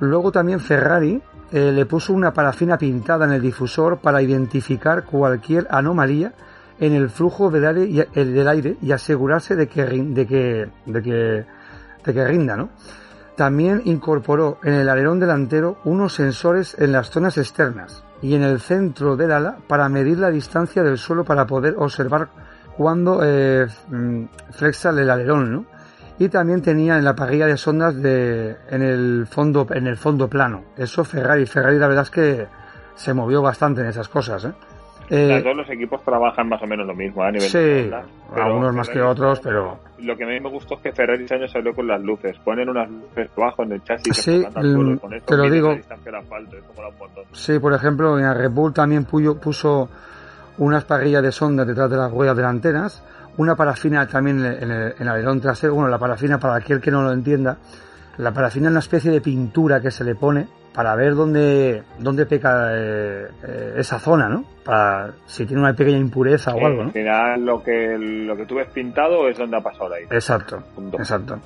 luego 0.00 0.32
también 0.32 0.60
Ferrari 0.60 1.20
le 1.52 1.86
puso 1.86 2.12
una 2.12 2.32
parafina 2.32 2.78
pintada 2.78 3.24
en 3.26 3.32
el 3.32 3.42
difusor 3.42 3.98
para 3.98 4.22
identificar 4.22 5.04
cualquier 5.04 5.66
anomalía 5.70 6.32
en 6.80 6.94
el 6.94 7.10
flujo 7.10 7.50
del 7.50 7.66
aire 7.66 7.84
y, 7.84 8.00
el 8.18 8.34
del 8.34 8.48
aire 8.48 8.76
y 8.80 8.90
asegurarse 8.92 9.54
de 9.54 9.68
que, 9.68 9.84
de 9.84 10.26
que, 10.26 10.68
de 10.86 11.02
que, 11.02 11.44
de 12.04 12.14
que 12.14 12.24
rinda, 12.24 12.56
¿no? 12.56 12.70
También 13.36 13.82
incorporó 13.84 14.58
en 14.64 14.74
el 14.74 14.88
alerón 14.88 15.20
delantero 15.20 15.78
unos 15.84 16.14
sensores 16.14 16.74
en 16.78 16.92
las 16.92 17.10
zonas 17.10 17.38
externas 17.38 18.02
y 18.22 18.34
en 18.34 18.42
el 18.42 18.60
centro 18.60 19.16
del 19.16 19.32
ala 19.32 19.58
para 19.66 19.88
medir 19.88 20.18
la 20.18 20.30
distancia 20.30 20.82
del 20.82 20.98
suelo 20.98 21.24
para 21.24 21.46
poder 21.46 21.74
observar 21.78 22.28
cuando 22.76 23.20
eh, 23.24 23.66
mm, 23.88 24.24
flexa 24.50 24.90
el 24.90 25.10
alerón, 25.10 25.52
¿no? 25.52 25.64
Y 26.18 26.28
también 26.28 26.60
tenía 26.60 26.98
en 26.98 27.04
la 27.04 27.14
parrilla 27.14 27.46
de 27.46 27.56
sondas 27.56 28.00
de, 28.00 28.56
en 28.70 28.82
el 28.82 29.26
fondo, 29.26 29.66
en 29.70 29.86
el 29.86 29.96
fondo 29.96 30.28
plano. 30.28 30.64
Eso 30.76 31.02
Ferrari, 31.02 31.46
Ferrari 31.46 31.78
la 31.78 31.88
verdad 31.88 32.04
es 32.04 32.10
que 32.10 32.46
se 32.94 33.14
movió 33.14 33.40
bastante 33.40 33.80
en 33.80 33.86
esas 33.86 34.08
cosas, 34.08 34.44
¿eh? 34.44 34.52
Eh, 35.12 35.40
todos 35.42 35.56
los 35.56 35.70
equipos 35.70 36.04
trabajan 36.04 36.48
más 36.48 36.62
o 36.62 36.66
menos 36.68 36.86
lo 36.86 36.94
mismo 36.94 37.24
¿eh? 37.24 37.26
a 37.26 37.30
nivel 37.32 37.48
sí, 37.48 37.58
de 37.58 38.40
algunos 38.40 38.72
más 38.72 38.88
que 38.88 39.02
otros, 39.02 39.40
pero... 39.40 39.80
Lo 39.98 40.16
que 40.16 40.22
a 40.22 40.26
mí 40.28 40.38
me 40.38 40.48
gustó 40.48 40.74
es 40.74 40.80
que 40.82 40.92
Ferrari 40.92 41.24
este 41.24 41.34
año 41.34 41.48
salió 41.48 41.74
con 41.74 41.88
las 41.88 42.00
luces. 42.00 42.38
Ponen 42.44 42.68
unas 42.68 42.88
luces 42.88 43.28
abajo 43.36 43.64
en 43.64 43.72
el 43.72 43.82
chasis. 43.82 44.16
Sí, 44.16 44.46
mm, 44.54 44.98
te 45.26 45.36
lo 45.36 45.50
digo. 45.50 45.76
sí, 47.32 47.58
por 47.58 47.74
ejemplo, 47.74 48.18
en 48.20 48.34
Red 48.34 48.50
Bull 48.50 48.72
también 48.72 49.04
puso 49.04 49.90
unas 50.58 50.84
parrillas 50.84 51.22
de 51.22 51.32
sonda 51.32 51.64
detrás 51.64 51.90
de 51.90 51.96
las 51.96 52.10
ruedas 52.10 52.36
delanteras, 52.36 53.02
una 53.36 53.56
parafina 53.56 54.06
también 54.06 54.44
en 54.44 54.70
el, 54.70 54.92
en 54.92 55.02
el 55.02 55.08
alerón 55.08 55.40
trasero. 55.40 55.74
Bueno, 55.74 55.88
la 55.88 55.98
parafina, 55.98 56.38
para 56.38 56.56
aquel 56.56 56.80
que 56.80 56.90
no 56.90 57.02
lo 57.02 57.12
entienda, 57.12 57.56
la 58.18 58.32
parafina 58.32 58.68
es 58.68 58.70
una 58.72 58.80
especie 58.80 59.10
de 59.10 59.20
pintura 59.20 59.80
que 59.80 59.90
se 59.90 60.04
le 60.04 60.14
pone 60.14 60.46
para 60.74 60.94
ver 60.94 61.14
dónde, 61.14 61.82
dónde 61.98 62.26
peca 62.26 62.68
eh, 62.72 63.28
eh, 63.42 63.74
esa 63.76 63.98
zona, 63.98 64.28
¿no? 64.28 64.44
Para 64.64 65.12
si 65.26 65.44
tiene 65.46 65.62
una 65.62 65.74
pequeña 65.74 65.98
impureza 65.98 66.54
o 66.54 66.64
algo, 66.64 66.82
¿no? 66.82 66.88
Al 66.88 66.92
final 66.92 67.44
lo 67.44 67.62
que, 67.62 67.96
lo 67.98 68.36
que 68.36 68.46
tú 68.46 68.56
ves 68.56 68.68
pintado 68.68 69.28
es 69.28 69.36
donde 69.36 69.56
ha 69.56 69.60
pasado 69.60 69.92
aire. 69.94 70.08
Exacto, 70.10 70.62
exacto. 70.92 71.38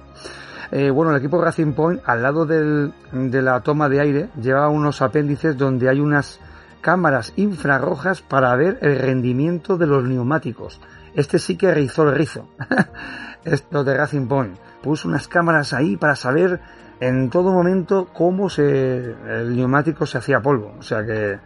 Eh, 0.70 0.90
bueno, 0.90 1.12
el 1.12 1.18
equipo 1.18 1.40
Racing 1.40 1.72
Point, 1.72 2.02
al 2.04 2.22
lado 2.22 2.44
del, 2.44 2.92
de 3.12 3.42
la 3.42 3.60
toma 3.60 3.88
de 3.88 4.00
aire, 4.00 4.28
lleva 4.40 4.68
unos 4.68 5.00
apéndices 5.00 5.56
donde 5.56 5.88
hay 5.88 6.00
unas 6.00 6.40
cámaras 6.84 7.32
infrarrojas 7.36 8.20
para 8.20 8.54
ver 8.56 8.78
el 8.82 8.98
rendimiento 8.98 9.78
de 9.78 9.86
los 9.86 10.04
neumáticos. 10.04 10.82
Este 11.14 11.38
sí 11.38 11.56
que 11.56 11.72
rizó 11.72 12.02
el 12.02 12.14
rizo. 12.14 12.50
Esto 13.44 13.84
de 13.84 13.96
Racing 13.96 14.26
Point. 14.26 14.58
Puso 14.82 15.08
unas 15.08 15.26
cámaras 15.26 15.72
ahí 15.72 15.96
para 15.96 16.14
saber 16.14 16.60
en 17.00 17.30
todo 17.30 17.52
momento 17.52 18.08
cómo 18.12 18.50
se, 18.50 19.14
el 19.26 19.56
neumático 19.56 20.04
se 20.04 20.18
hacía 20.18 20.42
polvo. 20.42 20.74
O 20.78 20.82
sea 20.82 21.02
que, 21.06 21.38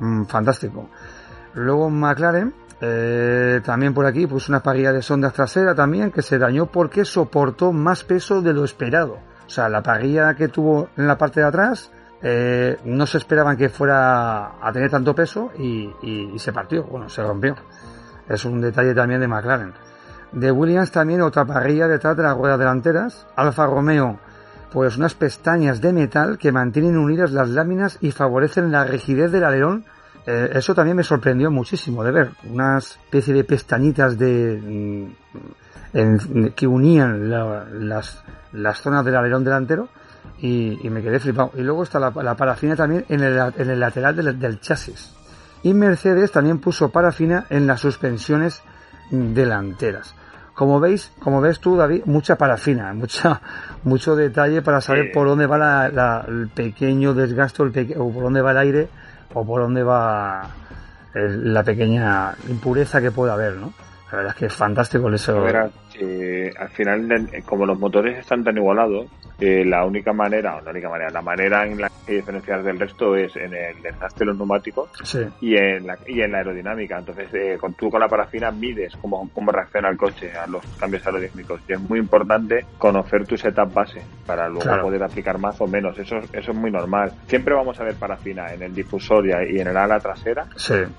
mm, 0.00 0.24
fantástico. 0.24 0.88
Luego 1.52 1.90
McLaren, 1.90 2.54
eh, 2.80 3.60
también 3.62 3.92
por 3.92 4.06
aquí, 4.06 4.26
puso 4.26 4.50
una 4.50 4.62
parrilla 4.62 4.94
de 4.94 5.02
sondas 5.02 5.34
trasera 5.34 5.74
también 5.74 6.10
que 6.10 6.22
se 6.22 6.38
dañó 6.38 6.64
porque 6.64 7.04
soportó 7.04 7.72
más 7.72 8.04
peso 8.04 8.40
de 8.40 8.54
lo 8.54 8.64
esperado. 8.64 9.18
O 9.46 9.50
sea, 9.50 9.68
la 9.68 9.82
parrilla 9.82 10.32
que 10.32 10.48
tuvo 10.48 10.88
en 10.96 11.06
la 11.06 11.18
parte 11.18 11.40
de 11.40 11.46
atrás 11.46 11.90
eh, 12.22 12.78
no 12.84 13.06
se 13.06 13.18
esperaban 13.18 13.56
que 13.56 13.68
fuera 13.68 14.56
a 14.60 14.72
tener 14.72 14.90
tanto 14.90 15.14
peso 15.14 15.50
y, 15.58 15.90
se 16.38 16.52
partió, 16.52 16.84
bueno, 16.84 17.08
se 17.08 17.22
rompió. 17.22 17.54
Es 18.28 18.44
un 18.44 18.60
detalle 18.60 18.94
también 18.94 19.20
de 19.20 19.28
McLaren. 19.28 19.72
De 20.32 20.50
Williams 20.50 20.90
también 20.90 21.22
otra 21.22 21.44
parrilla 21.44 21.88
detrás 21.88 22.16
de 22.16 22.22
las 22.22 22.36
ruedas 22.36 22.58
delanteras. 22.58 23.26
Alfa 23.36 23.66
Romeo 23.66 24.18
pues 24.72 24.96
unas 24.98 25.14
pestañas 25.14 25.80
de 25.80 25.92
metal 25.92 26.38
que 26.38 26.52
mantienen 26.52 26.98
unidas 26.98 27.32
las 27.32 27.48
láminas 27.48 27.98
y 28.00 28.10
favorecen 28.10 28.70
la 28.70 28.84
rigidez 28.84 29.32
del 29.32 29.44
alerón. 29.44 29.84
Eh, 30.26 30.50
eso 30.52 30.74
también 30.74 30.96
me 30.96 31.02
sorprendió 31.02 31.50
muchísimo 31.50 32.04
de 32.04 32.10
ver, 32.10 32.30
una 32.44 32.78
especie 32.78 33.32
de 33.32 33.44
pestañitas 33.44 34.18
de 34.18 35.06
mm, 35.94 36.48
que 36.54 36.66
unían 36.66 37.30
las, 37.30 38.22
las 38.52 38.80
zonas 38.82 39.04
del 39.06 39.16
alerón 39.16 39.42
delantero 39.42 39.88
y, 40.40 40.78
me 40.90 41.02
quedé 41.02 41.18
flipado. 41.18 41.52
Y 41.56 41.62
luego 41.62 41.82
está 41.82 41.98
la, 41.98 42.34
parafina 42.36 42.76
también 42.76 43.04
en 43.08 43.22
el, 43.22 43.38
en 43.56 43.70
el 43.70 43.80
lateral 43.80 44.16
del, 44.16 44.38
del 44.38 44.60
chasis. 44.60 45.14
Y 45.62 45.74
Mercedes 45.74 46.30
también 46.30 46.58
puso 46.58 46.90
parafina 46.90 47.46
en 47.50 47.66
las 47.66 47.80
suspensiones 47.80 48.62
delanteras. 49.10 50.14
Como 50.54 50.80
veis, 50.80 51.12
como 51.20 51.40
ves 51.40 51.60
tú, 51.60 51.76
David, 51.76 52.02
mucha 52.06 52.36
parafina, 52.36 52.92
mucha, 52.94 53.40
mucho 53.84 54.16
detalle 54.16 54.62
para 54.62 54.80
saber 54.80 55.12
por 55.12 55.28
dónde 55.28 55.46
va 55.46 55.86
el 56.26 56.48
pequeño 56.48 57.14
desgasto, 57.14 57.64
el 57.64 57.94
o 57.96 58.12
por 58.12 58.24
dónde 58.24 58.42
va 58.42 58.50
el 58.52 58.58
aire, 58.58 58.88
o 59.34 59.46
por 59.46 59.60
dónde 59.60 59.82
va 59.82 60.48
la 61.14 61.62
pequeña 61.64 62.34
impureza 62.48 63.00
que 63.00 63.10
puede 63.10 63.32
haber, 63.32 63.54
¿no? 63.54 63.72
La 64.10 64.18
verdad 64.18 64.32
es 64.34 64.38
que 64.38 64.46
es 64.46 64.54
fantástico 64.54 65.10
eso. 65.10 65.44
Eh, 66.00 66.50
al 66.58 66.68
final, 66.70 67.28
como 67.44 67.66
los 67.66 67.78
motores 67.78 68.18
están 68.18 68.44
tan 68.44 68.56
igualados, 68.56 69.06
eh, 69.40 69.64
la 69.64 69.84
única 69.84 70.12
manera, 70.12 70.56
o 70.56 70.60
la 70.62 70.70
única 70.72 70.88
manera, 70.88 71.10
la 71.10 71.22
manera 71.22 71.64
en 71.64 71.80
la 71.80 71.90
que 72.04 72.14
diferenciar 72.14 72.62
del 72.62 72.78
resto 72.78 73.14
es 73.14 73.36
en 73.36 73.54
el 73.54 73.80
desgaste 73.82 74.20
de 74.20 74.26
los 74.26 74.36
neumáticos 74.36 74.90
y, 75.40 75.56
en 75.56 75.86
la, 75.86 75.96
y 76.06 76.20
en 76.22 76.32
la 76.32 76.38
aerodinámica. 76.38 76.98
Entonces, 76.98 77.28
eh, 77.34 77.56
con, 77.60 77.74
tú 77.74 77.88
con 77.88 78.00
la 78.00 78.08
parafina 78.08 78.50
mides 78.50 78.96
cómo, 79.00 79.30
cómo 79.32 79.52
reacciona 79.52 79.90
el 79.90 79.96
coche 79.96 80.32
a 80.32 80.46
los 80.46 80.64
cambios 80.78 81.06
aerodinámicos. 81.06 81.60
Y 81.68 81.74
es 81.74 81.80
muy 81.80 82.00
importante 82.00 82.64
conocer 82.78 83.26
tu 83.26 83.36
setup 83.36 83.72
base 83.72 84.02
para 84.26 84.48
luego 84.48 84.82
poder 84.82 85.02
aplicar 85.04 85.38
más 85.38 85.60
o 85.60 85.66
menos. 85.66 85.96
Eso, 85.98 86.16
eso 86.16 86.50
es 86.50 86.56
muy 86.56 86.70
normal. 86.70 87.12
Siempre 87.26 87.54
vamos 87.54 87.78
a 87.78 87.84
ver 87.84 87.94
parafina 87.94 88.52
en 88.52 88.62
el 88.62 88.74
difusor 88.74 89.24
y 89.26 89.60
en 89.60 89.68
el 89.68 89.76
ala 89.76 90.00
trasera. 90.00 90.46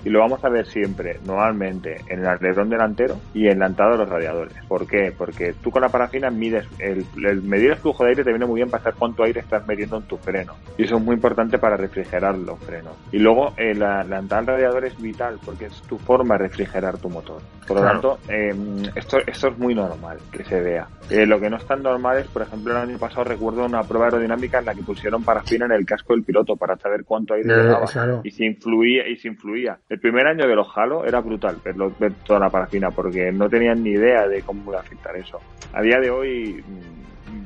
Y 0.06 0.10
lo 0.10 0.20
vamos 0.20 0.44
a 0.46 0.50
ver 0.50 0.66
siempre, 0.66 1.20
normalmente, 1.26 2.02
en 2.08 2.20
el 2.20 2.28
alerón 2.28 2.70
delantero 2.70 3.18
y 3.34 3.48
en 3.48 3.60
la 3.60 3.68
entrada 3.68 3.92
de 3.94 3.98
los 3.98 4.10
radiadores. 4.10 4.56
¿Por 4.68 4.88
qué? 4.89 5.13
Porque 5.17 5.54
tú 5.62 5.71
con 5.71 5.82
la 5.82 5.89
parafina 5.89 6.30
mides 6.30 6.67
el, 6.80 7.06
el 7.25 7.41
medir 7.41 7.71
el 7.71 7.78
flujo 7.78 8.04
de 8.04 8.12
aire 8.12 8.23
te 8.23 8.32
viene 8.32 8.45
muy 8.45 8.58
bien 8.58 8.69
para 8.69 8.84
saber 8.84 8.99
cuánto 8.99 9.23
aire 9.23 9.39
estás 9.39 9.65
metiendo 9.67 9.97
en 9.97 10.04
tu 10.04 10.17
freno. 10.17 10.56
Y 10.78 10.84
eso 10.84 10.97
es 10.97 11.04
muy 11.04 11.15
importante 11.15 11.58
para 11.58 11.78
refrigerar 11.78 12.38
los 12.38 12.60
frenos. 12.60 12.93
Y 13.12 13.19
luego 13.19 13.54
eh, 13.58 13.73
la, 13.73 14.04
la 14.04 14.19
entrada 14.19 14.39
al 14.39 14.47
radiador 14.47 14.86
es 14.86 14.99
vital 15.02 15.39
porque 15.45 15.65
es 15.65 15.82
tu 15.84 15.97
forma 15.97 16.36
de 16.36 16.43
refrigerar 16.43 16.97
tu 16.97 17.10
motor. 17.10 17.41
Por 17.67 17.78
lo 17.78 17.84
tanto, 17.84 18.19
eh, 18.28 18.52
esto, 18.95 19.17
esto 19.28 19.49
es 19.49 19.58
muy 19.60 19.75
normal 19.75 20.17
que 20.32 20.43
se 20.43 20.60
vea. 20.60 20.88
Eh, 21.10 21.25
lo 21.25 21.39
que 21.39 21.49
no 21.49 21.58
es 21.58 21.65
tan 21.65 21.84
normal 21.84 22.17
es, 22.17 22.28
por 22.28 22.41
ejemplo, 22.41 22.71
el 22.71 22.89
año 22.89 22.97
pasado 22.97 23.25
recuerdo 23.25 23.65
una 23.65 23.84
prueba 23.84 24.06
aerodinámica 24.06 24.60
en 24.60 24.65
la 24.65 24.73
que 24.73 24.82
pusieron 24.82 25.23
parafina 25.23 25.65
en 25.65 25.73
el 25.73 25.86
casco 25.86 26.13
del 26.13 26.23
piloto 26.23 26.56
para 26.56 26.78
saber 26.78 27.04
cuánto 27.04 27.34
aire 27.34 27.47
llegaba 27.47 27.86
y 28.23 28.32
si 28.32 28.45
influía 28.45 29.08
y 29.08 29.17
si 29.17 29.28
influía. 29.28 29.78
El 29.88 29.99
primer 29.99 30.28
año 30.28 30.47
de 30.47 30.56
los 30.56 30.67
Halo 30.75 31.06
era 31.06 31.19
brutal 31.19 31.58
ver, 31.63 31.75
ver 31.99 32.13
toda 32.25 32.39
la 32.39 32.49
parafina 32.49 32.89
porque 32.89 33.32
no 33.32 33.49
tenían 33.49 33.84
ni 33.84 33.91
idea 33.91 34.28
de 34.28 34.41
cómo 34.41 34.71
afectar 34.80 35.15
eso. 35.15 35.39
A 35.74 35.82
día 35.82 36.00
de 36.00 36.10
hoy 36.10 36.63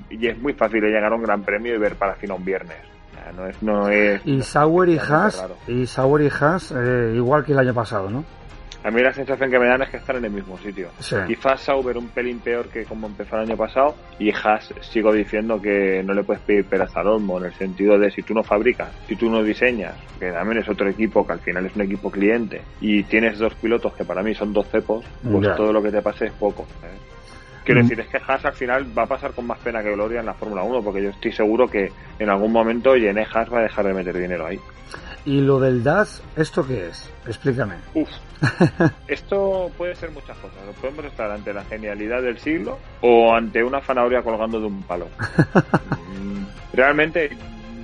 y 0.10 0.28
es 0.28 0.38
muy 0.40 0.54
fácil 0.54 0.82
llegar 0.82 1.12
a 1.12 1.16
un 1.16 1.24
gran 1.24 1.44
premio 1.44 1.76
y 1.76 1.78
ver 1.78 1.96
Parafina 1.96 2.36
un 2.36 2.46
viernes. 2.46 2.78
No 3.36 3.48
es, 3.48 3.64
no 3.64 3.90
es, 3.90 4.22
y 4.26 4.42
Sauer 4.42 4.90
y 4.90 4.98
Haas, 5.00 5.48
y 5.68 5.88
Sauer 5.88 6.24
y 6.24 6.30
Haas 6.30 6.74
eh, 6.76 7.14
igual 7.16 7.46
que 7.46 7.54
el 7.54 7.60
año 7.60 7.74
pasado, 7.74 8.10
¿no? 8.10 8.26
A 8.84 8.92
mí 8.92 9.02
la 9.02 9.14
sensación 9.14 9.50
que 9.50 9.58
me 9.58 9.66
dan 9.66 9.82
es 9.82 9.90
que 9.90 9.98
están 9.98 10.18
en 10.18 10.26
el 10.26 10.32
mismo 10.32 10.58
sitio. 10.58 10.90
Quizás 11.26 11.62
Sauber 11.62 11.98
un 11.98 12.10
pelín 12.10 12.40
peor 12.40 12.68
que 12.68 12.84
como 12.84 13.08
empezó 13.08 13.38
el 13.38 13.44
año 13.44 13.56
pasado 13.56 13.96
y 14.20 14.30
Haas 14.30 14.74
sigo 14.82 15.14
diciendo 15.14 15.62
que 15.62 16.04
no 16.04 16.14
le 16.14 16.24
puedes 16.24 16.44
pedir 16.44 16.66
peras 16.66 16.94
al 16.98 17.08
olmo 17.08 17.38
en 17.40 17.46
el 17.46 17.54
sentido 17.54 17.98
de 17.98 18.12
si 18.12 18.24
tú 18.24 18.34
no 18.34 18.44
fabricas, 18.44 18.90
si 19.08 19.16
tú 19.16 19.30
no 19.30 19.42
diseñas, 19.42 19.96
que 20.20 20.32
también 20.32 20.62
es 20.62 20.68
otro 20.68 20.90
equipo 20.90 21.26
que 21.26 21.32
al 21.32 21.40
final 21.40 21.66
es 21.66 21.76
un 21.78 21.84
equipo 21.84 22.12
cliente 22.12 22.62
y 22.82 23.04
tienes 23.04 23.40
dos 23.40 23.54
pilotos 23.56 23.94
que 23.94 24.04
para 24.04 24.22
mí 24.22 24.36
son 24.36 24.52
dos 24.52 24.68
cepos, 24.68 25.06
pues 25.24 25.56
todo 25.56 25.72
lo 25.72 25.82
que 25.82 25.92
te 25.92 26.02
pase 26.02 26.26
es 26.26 26.34
poco. 26.34 26.64
¿eh? 26.84 27.13
Quiero 27.64 27.82
mm. 27.82 27.84
decir, 27.84 28.00
es 28.02 28.08
que 28.08 28.18
Haas 28.18 28.46
al 28.46 28.54
final 28.54 28.98
va 28.98 29.04
a 29.04 29.08
pasar 29.08 29.32
con 29.34 29.48
más 29.48 29.60
pena 29.60 29.82
que 29.82 29.92
gloria 29.92 30.20
en 30.20 30.26
la 30.26 30.34
Fórmula 30.34 30.64
1, 30.64 30.82
porque 30.82 31.04
yo 31.04 31.10
estoy 31.10 31.32
seguro 31.32 31.68
que 31.68 31.92
en 32.20 32.30
algún 32.30 32.52
momento 32.52 32.96
Yene 32.96 33.26
Haas 33.32 33.52
va 33.52 33.60
a 33.60 33.64
dejar 33.64 33.86
de 33.86 33.94
meter 33.94 34.18
dinero 34.18 34.46
ahí. 34.46 34.60
¿Y 35.26 35.40
lo 35.40 35.60
del 35.60 35.84
DAS, 35.84 36.22
esto 36.36 36.68
qué 36.68 36.88
es? 36.88 37.10
Explícame. 37.26 37.76
Uf. 37.94 38.10
Esto 39.08 39.72
puede 39.78 39.96
ser 39.96 40.12
muchas 40.12 40.38
cosas. 40.38 40.58
Podemos 40.82 41.06
estar 41.06 41.32
ante 41.32 41.54
la 41.54 41.64
genialidad 41.64 42.22
del 42.22 42.38
siglo 42.38 42.78
o 43.00 43.34
ante 43.34 43.64
una 43.64 43.80
zanahoria 43.80 44.22
colgando 44.22 44.60
de 44.60 44.66
un 44.66 44.84
palo. 44.84 45.08
Realmente 46.74 47.30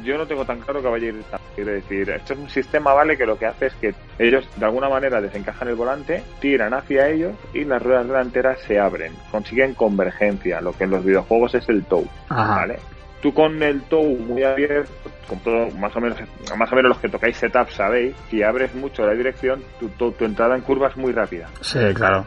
yo 0.04 0.18
no 0.18 0.26
tengo 0.26 0.46
tan 0.46 0.60
claro 0.60 0.82
que 0.82 0.88
vaya 0.88 1.06
a 1.06 1.10
ir 1.10 1.26
Quiero 1.56 1.72
decir, 1.74 2.10
esto 2.10 2.34
es 2.34 2.40
un 2.40 2.50
sistema, 2.50 2.94
¿vale? 2.94 3.18
Que 3.18 3.26
lo 3.26 3.38
que 3.38 3.46
hace 3.46 3.66
es 3.66 3.74
que 3.76 3.94
ellos 4.18 4.48
de 4.56 4.66
alguna 4.66 4.88
manera 4.88 5.20
desencajan 5.20 5.68
el 5.68 5.76
volante, 5.76 6.24
tiran 6.40 6.74
hacia 6.74 7.10
ellos 7.10 7.36
y 7.54 7.66
las 7.66 7.82
ruedas 7.82 8.08
delanteras 8.08 8.60
se 8.62 8.80
abren. 8.80 9.14
Consiguen 9.30 9.74
convergencia, 9.74 10.62
lo 10.62 10.72
que 10.72 10.86
en 10.86 10.92
los 10.92 11.04
videojuegos 11.04 11.56
es 11.56 11.68
el 11.68 11.84
tow, 11.84 12.08
¿vale? 12.30 12.80
Tú 13.22 13.34
con 13.34 13.62
el 13.62 13.82
tow 13.84 14.06
muy 14.06 14.44
abierto, 14.44 15.12
con 15.28 15.40
todo, 15.40 15.70
más 15.72 15.94
o 15.98 16.00
menos, 16.00 16.18
más 16.58 16.72
o 16.72 16.76
menos 16.76 16.90
los 16.90 17.00
que 17.00 17.10
tocáis 17.10 17.36
setup 17.36 17.70
sabéis, 17.70 18.16
si 18.30 18.42
abres 18.42 18.74
mucho 18.76 19.06
la 19.06 19.14
dirección, 19.14 19.62
tu, 19.80 19.90
tu, 19.90 20.24
entrada 20.24 20.56
en 20.56 20.62
curva 20.62 20.88
es 20.88 20.96
muy 20.96 21.12
rápida. 21.12 21.50
Sí, 21.60 21.80
claro. 21.94 22.26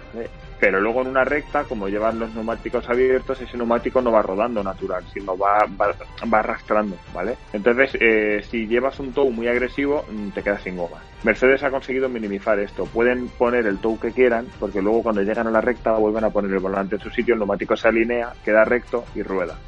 Pero 0.62 0.80
luego 0.80 1.02
en 1.02 1.08
una 1.08 1.24
recta, 1.24 1.64
como 1.64 1.88
llevan 1.88 2.20
los 2.20 2.32
neumáticos 2.36 2.88
abiertos, 2.88 3.40
ese 3.40 3.56
neumático 3.56 4.00
no 4.00 4.12
va 4.12 4.22
rodando 4.22 4.62
natural, 4.62 5.02
sino 5.12 5.36
va, 5.36 5.58
va, 5.68 6.38
arrastrando, 6.38 6.96
¿vale? 7.12 7.36
Entonces, 7.52 7.96
eh, 8.00 8.44
si 8.48 8.68
llevas 8.68 9.00
un 9.00 9.12
tow 9.12 9.28
muy 9.32 9.48
agresivo, 9.48 10.04
mm, 10.08 10.28
te 10.28 10.40
quedas 10.40 10.62
sin 10.62 10.76
goma. 10.76 10.98
Mercedes 11.24 11.64
ha 11.64 11.70
conseguido 11.72 12.08
minimizar 12.08 12.60
esto. 12.60 12.86
Pueden 12.86 13.26
poner 13.30 13.66
el 13.66 13.78
tow 13.78 13.98
que 13.98 14.12
quieran, 14.12 14.46
porque 14.60 14.80
luego 14.80 15.02
cuando 15.02 15.22
llegan 15.22 15.48
a 15.48 15.50
la 15.50 15.60
recta 15.60 15.90
vuelven 15.94 16.22
a 16.22 16.30
poner 16.30 16.52
el 16.52 16.60
volante 16.60 16.94
en 16.94 17.00
su 17.00 17.10
sitio, 17.10 17.34
el 17.34 17.40
neumático 17.40 17.76
se 17.76 17.88
alinea, 17.88 18.32
queda 18.44 18.64
recto 18.64 19.04
y 19.16 19.24
rueda. 19.24 19.58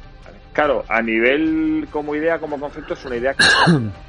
Claro, 0.55 0.85
a 0.87 1.01
nivel 1.01 1.85
como 1.91 2.15
idea, 2.15 2.39
como 2.39 2.57
concepto, 2.57 2.93
es 2.93 3.03
una 3.03 3.17
idea 3.17 3.33
que 3.33 3.43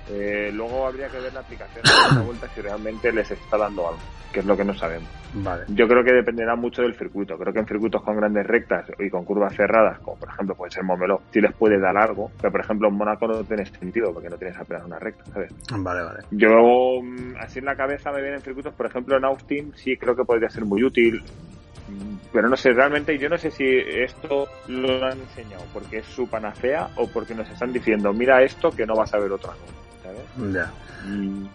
eh, 0.11 0.53
luego 0.53 0.87
habría 0.87 1.09
que 1.09 1.19
ver 1.19 1.35
la 1.35 1.41
aplicación 1.41 1.83
de 1.83 2.15
la 2.15 2.23
vuelta 2.23 2.49
si 2.55 2.61
realmente 2.61 3.11
les 3.11 3.29
está 3.29 3.59
dando 3.59 3.89
algo, 3.89 4.01
que 4.37 4.41
es 4.41 4.47
lo 4.47 4.55
que 4.55 4.67
no 4.67 4.75
sabemos. 4.75 5.09
Vale. 5.33 5.65
Yo 5.69 5.89
creo 5.89 6.05
que 6.05 6.13
dependerá 6.13 6.55
mucho 6.57 6.83
del 6.83 6.95
circuito. 6.95 7.39
Creo 7.39 7.55
que 7.55 7.61
en 7.61 7.67
circuitos 7.67 8.03
con 8.03 8.19
grandes 8.19 8.47
rectas 8.47 8.85
y 8.99 9.09
con 9.09 9.25
curvas 9.25 9.57
cerradas, 9.57 9.99
como 10.01 10.19
por 10.19 10.29
ejemplo 10.29 10.55
puede 10.55 10.73
ser 10.73 10.85
Momeló, 10.85 11.23
sí 11.31 11.41
les 11.41 11.55
puede 11.55 11.81
dar 11.81 11.97
algo, 11.97 12.31
pero 12.39 12.53
por 12.53 12.61
ejemplo 12.61 12.89
en 12.89 12.97
Mónaco 12.97 13.27
no 13.27 13.43
tiene 13.45 13.65
sentido 13.65 14.13
porque 14.13 14.29
no 14.29 14.37
tienes 14.37 14.59
apenas 14.59 14.85
una 14.85 14.99
recta, 14.99 15.25
¿sabes? 15.33 15.55
Vale, 15.71 16.03
vale. 16.03 16.19
Yo, 16.33 17.01
mm, 17.03 17.37
así 17.41 17.61
en 17.61 17.65
la 17.65 17.77
cabeza 17.77 18.13
me 18.13 18.21
vienen 18.21 18.43
circuitos, 18.43 18.75
por 18.75 18.85
ejemplo 18.85 19.17
en 19.17 19.25
Austin 19.25 19.73
sí 19.75 19.97
creo 19.97 20.15
que 20.15 20.25
podría 20.25 20.51
ser 20.51 20.67
muy 20.67 20.85
útil 20.85 21.23
pero 22.33 22.49
no 22.49 22.57
sé, 22.57 22.73
realmente 22.73 23.17
yo 23.17 23.29
no 23.29 23.39
sé 23.39 23.51
si 23.51 23.65
esto 23.65 24.49
lo 24.67 25.05
han 25.07 25.21
enseñado 25.21 25.65
porque 25.73 25.99
es 25.99 26.07
su 26.07 26.29
panacea 26.29 26.91
o 26.97 27.07
porque 27.07 27.35
nos 27.35 27.49
están 27.49 27.73
diciendo, 27.73 28.13
mira 28.13 28.43
esto 28.43 28.71
que 28.71 28.85
no 28.85 28.97
vas 28.97 29.15
a 29.15 29.19
ver 29.19 29.31
otra 29.33 29.53
cosa, 29.53 29.86
¿sabes? 30.07 30.55
Ya. 30.55 30.71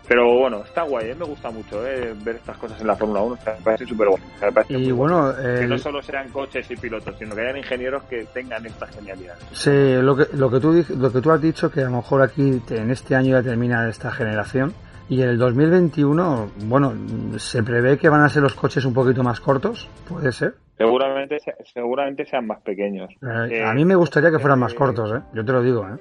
Pero 0.08 0.40
bueno, 0.40 0.64
está 0.64 0.84
guay, 0.84 1.12
¿eh? 1.12 1.16
me 1.16 1.26
gusta 1.26 1.50
mucho 1.52 1.86
¿eh? 1.86 2.14
ver 2.24 2.36
estas 2.38 2.58
cosas 2.58 2.80
en 2.80 2.88
la 2.88 2.96
Fórmula 2.96 3.22
1, 3.22 3.38
me 3.46 3.64
parece 3.64 3.86
súper 3.86 4.08
bueno. 4.10 4.26
y 4.70 4.92
bueno, 4.92 5.34
que 5.36 5.68
no 5.68 5.78
solo 5.78 6.02
sean 6.02 6.30
coches 6.30 6.70
y 6.72 6.76
pilotos, 6.76 7.16
sino 7.18 7.36
que 7.36 7.42
hayan 7.42 7.58
ingenieros 7.58 8.04
que 8.04 8.26
tengan 8.34 8.66
esta 8.66 8.88
genialidad. 8.88 9.36
Sí, 9.52 9.72
lo 10.02 10.16
que, 10.16 10.26
lo 10.36 10.50
que, 10.50 10.60
tú, 10.60 10.86
lo 10.98 11.12
que 11.12 11.22
tú 11.22 11.32
has 11.32 11.42
dicho, 11.42 11.70
que 11.72 11.82
a 11.82 11.86
lo 11.86 11.98
mejor 11.98 12.22
aquí 12.22 12.62
en 12.70 12.92
este 12.92 13.16
año 13.16 13.32
ya 13.32 13.44
termina 13.44 13.88
esta 13.90 14.12
generación, 14.12 14.74
y 15.12 15.22
en 15.22 15.30
el 15.30 15.38
2021, 15.38 16.52
bueno, 16.68 16.94
se 17.38 17.62
prevé 17.64 17.98
que 17.98 18.08
van 18.08 18.24
a 18.24 18.30
ser 18.30 18.44
los 18.44 18.54
coches 18.54 18.86
un 18.86 18.94
poquito 18.94 19.24
más 19.24 19.42
cortos, 19.42 19.90
puede 20.08 20.32
ser. 20.32 20.54
Seguramente, 20.78 21.38
seguramente 21.74 22.26
sean 22.26 22.48
más 22.48 22.62
pequeños. 22.62 23.10
Eh, 23.52 23.62
a 23.62 23.74
mí 23.74 23.84
me 23.84 23.96
gustaría 23.96 24.32
que 24.32 24.40
fueran 24.40 24.60
más 24.60 24.74
cortos, 24.74 25.12
¿eh? 25.12 25.22
Yo 25.34 25.44
te 25.44 25.52
lo 25.52 25.62
digo, 25.62 25.86
¿eh? 25.86 25.98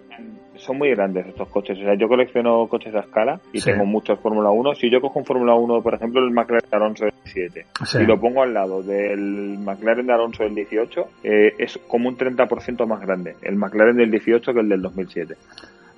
Son 0.56 0.76
muy 0.76 0.90
grandes 0.90 1.26
estos 1.26 1.48
coches. 1.48 1.78
O 1.78 1.82
sea, 1.82 1.94
yo 1.94 2.08
colecciono 2.08 2.66
coches 2.68 2.94
a 2.94 3.00
escala 3.00 3.40
y 3.52 3.60
tengo 3.60 3.84
muchos 3.84 4.18
Fórmula 4.20 4.50
1. 4.50 4.74
Si 4.74 4.90
yo 4.90 5.00
cojo 5.00 5.20
un 5.20 5.24
Fórmula 5.24 5.54
1, 5.54 5.82
por 5.82 5.94
ejemplo, 5.94 6.20
el 6.20 6.30
McLaren 6.32 6.68
de 6.70 6.76
Alonso 6.76 7.04
del 7.04 7.14
17, 7.24 7.66
y 8.00 8.06
lo 8.06 8.20
pongo 8.20 8.42
al 8.42 8.52
lado 8.52 8.82
del 8.82 9.58
McLaren 9.58 10.06
de 10.06 10.12
Alonso 10.12 10.42
del 10.42 10.54
18, 10.54 11.04
eh, 11.24 11.54
es 11.58 11.78
como 11.88 12.08
un 12.08 12.16
30% 12.16 12.86
más 12.86 13.00
grande 13.00 13.36
el 13.42 13.56
McLaren 13.56 13.96
del 13.96 14.10
18 14.10 14.52
que 14.52 14.60
el 14.60 14.68
del 14.68 14.82
2007. 14.82 15.36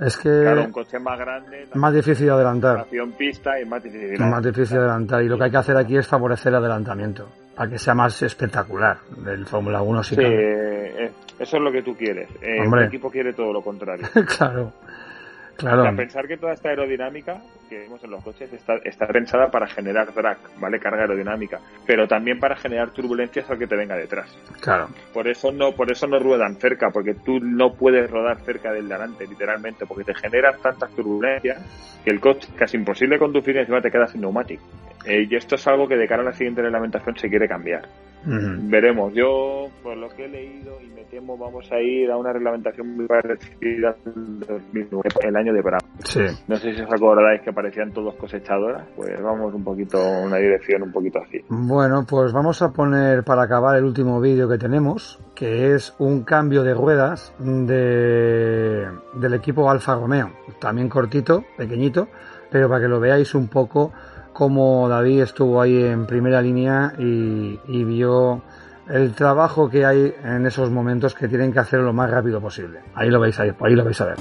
Es 0.00 0.16
que 0.16 0.28
claro, 0.28 0.64
un 0.64 0.72
coche 0.72 0.98
más 0.98 1.18
grande, 1.18 1.66
más 1.74 1.94
difícil 1.94 2.26
de 2.26 2.32
adelantar. 2.32 2.86
pista 3.16 3.60
y 3.60 3.64
más 3.64 3.82
difícil, 3.82 4.18
más 4.18 4.42
difícil 4.42 4.76
de 4.76 4.82
adelantar. 4.82 5.22
Y 5.22 5.28
lo 5.28 5.38
que 5.38 5.44
hay 5.44 5.50
que 5.50 5.56
hacer 5.58 5.76
aquí 5.76 5.96
es 5.96 6.06
favorecer 6.06 6.50
el 6.50 6.56
adelantamiento 6.56 7.28
para 7.62 7.70
que 7.70 7.78
sea 7.78 7.94
más 7.94 8.20
espectacular 8.22 8.98
del 9.18 9.46
Fórmula 9.46 9.82
1. 9.82 10.02
sí, 10.02 10.16
eh, 10.18 11.12
eso 11.38 11.56
es 11.58 11.62
lo 11.62 11.70
que 11.70 11.80
tú 11.80 11.94
quieres. 11.94 12.28
Eh, 12.40 12.58
el 12.58 12.82
equipo 12.82 13.08
quiere 13.08 13.32
todo 13.34 13.52
lo 13.52 13.62
contrario. 13.62 14.04
claro. 14.36 14.72
Claro. 15.56 15.94
pensar 15.94 16.26
que 16.26 16.38
toda 16.38 16.54
esta 16.54 16.70
aerodinámica 16.70 17.40
que 17.72 17.78
vemos 17.78 18.04
en 18.04 18.10
los 18.10 18.22
coches 18.22 18.52
está, 18.52 18.74
está 18.84 19.06
pensada 19.06 19.50
para 19.50 19.66
generar 19.66 20.12
drag, 20.12 20.36
¿vale? 20.60 20.78
Carga 20.78 21.02
aerodinámica, 21.02 21.58
pero 21.86 22.06
también 22.06 22.38
para 22.38 22.54
generar 22.54 22.90
turbulencias 22.90 23.48
al 23.48 23.58
que 23.58 23.66
te 23.66 23.76
venga 23.76 23.96
detrás. 23.96 24.30
Claro. 24.60 24.88
Por 25.14 25.26
eso 25.26 25.50
no, 25.50 25.72
por 25.72 25.90
eso 25.90 26.06
no 26.06 26.18
ruedan 26.18 26.56
cerca, 26.56 26.90
porque 26.90 27.14
tú 27.14 27.40
no 27.40 27.72
puedes 27.72 28.10
rodar 28.10 28.40
cerca 28.44 28.72
del 28.72 28.88
delante, 28.88 29.26
literalmente, 29.26 29.86
porque 29.86 30.04
te 30.04 30.14
generan 30.14 30.60
tantas 30.60 30.90
turbulencias 30.94 31.62
que 32.04 32.10
el 32.10 32.20
coche 32.20 32.48
es 32.50 32.54
casi 32.58 32.76
imposible 32.76 33.18
conducir 33.18 33.56
y 33.56 33.60
encima 33.60 33.80
te 33.80 33.90
quedas 33.90 34.10
sin 34.10 34.20
neumático. 34.20 34.62
Eh, 35.06 35.26
y 35.28 35.34
esto 35.34 35.54
es 35.54 35.66
algo 35.66 35.88
que 35.88 35.96
de 35.96 36.06
cara 36.06 36.22
a 36.22 36.26
la 36.26 36.32
siguiente 36.32 36.62
reglamentación 36.62 37.16
se 37.16 37.28
quiere 37.28 37.48
cambiar. 37.48 37.88
Veremos. 38.24 39.12
Yo, 39.14 39.68
por 39.82 39.96
lo 39.96 40.08
que 40.10 40.26
he 40.26 40.28
leído 40.28 40.80
y 40.80 40.86
me 40.90 41.02
temo, 41.04 41.36
vamos 41.36 41.70
a 41.72 41.80
ir 41.80 42.08
a 42.10 42.16
una 42.16 42.32
reglamentación 42.32 42.96
muy 42.96 43.06
parecida 43.06 43.96
el 45.20 45.36
año 45.36 45.52
de 45.52 45.62
verano. 45.62 45.88
No 46.46 46.56
sé 46.56 46.74
si 46.74 46.80
os 46.82 46.92
acordáis 46.92 47.40
que 47.42 47.52
parecían 47.62 47.92
todos 47.92 48.14
cosechadoras. 48.16 48.88
Pues 48.96 49.22
vamos 49.22 49.54
un 49.54 49.62
poquito, 49.62 49.98
una 50.00 50.36
dirección 50.38 50.82
un 50.82 50.90
poquito 50.90 51.20
así. 51.20 51.40
Bueno, 51.48 52.04
pues 52.08 52.32
vamos 52.32 52.60
a 52.60 52.72
poner 52.72 53.22
para 53.22 53.42
acabar 53.42 53.76
el 53.76 53.84
último 53.84 54.20
vídeo 54.20 54.48
que 54.48 54.58
tenemos, 54.58 55.20
que 55.34 55.72
es 55.74 55.94
un 55.98 56.24
cambio 56.24 56.64
de 56.64 56.74
ruedas 56.74 57.32
de, 57.38 58.88
del 59.14 59.34
equipo 59.34 59.70
Alfa 59.70 59.94
Romeo. 59.94 60.32
También 60.58 60.88
cortito, 60.88 61.44
pequeñito, 61.56 62.08
pero 62.50 62.68
para 62.68 62.80
que 62.80 62.88
lo 62.88 62.98
veáis 62.98 63.32
un 63.36 63.46
poco 63.46 63.92
como 64.32 64.88
David 64.88 65.22
estuvo 65.22 65.60
ahí 65.60 65.84
en 65.84 66.06
primera 66.06 66.42
línea 66.42 66.94
y, 66.98 67.84
vio 67.84 68.42
el 68.88 69.12
trabajo 69.12 69.70
que 69.70 69.86
hay 69.86 70.12
en 70.24 70.46
esos 70.46 70.68
momentos 70.70 71.14
que 71.14 71.28
tienen 71.28 71.52
que 71.52 71.60
hacer 71.60 71.78
lo 71.78 71.92
más 71.92 72.10
rápido 72.10 72.40
posible. 72.40 72.80
Ahí 72.94 73.08
lo 73.08 73.20
vais 73.20 73.38
a, 73.38 73.44
ahí 73.44 73.76
lo 73.76 73.84
vais 73.84 74.00
a 74.00 74.06
ver. 74.06 74.16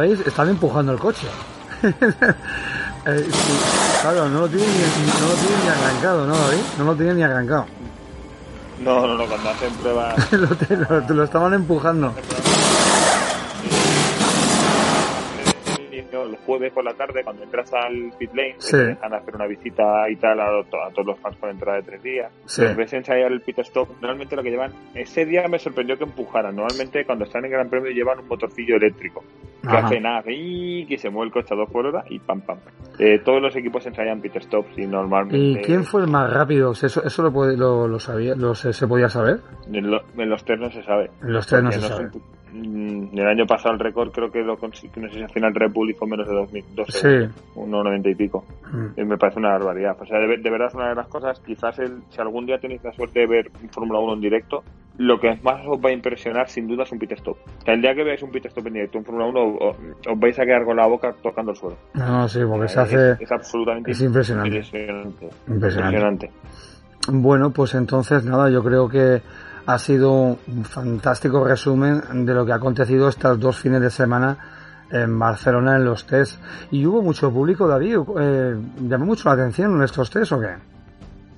Veis, 0.00 0.20
están 0.26 0.48
empujando 0.48 0.92
el 0.92 0.98
coche. 0.98 1.26
Eh, 3.06 3.26
claro, 4.02 4.28
no 4.28 4.40
lo 4.40 4.48
tienen 4.48 4.68
ni, 4.68 5.06
no 5.06 5.28
lo 5.28 5.34
tienen 5.34 5.60
ni 5.62 5.68
arrancado, 5.68 6.26
¿no, 6.26 6.36
David? 6.36 6.60
No 6.76 6.84
lo 6.84 6.94
tienen 6.94 7.16
ni 7.16 7.22
arrancado. 7.22 7.64
No, 8.78 9.06
no, 9.06 9.16
no, 9.16 9.26
cuando 9.26 9.48
hacen 9.48 9.72
pruebas. 9.72 10.32
lo, 10.32 10.48
lo, 11.00 11.14
lo, 11.14 11.24
estaban 11.24 11.54
empujando. 11.54 12.12
El 16.30 16.36
jueves 16.38 16.72
por 16.72 16.84
la 16.84 16.94
tarde, 16.94 17.22
cuando 17.24 17.42
entras 17.42 17.72
al 17.74 18.12
pit 18.18 18.30
lane, 18.34 18.56
te 18.58 18.76
dejan 18.76 19.14
hacer 19.14 19.34
una 19.34 19.46
visita 19.46 20.08
y 20.08 20.16
tal 20.16 20.40
a, 20.40 20.62
todos 20.70 21.06
los 21.06 21.18
fans 21.20 21.36
por 21.36 21.50
entrada 21.50 21.78
de 21.78 21.84
tres 21.84 22.02
días. 22.02 22.32
Sí. 22.46 22.62
ves 22.76 22.92
ensayar 22.92 23.32
el 23.32 23.40
pit 23.40 23.58
stop. 23.60 23.88
Normalmente 24.00 24.36
lo 24.36 24.42
que 24.42 24.50
llevan. 24.50 24.72
Ese 24.94 25.24
día 25.24 25.46
me 25.48 25.58
sorprendió 25.58 25.96
que 25.98 26.04
empujaran. 26.04 26.56
Normalmente 26.56 27.04
cuando 27.04 27.24
están 27.24 27.44
en 27.44 27.50
Gran 27.50 27.68
Premio 27.68 27.90
llevan 27.90 28.20
un 28.20 28.28
motorcillo 28.28 28.76
eléctrico 28.76 29.22
que 29.62 29.76
hace 29.76 30.00
nada, 30.00 30.22
y 30.26 30.86
que 30.86 30.96
se 30.96 31.10
mueve 31.10 31.26
el 31.26 31.32
coche 31.32 31.54
a 31.54 31.56
dos 31.56 31.70
por 31.70 31.86
hora 31.86 32.04
y 32.08 32.18
pam, 32.18 32.40
pam. 32.40 32.58
Eh, 32.98 33.20
todos 33.24 33.42
los 33.42 33.54
equipos 33.56 33.84
ensayan 33.86 34.20
pit 34.20 34.40
stops 34.40 34.78
y 34.78 34.86
normalmente. 34.86 35.38
¿Y 35.38 35.56
quién 35.64 35.84
fue 35.84 36.02
el 36.02 36.08
más 36.08 36.32
rápido? 36.32 36.72
¿Eso, 36.72 37.02
eso 37.02 37.22
lo, 37.22 37.32
puede, 37.32 37.56
lo, 37.56 37.86
lo 37.86 37.98
sabía, 37.98 38.34
lo, 38.34 38.54
se, 38.54 38.72
se, 38.72 38.86
podía 38.86 39.08
saber? 39.08 39.40
En, 39.72 39.90
los 39.90 40.44
test 40.44 40.60
no 40.60 40.70
se 40.70 40.82
sabe. 40.82 41.10
En 41.22 41.32
los 41.32 41.46
test 41.46 41.62
no 41.62 41.72
se 41.72 41.80
sabe. 41.80 42.10
El 42.52 43.26
año 43.26 43.46
pasado 43.46 43.74
el 43.74 43.80
récord 43.80 44.10
creo 44.10 44.30
que 44.30 44.40
lo 44.40 44.56
consiguió, 44.56 45.02
no 45.02 45.08
sé 45.08 45.16
si 45.16 45.22
al 45.22 45.30
final 45.30 45.54
Red 45.54 45.72
Bull 45.72 45.90
hizo 45.90 46.06
menos 46.06 46.26
de 46.26 46.34
2000, 46.34 46.64
sí. 46.88 47.08
1,90 47.54 48.10
y 48.10 48.14
pico. 48.14 48.44
Mm. 48.72 49.06
me 49.06 49.16
parece 49.16 49.38
una 49.38 49.50
barbaridad. 49.50 49.96
O 50.00 50.06
sea, 50.06 50.18
de, 50.18 50.50
verdad 50.50 50.68
es 50.68 50.74
una 50.74 50.88
de 50.90 50.94
las 50.94 51.08
cosas, 51.08 51.40
quizás 51.40 51.78
el, 51.78 52.02
si 52.10 52.20
algún 52.20 52.46
día 52.46 52.58
tenéis 52.58 52.82
la 52.84 52.92
suerte 52.92 53.20
de 53.20 53.26
ver 53.26 53.50
Fórmula 53.70 54.00
1 54.00 54.14
en 54.14 54.20
directo, 54.20 54.62
lo 54.98 55.18
que 55.18 55.28
más 55.42 55.66
os 55.66 55.78
va 55.78 55.90
a 55.90 55.92
impresionar 55.92 56.48
sin 56.48 56.66
duda 56.66 56.82
es 56.84 56.92
un 56.92 56.98
pit 56.98 57.12
stop. 57.12 57.36
O 57.36 57.64
sea, 57.64 57.74
el 57.74 57.82
día 57.82 57.94
que 57.94 58.04
veáis 58.04 58.22
un 58.22 58.30
pit 58.30 58.46
stop 58.46 58.66
en 58.66 58.74
directo 58.74 58.98
en 58.98 59.04
Fórmula 59.04 59.26
1 59.26 59.40
os, 59.60 59.76
vais 60.18 60.38
a 60.38 60.44
quedar 60.44 60.64
con 60.64 60.76
la 60.76 60.86
boca 60.86 61.14
tocando 61.22 61.52
el 61.52 61.56
suelo. 61.56 61.76
No, 61.94 62.28
sí, 62.28 62.40
porque 62.46 62.68
se 62.68 62.80
hace... 62.80 63.12
Es, 63.20 63.32
absolutamente 63.32 63.90
es 63.92 64.00
impresionante. 64.00 64.56
Impresionante. 64.56 65.30
impresionante. 65.48 66.30
Bueno, 67.08 67.50
pues 67.50 67.74
entonces 67.74 68.24
nada, 68.24 68.50
yo 68.50 68.62
creo 68.62 68.88
que 68.88 69.22
ha 69.74 69.78
sido 69.78 70.38
un 70.46 70.64
fantástico 70.64 71.44
resumen 71.44 72.24
de 72.26 72.34
lo 72.34 72.44
que 72.44 72.52
ha 72.52 72.56
acontecido 72.56 73.08
estos 73.08 73.38
dos 73.38 73.58
fines 73.58 73.80
de 73.80 73.90
semana 73.90 74.36
en 74.90 75.18
Barcelona 75.18 75.76
en 75.76 75.84
los 75.84 76.06
test. 76.06 76.40
¿Y 76.70 76.84
hubo 76.86 77.02
mucho 77.02 77.30
público, 77.30 77.68
David? 77.68 77.98
Eh, 78.18 78.56
¿Llamó 78.82 79.06
mucho 79.06 79.28
la 79.28 79.34
atención 79.34 79.76
en 79.76 79.82
estos 79.82 80.10
test 80.10 80.32
o 80.32 80.40
qué? 80.40 80.69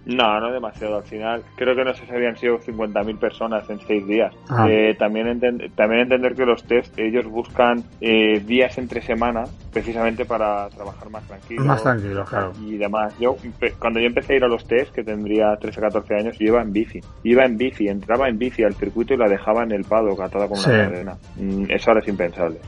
No, 0.07 0.41
no 0.41 0.53
demasiado. 0.53 0.97
Al 0.97 1.05
final, 1.05 1.43
creo 1.57 1.77
que 1.77 1.85
no 1.85 1.95
sé 1.95 2.05
si 2.07 2.13
habían 2.13 2.37
sido 2.37 2.59
50.000 2.59 3.19
personas 3.19 3.69
en 3.71 3.79
seis 3.81 4.07
días. 4.07 4.35
Eh, 4.69 4.97
también, 4.99 5.41
también 5.75 6.03
entender 6.03 6.35
que 6.35 6.45
los 6.45 6.65
test, 6.65 6.99
ellos 6.99 7.27
buscan 7.27 7.85
eh, 8.01 8.41
días 8.41 8.77
entre 8.79 9.01
semana 9.01 9.45
precisamente 9.73 10.25
para 10.25 10.69
trabajar 10.69 11.09
más 11.11 11.27
tranquilo. 11.27 11.65
Más 11.65 11.83
tranquilo, 11.83 12.25
claro. 12.25 12.53
Y 12.61 12.77
demás. 12.77 13.15
Yo, 13.19 13.37
cuando 13.79 14.01
yo 14.01 14.07
empecé 14.07 14.35
a 14.35 14.37
ir 14.37 14.45
a 14.45 14.49
los 14.49 14.67
test, 14.67 14.93
que 14.93 15.05
tendría 15.05 15.57
13 15.57 15.79
o 15.79 15.83
14 15.83 16.15
años, 16.15 16.39
yo 16.39 16.49
iba 16.49 16.63
en 16.63 16.73
bici. 16.73 17.01
Iba 17.23 17.45
en 17.45 17.57
bici, 17.57 17.89
entraba 17.89 18.29
en 18.29 18.39
bici 18.39 18.65
al 18.65 18.75
circuito 18.75 19.15
y 19.15 19.17
la 19.17 19.29
dejaba 19.29 19.63
en 19.63 19.73
el 19.73 19.85
pado, 19.85 20.11
atada 20.21 20.49
con 20.49 20.59
una 20.59 20.69
cadena. 20.69 21.17
Mm, 21.37 21.71
eso 21.71 21.91
ahora 21.91 22.01
es 22.03 22.09
impensable. 22.09 22.59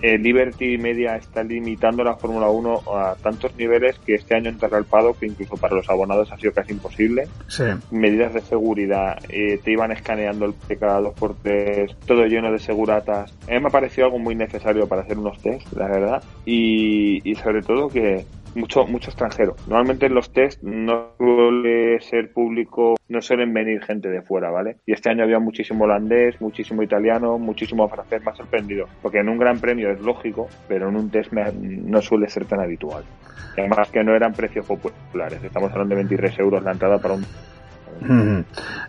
El 0.00 0.22
Liberty 0.22 0.78
Media 0.78 1.16
está 1.16 1.42
limitando 1.42 2.04
la 2.04 2.14
Fórmula 2.16 2.48
1 2.48 2.82
a 2.94 3.16
tantos 3.16 3.54
niveles 3.56 3.98
que 3.98 4.14
este 4.14 4.36
año 4.36 4.48
entrar 4.48 4.74
al 4.74 4.84
pado, 4.84 5.14
que 5.18 5.26
incluso 5.26 5.56
para 5.56 5.74
los 5.74 5.88
abonados 5.90 6.30
ha 6.32 6.36
sido 6.36 6.52
casi 6.52 6.67
imposible. 6.72 7.28
Sí. 7.48 7.64
Medidas 7.90 8.34
de 8.34 8.40
seguridad, 8.40 9.18
eh, 9.28 9.58
te 9.62 9.72
iban 9.72 9.92
escaneando 9.92 10.46
el 10.46 10.54
cada 10.78 11.00
dos 11.00 11.14
por 11.14 11.34
tres, 11.36 11.96
todo 12.06 12.24
lleno 12.26 12.52
de 12.52 12.58
seguratas. 12.58 13.32
A 13.48 13.52
mí 13.52 13.60
me 13.60 13.68
ha 13.68 13.70
parecido 13.70 14.06
algo 14.06 14.18
muy 14.18 14.34
necesario 14.34 14.86
para 14.86 15.02
hacer 15.02 15.18
unos 15.18 15.40
test, 15.40 15.72
la 15.72 15.88
verdad. 15.88 16.22
Y, 16.44 17.28
y 17.28 17.34
sobre 17.36 17.62
todo 17.62 17.88
que 17.88 18.24
mucho 18.54 18.86
mucho 18.86 19.10
extranjero. 19.10 19.56
Normalmente 19.66 20.06
en 20.06 20.14
los 20.14 20.32
test 20.32 20.62
no 20.62 21.12
suele 21.18 22.00
ser 22.00 22.32
público, 22.32 22.96
no 23.08 23.20
suelen 23.20 23.52
venir 23.52 23.82
gente 23.82 24.08
de 24.08 24.22
fuera, 24.22 24.50
¿vale? 24.50 24.76
Y 24.86 24.92
este 24.92 25.10
año 25.10 25.24
había 25.24 25.38
muchísimo 25.38 25.84
holandés, 25.84 26.40
muchísimo 26.40 26.82
italiano, 26.82 27.38
muchísimo 27.38 27.88
francés, 27.88 28.22
más 28.24 28.36
sorprendido. 28.36 28.86
Porque 29.02 29.18
en 29.18 29.28
un 29.28 29.38
gran 29.38 29.58
premio 29.58 29.90
es 29.90 30.00
lógico, 30.00 30.48
pero 30.68 30.88
en 30.88 30.96
un 30.96 31.10
test 31.10 31.32
no 31.32 32.02
suele 32.02 32.28
ser 32.28 32.44
tan 32.46 32.60
habitual. 32.60 33.04
Y 33.56 33.60
además 33.60 33.90
que 33.90 34.04
no 34.04 34.14
eran 34.14 34.32
precios 34.32 34.66
populares. 34.66 35.42
Estamos 35.42 35.72
hablando 35.72 35.94
de 35.94 36.02
23 36.02 36.38
euros 36.38 36.62
la 36.62 36.72
entrada 36.72 36.98
para 36.98 37.14
un 37.14 37.24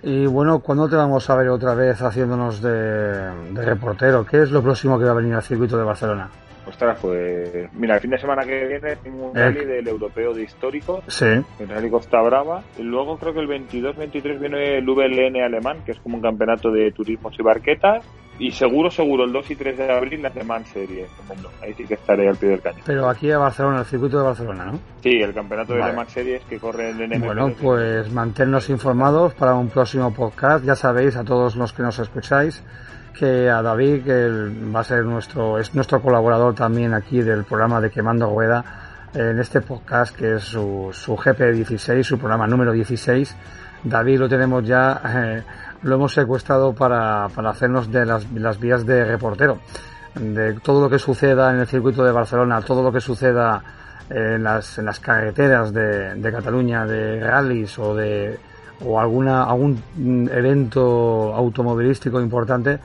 y 0.03 0.25
bueno, 0.27 0.59
¿cuándo 0.59 0.87
te 0.87 0.95
vamos 0.95 1.29
a 1.29 1.35
ver 1.35 1.49
otra 1.49 1.73
vez 1.73 2.01
haciéndonos 2.01 2.61
de, 2.61 2.71
de, 2.71 3.65
reportero? 3.65 4.25
¿Qué 4.25 4.43
es 4.43 4.51
lo 4.51 4.61
próximo 4.61 4.99
que 4.99 5.05
va 5.05 5.11
a 5.11 5.15
venir 5.15 5.33
al 5.33 5.41
circuito 5.41 5.77
de 5.77 5.83
Barcelona? 5.83 6.29
Ostras, 6.69 6.97
pues 7.01 7.69
mira, 7.73 7.95
el 7.95 8.01
fin 8.01 8.11
de 8.11 8.17
semana 8.19 8.43
que 8.43 8.65
viene 8.67 8.95
tengo 8.97 9.31
un 9.31 9.37
Eh. 9.37 9.41
rally 9.43 9.65
del 9.65 9.87
europeo 9.87 10.33
de 10.33 10.43
históricos, 10.43 11.03
Sí, 11.07 11.25
el 11.25 11.67
rally 11.67 11.89
Costa 11.89 12.21
Brava, 12.21 12.61
y 12.77 12.83
luego 12.83 13.17
creo 13.17 13.33
que 13.33 13.39
el 13.39 13.47
22-23 13.47 14.39
viene 14.39 14.77
el 14.77 14.85
VLN 14.87 15.41
alemán, 15.43 15.77
que 15.85 15.93
es 15.93 15.99
como 15.99 16.17
un 16.17 16.21
campeonato 16.21 16.71
de 16.71 16.91
turismos 16.91 17.33
y 17.39 17.43
barquetas, 17.43 18.05
y 18.37 18.51
seguro, 18.51 18.89
seguro, 18.89 19.25
el 19.25 19.33
2 19.33 19.51
y 19.51 19.55
3 19.57 19.77
de 19.77 19.91
abril 19.91 20.21
la 20.21 20.29
Alemán 20.29 20.65
Serie, 20.65 21.07
ahí 21.61 21.73
sí 21.73 21.83
que 21.85 21.95
estaré 21.95 22.29
al 22.29 22.37
pie 22.37 22.49
del 22.49 22.61
cañón. 22.61 22.81
pero 22.85 23.09
aquí 23.09 23.29
a 23.31 23.37
Barcelona, 23.37 23.79
el 23.79 23.85
circuito 23.85 24.17
de 24.19 24.23
Barcelona, 24.23 24.65
¿no? 24.65 24.79
Sí, 25.03 25.09
el 25.21 25.33
campeonato 25.33 25.73
de. 25.73 25.79
Le 25.79 26.05
Series 26.05 26.41
que 26.45 26.57
corre 26.57 26.91
el 26.91 26.97
NMP. 27.09 27.25
Bueno, 27.25 27.51
pues 27.61 28.09
mantenernos 28.13 28.69
informados 28.69 29.33
para 29.33 29.55
un 29.55 29.67
próximo 29.69 30.13
podcast. 30.13 30.63
Ya 30.63 30.75
sabéis, 30.75 31.17
a 31.17 31.25
todos 31.25 31.57
los 31.57 31.73
que 31.73 31.81
nos 31.83 31.99
escucháis, 31.99 32.63
que 33.13 33.49
a 33.49 33.61
David, 33.61 34.03
que 34.03 34.29
va 34.73 34.81
a 34.81 34.83
ser 34.83 35.03
nuestro, 35.03 35.57
es 35.59 35.73
nuestro 35.75 36.01
colaborador 36.01 36.55
también 36.55 36.93
aquí 36.93 37.21
del 37.21 37.43
programa 37.43 37.81
de 37.81 37.89
Quemando 37.89 38.27
Rueda, 38.27 38.63
en 39.13 39.39
este 39.39 39.61
podcast 39.61 40.15
que 40.15 40.35
es 40.35 40.43
su, 40.43 40.89
su 40.91 41.15
GP16, 41.15 42.03
su 42.03 42.17
programa 42.17 42.47
número 42.47 42.71
16. 42.71 43.35
David 43.83 44.19
lo 44.19 44.29
tenemos 44.29 44.65
ya, 44.65 45.01
eh, 45.05 45.43
lo 45.83 45.95
hemos 45.95 46.13
secuestrado 46.13 46.73
para, 46.73 47.27
para 47.33 47.51
hacernos 47.51 47.91
de 47.91 48.05
las, 48.05 48.29
las 48.31 48.59
vías 48.59 48.85
de 48.85 49.05
reportero. 49.05 49.59
De 50.15 50.53
todo 50.55 50.81
lo 50.81 50.89
que 50.89 50.99
suceda 50.99 51.51
en 51.51 51.59
el 51.59 51.67
circuito 51.67 52.03
de 52.03 52.11
Barcelona, 52.11 52.61
todo 52.61 52.83
lo 52.83 52.91
que 52.91 52.99
suceda 52.99 53.61
en 54.09 54.43
las, 54.43 54.77
en 54.79 54.85
las 54.85 54.99
carreteras 54.99 55.71
de, 55.71 56.15
de 56.15 56.31
Cataluña, 56.31 56.85
de 56.85 57.21
rallies 57.21 57.77
o 57.79 57.95
de 57.95 58.39
o 58.85 58.99
alguna 58.99 59.43
algún 59.43 59.81
mm, 59.95 60.27
evento 60.29 61.33
automovilístico 61.35 62.21
importante, 62.21 62.79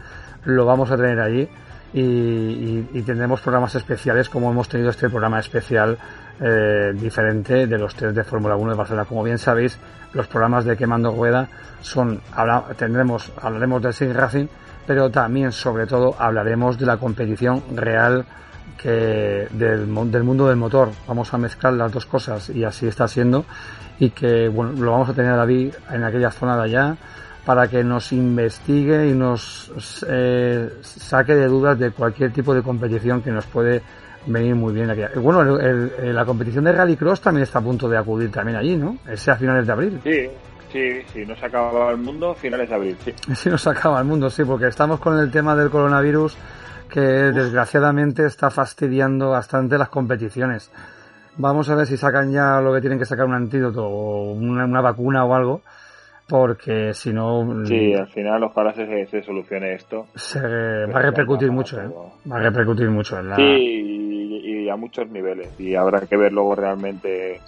lo 0.44 0.64
vamos 0.66 0.90
a 0.90 0.96
tener 0.96 1.20
allí 1.20 1.48
y, 1.92 3.02
tendremos 3.02 3.40
programas 3.40 3.74
especiales 3.76 4.28
como 4.28 4.50
hemos 4.50 4.68
tenido 4.68 4.90
este 4.90 5.08
programa 5.08 5.38
especial 5.38 5.96
eh, 6.40 6.92
diferente 6.94 7.66
de 7.68 7.78
los 7.78 7.94
test 7.94 8.16
de 8.16 8.24
Fórmula 8.24 8.56
1 8.56 8.72
de 8.72 8.76
Barcelona. 8.76 9.04
Como 9.06 9.22
bien 9.22 9.38
sabéis, 9.38 9.78
los 10.12 10.26
programas 10.26 10.64
de 10.64 10.76
Quemando 10.76 11.12
Rueda 11.12 11.48
son, 11.80 12.20
habla- 12.32 12.64
tendremos, 12.76 13.30
hablaremos 13.40 13.80
del 13.82 13.92
Sim 13.94 14.12
Racing, 14.12 14.46
pero 14.86 15.08
también, 15.10 15.52
sobre 15.52 15.86
todo, 15.86 16.16
hablaremos 16.18 16.78
de 16.78 16.86
la 16.86 16.96
competición 16.96 17.62
real 17.74 18.24
que 18.76 19.46
del, 19.52 20.10
del 20.10 20.24
mundo 20.24 20.48
del 20.48 20.56
motor. 20.56 20.90
Vamos 21.06 21.32
a 21.32 21.38
mezclar 21.38 21.74
las 21.74 21.92
dos 21.92 22.06
cosas 22.06 22.50
y 22.50 22.64
así 22.64 22.88
está 22.88 23.06
siendo. 23.06 23.44
Y 23.98 24.10
que 24.10 24.48
bueno, 24.48 24.72
lo 24.72 24.90
vamos 24.92 25.08
a 25.08 25.14
tener 25.14 25.32
a 25.32 25.36
David 25.36 25.74
en 25.90 26.04
aquella 26.04 26.30
zona 26.30 26.56
de 26.56 26.62
allá 26.64 26.96
para 27.44 27.68
que 27.68 27.84
nos 27.84 28.10
investigue 28.12 29.06
y 29.08 29.12
nos 29.12 30.02
eh, 30.08 30.68
saque 30.82 31.34
de 31.34 31.46
dudas 31.46 31.78
de 31.78 31.90
cualquier 31.90 32.32
tipo 32.32 32.54
de 32.54 32.62
competición 32.62 33.22
que 33.22 33.30
nos 33.30 33.44
puede 33.46 33.82
venir 34.26 34.54
muy 34.54 34.72
bien 34.72 34.88
aquí. 34.90 35.02
Bueno, 35.20 35.42
el- 35.60 35.92
el- 36.02 36.14
la 36.14 36.24
competición 36.24 36.64
de 36.64 36.72
Rallycross 36.72 37.20
también 37.20 37.42
está 37.42 37.58
a 37.58 37.62
punto 37.62 37.88
de 37.88 37.98
acudir 37.98 38.30
también 38.32 38.56
allí, 38.56 38.76
¿no? 38.76 38.96
Ese 39.06 39.30
a 39.30 39.36
finales 39.36 39.66
de 39.66 39.72
abril. 39.72 40.00
Sí, 40.02 40.26
sí, 40.72 41.02
sí, 41.12 41.26
no 41.26 41.36
se 41.36 41.44
acababa 41.44 41.90
el 41.90 41.98
mundo, 41.98 42.34
finales 42.34 42.68
de 42.68 42.74
abril, 42.74 42.96
sí. 43.04 43.12
Si 43.34 43.50
nos 43.50 43.66
acaba 43.66 43.98
el 44.00 44.06
mundo, 44.06 44.30
sí, 44.30 44.42
porque 44.44 44.68
estamos 44.68 44.98
con 44.98 45.18
el 45.18 45.30
tema 45.30 45.54
del 45.54 45.68
coronavirus 45.68 46.36
que 46.88 47.00
desgraciadamente 47.00 48.24
está 48.26 48.50
fastidiando 48.50 49.30
bastante 49.30 49.76
las 49.76 49.88
competiciones. 49.90 50.70
Vamos 51.36 51.68
a 51.70 51.74
ver 51.74 51.86
si 51.86 51.96
sacan 51.96 52.32
ya 52.32 52.60
lo 52.60 52.72
que 52.72 52.80
tienen 52.80 52.98
que 52.98 53.04
sacar 53.04 53.26
un 53.26 53.34
antídoto 53.34 53.86
o 53.86 54.32
una, 54.32 54.64
una 54.64 54.80
vacuna 54.80 55.24
o 55.24 55.34
algo, 55.34 55.62
porque 56.28 56.94
si 56.94 57.12
no 57.12 57.64
Sí, 57.64 57.92
al 57.92 58.08
final 58.08 58.44
ojalá 58.44 58.72
se, 58.72 59.06
se 59.06 59.22
solucione 59.22 59.74
esto. 59.74 60.06
se 60.14 60.40
va 60.40 60.98
a 60.98 61.02
repercutir 61.02 61.50
mucho, 61.50 61.80
¿eh? 61.80 61.88
Va 62.30 62.36
a 62.36 62.40
repercutir 62.40 62.88
mucho 62.90 63.18
en 63.18 63.30
la... 63.30 63.36
Sí, 63.36 63.42
y, 63.42 64.64
y 64.64 64.68
a 64.68 64.76
muchos 64.76 65.08
niveles. 65.10 65.48
Y 65.58 65.74
habrá 65.74 66.06
que 66.06 66.16
ver 66.16 66.32
luego 66.32 66.54
realmente 66.54 67.40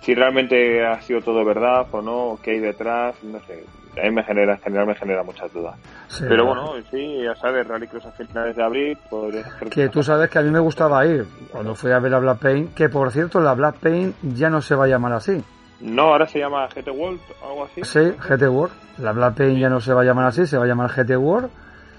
si 0.00 0.14
realmente 0.14 0.84
ha 0.84 1.00
sido 1.02 1.20
todo 1.20 1.44
verdad 1.44 1.86
o 1.92 2.02
no, 2.02 2.38
qué 2.42 2.52
hay 2.52 2.58
detrás, 2.58 3.22
no 3.22 3.38
sé. 3.40 3.64
A 3.98 4.02
mí 4.02 4.10
me 4.10 4.22
genera, 4.22 4.54
en 4.54 4.60
general 4.60 4.86
me 4.86 4.94
genera 4.94 5.22
muchas 5.22 5.52
dudas. 5.52 5.76
Sí. 6.08 6.24
Pero 6.28 6.46
bueno, 6.46 6.72
sí, 6.90 7.22
ya 7.22 7.34
sabes, 7.34 7.66
Rallycross 7.66 8.06
a 8.06 8.12
finales 8.12 8.56
de 8.56 8.62
abril, 8.62 8.98
Que 9.70 9.88
tú 9.88 10.02
sabes 10.02 10.30
que 10.30 10.38
a 10.38 10.42
mí 10.42 10.50
me 10.50 10.60
gustaba 10.60 11.04
ir 11.06 11.26
cuando 11.50 11.74
fui 11.74 11.90
a 11.90 11.98
ver 11.98 12.14
a 12.14 12.18
Black 12.18 12.38
Paint, 12.38 12.74
que 12.74 12.88
por 12.88 13.10
cierto 13.10 13.40
la 13.40 13.54
Black 13.54 13.76
Paint 13.76 14.14
ya 14.34 14.48
no 14.48 14.62
se 14.62 14.74
va 14.74 14.84
a 14.84 14.88
llamar 14.88 15.12
así. 15.14 15.42
No, 15.80 16.02
ahora 16.02 16.26
se 16.26 16.38
llama 16.38 16.68
GT 16.68 16.88
World 16.90 17.20
o 17.42 17.48
algo 17.48 17.64
así. 17.64 17.82
Sí, 17.84 18.12
GT 18.28 18.48
World. 18.48 18.74
La 18.98 19.12
Black 19.12 19.34
Paint 19.34 19.58
ya 19.58 19.68
no 19.68 19.80
se 19.80 19.94
va 19.94 20.02
a 20.02 20.04
llamar 20.04 20.26
así, 20.26 20.46
se 20.46 20.58
va 20.58 20.64
a 20.64 20.68
llamar 20.68 20.90
GT 20.90 21.16
World. 21.16 21.50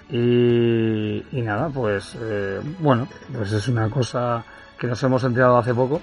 Y, 0.09 1.25
y 1.31 1.41
nada, 1.41 1.69
pues 1.69 2.17
eh, 2.21 2.59
bueno, 2.79 3.07
pues 3.33 3.51
es 3.53 3.67
una 3.67 3.89
cosa 3.89 4.43
que 4.77 4.87
nos 4.87 5.01
hemos 5.03 5.23
enterado 5.23 5.57
hace 5.57 5.73
poco. 5.73 6.01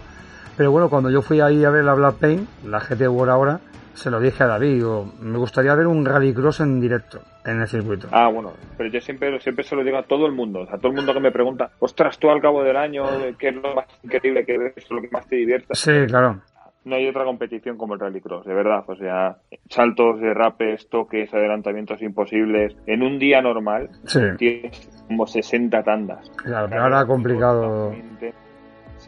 Pero 0.57 0.73
bueno, 0.73 0.89
cuando 0.89 1.09
yo 1.09 1.23
fui 1.23 1.41
ahí 1.41 1.65
a 1.65 1.71
ver 1.71 1.85
la 1.85 1.95
Black 1.95 2.17
Paint, 2.17 2.49
la 2.65 2.81
GT 2.81 3.07
World 3.09 3.31
ahora, 3.31 3.61
se 3.99 4.11
lo 4.11 4.21
dije 4.21 4.43
a 4.45 4.47
David, 4.47 4.75
digo, 4.75 5.13
me 5.21 5.39
gustaría 5.39 5.75
ver 5.75 5.87
un 5.87 6.05
rallycross 6.05 6.61
en 6.61 6.81
directo 6.81 7.21
en 7.45 7.61
el 7.61 7.69
circuito. 7.69 8.09
Ah, 8.13 8.29
bueno, 8.29 8.53
pero 8.77 8.91
yo 8.91 9.01
siempre, 9.01 9.39
siempre 9.41 9.65
se 9.65 9.75
lo 9.77 9.83
digo 9.85 9.99
a 9.99 10.03
todo 10.05 10.27
el 10.27 10.33
mundo, 10.33 10.61
o 10.61 10.67
sea, 10.67 10.77
a 10.77 10.79
todo 10.79 10.89
el 10.91 10.97
mundo 10.97 11.13
que 11.15 11.21
me 11.21 11.33
pregunta, 11.33 11.71
ostras, 11.81 12.19
tú 12.19 12.31
al 12.31 12.41
cabo 12.41 12.63
del 12.63 12.77
año, 12.77 13.05
¿qué 13.39 13.49
es 13.49 13.55
lo 13.57 13.75
más 13.75 13.87
increíble 14.03 14.45
que 14.47 14.57
ves, 14.59 14.91
lo 14.91 15.01
que 15.03 15.09
más 15.11 15.27
te 15.27 15.37
divierte? 15.37 15.75
Sí, 15.75 15.93
claro. 16.07 16.41
No 16.85 16.95
hay 16.95 17.07
otra 17.09 17.25
competición 17.25 17.77
como 17.77 17.95
el 17.95 18.01
Rallycross, 18.01 18.47
de 18.47 18.55
verdad, 18.55 18.83
o 18.87 18.97
sea, 18.97 19.37
saltos, 19.69 20.21
derrapes, 20.21 20.89
toques, 20.89 21.33
adelantamientos 21.35 22.01
imposibles, 22.01 22.77
en 22.87 23.03
un 23.03 23.19
día 23.19 23.43
normal 23.43 23.91
Sí, 24.05 24.21
tienes 24.39 24.89
como 25.07 25.27
60 25.27 25.83
tandas. 25.83 26.31
claro, 26.37 26.69
pero 26.71 26.83
ahora 26.85 27.05
complicado, 27.05 27.93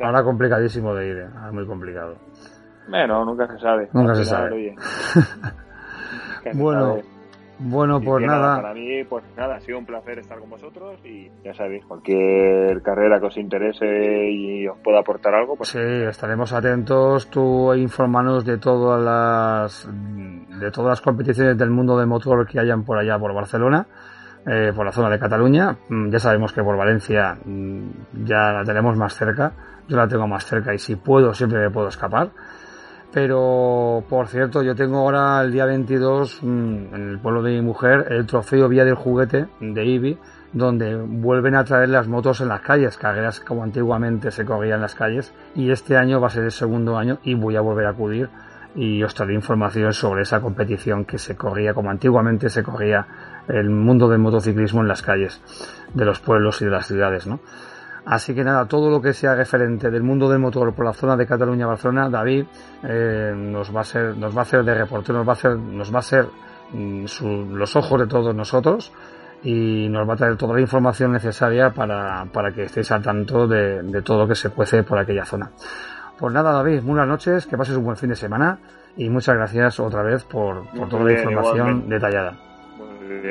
ahora 0.01 0.23
complicadísimo 0.23 0.95
de 0.95 1.09
ir, 1.09 1.17
eh, 1.19 1.29
muy 1.53 1.67
complicado. 1.67 2.17
Bueno, 2.89 3.25
nunca 3.25 3.47
se 3.49 3.59
sabe. 3.59 3.89
Nunca 3.93 4.15
se 4.15 4.25
sabe. 4.25 4.53
oye, 4.55 4.75
nunca 5.15 6.53
se 6.53 6.59
Bueno, 6.59 6.81
sabe. 6.89 7.05
bueno, 7.59 8.01
pues 8.01 8.27
nada. 8.27 8.57
Para 8.63 8.75
mí, 8.75 9.05
pues 9.05 9.25
nada, 9.37 9.57
ha 9.57 9.61
sido 9.61 9.79
un 9.79 9.87
placer 9.87 10.19
estar 10.19 10.39
con 10.39 10.51
vosotros 10.51 10.99
y 11.05 11.31
ya 11.45 11.55
sabéis, 11.55 11.85
cualquier 11.85 12.83
carrera 12.83 13.21
que 13.21 13.27
os 13.27 13.37
interese 13.37 14.31
y 14.31 14.67
os 14.67 14.79
pueda 14.79 15.01
aportar 15.01 15.35
algo, 15.35 15.57
pues 15.57 15.69
Sí, 15.69 15.79
estaremos 15.79 16.53
atentos. 16.53 17.29
Tú 17.31 17.73
informanos 17.75 18.45
de 18.45 18.59
todas 18.59 19.01
las 19.03 19.89
de 20.59 20.71
todas 20.71 20.91
las 20.91 21.01
competiciones 21.01 21.57
del 21.57 21.71
mundo 21.71 21.97
del 21.99 22.07
motor 22.07 22.47
que 22.47 22.61
hayan 22.61 22.85
por 22.85 22.99
allá 22.99 23.19
por 23.19 23.33
Barcelona, 23.35 23.87
eh, 24.47 24.73
por 24.75 24.85
la 24.87 24.93
zona 24.93 25.09
de 25.11 25.19
Cataluña. 25.19 25.77
Mm, 25.89 26.11
Ya 26.11 26.19
sabemos 26.19 26.53
que 26.53 26.63
por 26.63 26.77
Valencia 26.77 27.37
mm, 27.45 27.89
ya 28.25 28.53
la 28.53 28.65
tenemos 28.65 28.97
más 28.97 29.15
cerca. 29.15 29.53
Yo 29.89 29.97
la 29.97 30.07
tengo 30.07 30.27
más 30.29 30.45
cerca 30.47 30.73
y 30.75 30.79
si 30.79 30.97
puedo 30.97 31.35
siempre 31.35 31.61
me 31.61 31.71
puedo 31.71 31.89
escapar. 31.89 32.31
Pero, 33.13 34.05
por 34.09 34.29
cierto, 34.29 34.63
yo 34.63 34.75
tengo 34.75 34.99
ahora 34.99 35.43
el 35.43 35.51
día 35.51 35.67
22 35.67 36.43
mm, 36.43 36.95
en 36.95 37.09
el 37.11 37.19
pueblo 37.19 37.43
de 37.43 37.53
mi 37.53 37.63
mujer 37.63 38.07
el 38.11 38.25
trofeo 38.27 38.69
Vía 38.69 38.85
del 38.85 38.95
Juguete 38.95 39.49
de 39.61 39.85
Ibi, 39.85 40.19
donde 40.53 40.95
vuelven 40.95 41.57
a 41.57 41.65
traer 41.65 41.89
las 41.89 42.07
motos 42.07 42.41
en 42.41 42.49
las 42.49 42.61
calles, 42.61 42.97
carreras 42.97 43.41
como 43.41 43.65
antiguamente 43.65 44.31
se 44.31 44.45
corrían 44.45 44.77
en 44.77 44.83
las 44.83 44.95
calles. 44.95 45.35
Y 45.57 45.71
este 45.71 45.97
año 45.97 46.21
va 46.21 46.29
a 46.29 46.31
ser 46.31 46.45
el 46.45 46.53
segundo 46.53 46.97
año 46.97 47.19
y 47.25 47.35
voy 47.35 47.57
a 47.57 47.61
volver 47.61 47.87
a 47.87 47.91
acudir 47.91 48.29
y 48.75 49.03
os 49.03 49.15
traeré 49.15 49.35
información 49.35 49.93
sobre 49.93 50.23
esa 50.23 50.41
competición 50.41 51.05
que 51.05 51.19
se 51.19 51.37
corría 51.37 51.75
como 51.75 51.91
antiguamente 51.91 52.49
se 52.49 52.63
corría 52.63 53.05
el 53.49 53.69
mundo 53.69 54.09
del 54.09 54.21
motociclismo 54.21 54.81
en 54.81 54.89
las 54.89 55.03
calles 55.03 55.41
de 55.93 56.05
los 56.05 56.21
pueblos 56.21 56.63
y 56.63 56.67
de 56.67 56.71
las 56.71 56.87
ciudades, 56.87 57.27
¿no? 57.27 57.41
Así 58.05 58.35
que 58.35 58.43
nada, 58.43 58.67
todo 58.67 58.91
lo 58.91 59.01
que 59.01 59.13
sea 59.13 59.35
referente 59.35 59.91
del 59.91 60.03
mundo 60.03 60.29
del 60.29 60.39
motor 60.39 60.73
por 60.75 60.85
la 60.85 60.93
zona 60.93 61.17
de 61.17 61.27
Cataluña-Barcelona, 61.27 62.09
David 62.09 62.47
eh, 62.83 63.33
nos 63.37 63.75
va 63.75 63.83
a 63.83 63.85
ser, 63.85 64.17
nos 64.17 64.35
va 64.35 64.41
a 64.41 64.43
hacer 64.43 64.65
de 64.65 64.75
reportero, 64.75 65.19
nos 65.19 65.29
va 65.29 65.33
a 65.33 65.35
hacer, 65.35 65.57
nos 65.57 65.95
va 65.95 65.99
a 65.99 66.03
ser 66.03 66.27
mm, 66.73 67.05
los 67.55 67.77
ojos 67.77 68.01
de 68.01 68.07
todos 68.07 68.35
nosotros 68.35 68.93
y 69.43 69.89
nos 69.89 70.09
va 70.09 70.15
a 70.15 70.17
traer 70.17 70.37
toda 70.37 70.55
la 70.55 70.61
información 70.61 71.13
necesaria 71.13 71.71
para, 71.71 72.27
para 72.33 72.53
que 72.53 72.65
estéis 72.65 72.91
al 72.93 73.03
tanto 73.03 73.47
de, 73.47 73.83
de 73.83 74.03
todo 74.03 74.21
lo 74.21 74.29
que 74.29 74.35
se 74.35 74.51
cuece 74.51 74.83
por 74.83 74.99
aquella 74.99 75.25
zona. 75.25 75.51
Pues 76.19 76.35
nada, 76.35 76.53
David, 76.53 76.83
buenas 76.83 77.09
noches, 77.09 77.47
que 77.47 77.57
pases 77.57 77.77
un 77.77 77.85
buen 77.85 77.97
fin 77.97 78.11
de 78.11 78.17
semana 78.17 78.59
y 78.97 79.09
muchas 79.09 79.37
gracias 79.37 79.81
otra 79.81 80.03
vez 80.03 80.25
por, 80.25 80.69
por 80.71 80.89
toda 80.89 81.05
la 81.05 81.13
información 81.13 81.89
detallada. 81.89 82.50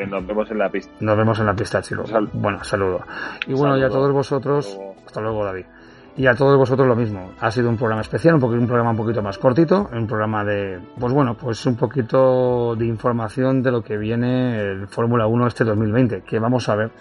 Nos 0.08 0.26
vemos 0.26 0.52
en 0.52 0.58
la 0.58 0.70
pista. 0.70 0.94
Nos 1.00 1.18
vemos 1.18 1.40
en 1.40 1.46
la 1.46 1.54
pista, 1.54 1.82
chicos. 1.82 2.12
Bueno, 2.34 2.64
saludo. 2.64 3.02
Y 3.48 3.54
bueno, 3.54 3.78
y 3.78 3.84
a 3.84 3.90
todos 3.90 4.12
vosotros, 4.12 4.78
hasta 5.06 5.22
luego, 5.22 5.46
David. 5.46 5.66
Y 6.18 6.28
a 6.28 6.36
todos 6.36 6.58
vosotros 6.58 6.88
lo 6.88 6.96
mismo. 6.96 7.32
Ha 7.40 7.50
sido 7.50 7.70
un 7.70 7.78
programa 7.78 8.02
especial, 8.02 8.36
un, 8.36 8.42
poquito, 8.42 8.60
un 8.60 8.68
programa 8.68 8.92
un 8.92 8.98
poquito 8.98 9.22
más 9.22 9.38
cortito, 9.38 9.90
un 9.94 10.06
programa 10.06 10.44
de, 10.44 10.80
pues 11.00 11.14
bueno, 11.14 11.36
pues 11.36 11.66
un 11.66 11.78
poquito 11.78 12.76
de 12.76 12.86
información 12.86 13.62
de 13.62 13.72
lo 13.72 13.82
que 13.82 13.98
viene 13.98 14.60
el 14.60 14.88
Fórmula 14.88 15.28
1 15.28 15.48
este 15.48 15.64
2020, 15.64 16.24
que 16.24 16.40
vamos 16.40 16.68
a 16.68 16.76
ver 16.76 16.92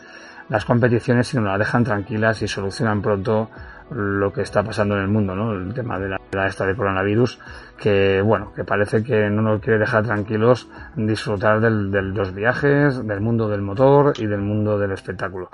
las 0.49 0.65
competiciones 0.65 1.27
si 1.27 1.37
nos 1.37 1.47
las 1.47 1.59
dejan 1.59 1.85
tranquilas 1.85 2.41
y 2.43 2.49
solucionan 2.49 3.03
pronto 3.03 3.51
lo 3.91 4.33
que 4.33 4.43
está 4.43 4.63
pasando 4.63 4.97
en 4.97 5.03
el 5.03 5.09
mundo, 5.09 5.35
¿no? 5.35 5.53
El 5.53 5.73
tema 5.73 5.99
de 5.99 6.09
la, 6.09 6.47
esta 6.47 6.67
de 6.67 6.77
coronavirus, 6.77 7.39
que 7.77 8.21
bueno, 8.23 8.53
que 8.55 8.65
parece 8.65 9.03
que 9.03 9.31
no 9.31 9.43
nos 9.43 9.61
quiere 9.61 9.79
dejar 9.79 10.05
tranquilos 10.05 10.69
disfrutar 10.97 11.61
del, 11.61 11.91
de 11.91 12.03
los 12.03 12.35
viajes, 12.35 13.07
del 13.07 13.21
mundo 13.21 13.49
del 13.49 13.63
motor 13.63 14.13
y 14.19 14.27
del 14.27 14.41
mundo 14.41 14.79
del 14.79 14.93
espectáculo. 14.93 15.51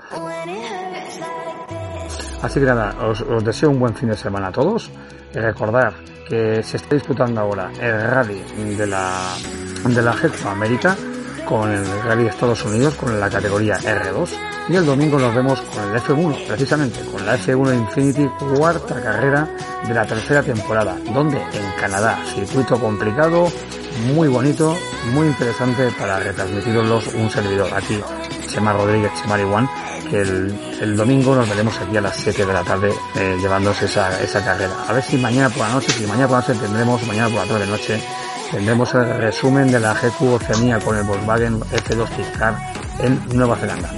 Así 2.41 2.59
que 2.59 2.65
nada, 2.65 2.93
os, 3.07 3.21
os 3.21 3.43
deseo 3.43 3.69
un 3.69 3.79
buen 3.79 3.95
fin 3.95 4.09
de 4.09 4.15
semana 4.15 4.47
a 4.47 4.51
todos 4.51 4.91
y 5.33 5.39
recordar 5.39 5.93
que 6.27 6.61
se 6.63 6.77
está 6.77 6.95
disputando 6.95 7.41
ahora 7.41 7.71
el 7.79 8.01
rally 8.01 8.41
de 8.77 8.87
la 8.87 9.11
de 9.85 10.01
la 10.01 10.15
América 10.49 10.95
con 11.45 11.71
el 11.71 11.85
Rally 12.03 12.23
de 12.23 12.29
Estados 12.29 12.63
Unidos 12.65 12.95
con 12.95 13.19
la 13.19 13.29
categoría 13.29 13.77
R2 13.77 14.29
y 14.67 14.75
el 14.75 14.85
domingo 14.85 15.19
nos 15.19 15.33
vemos 15.33 15.61
con 15.61 15.83
el 15.83 16.01
F1, 16.01 16.47
precisamente 16.47 16.99
con 17.11 17.25
la 17.25 17.37
F1 17.37 17.73
Infinity 17.75 18.27
cuarta 18.55 19.01
carrera 19.01 19.47
de 19.87 19.93
la 19.93 20.05
tercera 20.05 20.41
temporada, 20.41 20.97
donde 21.13 21.37
en 21.37 21.79
Canadá, 21.79 22.19
circuito 22.33 22.79
complicado, 22.79 23.47
muy 24.13 24.27
bonito, 24.27 24.75
muy 25.13 25.27
interesante 25.27 25.89
para 25.99 26.19
retransmitirlos 26.19 27.13
un 27.13 27.29
servidor 27.29 27.71
aquí, 27.73 27.99
Chema 28.47 28.73
Rodríguez, 28.73 29.11
Chema 29.21 29.35
One, 29.35 29.69
que 30.09 30.21
el, 30.21 30.97
domingo 30.97 31.35
nos 31.35 31.47
veremos 31.47 31.79
aquí 31.79 31.97
a 31.97 32.01
las 32.01 32.15
7 32.17 32.45
de 32.45 32.53
la 32.53 32.63
tarde 32.63 32.93
eh, 33.15 33.37
llevándose 33.39 33.85
esa, 33.85 34.19
esa 34.21 34.43
carrera. 34.43 34.73
A 34.87 34.93
ver 34.93 35.03
si 35.03 35.17
mañana 35.17 35.49
por 35.49 35.67
la 35.67 35.73
noche, 35.73 35.91
si 35.91 36.05
mañana 36.07 36.27
por 36.27 36.39
la 36.39 36.47
noche 36.47 36.59
tendremos, 36.59 37.05
mañana 37.05 37.29
por 37.29 37.37
la 37.37 37.45
tarde 37.45 37.65
de 37.65 37.71
noche, 37.71 38.01
tendremos 38.55 38.93
el 38.93 39.17
resumen 39.17 39.69
de 39.69 39.81
la 39.81 39.93
GQ 39.93 40.21
Oceanía 40.35 40.79
con 40.79 40.95
el 40.95 41.03
Volkswagen 41.03 41.59
F2 41.59 42.07
Car 42.39 42.55
en 42.99 43.19
Nueva 43.33 43.57
Zelanda. 43.57 43.91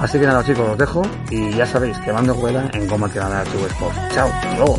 Así 0.00 0.18
que 0.18 0.26
nada 0.26 0.44
chicos, 0.44 0.68
os 0.68 0.76
dejo 0.76 1.02
y 1.30 1.52
ya 1.52 1.64
sabéis 1.64 1.96
que 1.98 2.12
mando 2.12 2.34
rueda 2.34 2.68
en 2.72 2.88
Goma 2.88 3.08
Canadá 3.08 3.44
tu 3.44 3.64
Sport. 3.66 3.94
Chao, 4.12 4.28
hasta 4.28 4.56
luego. 4.56 4.78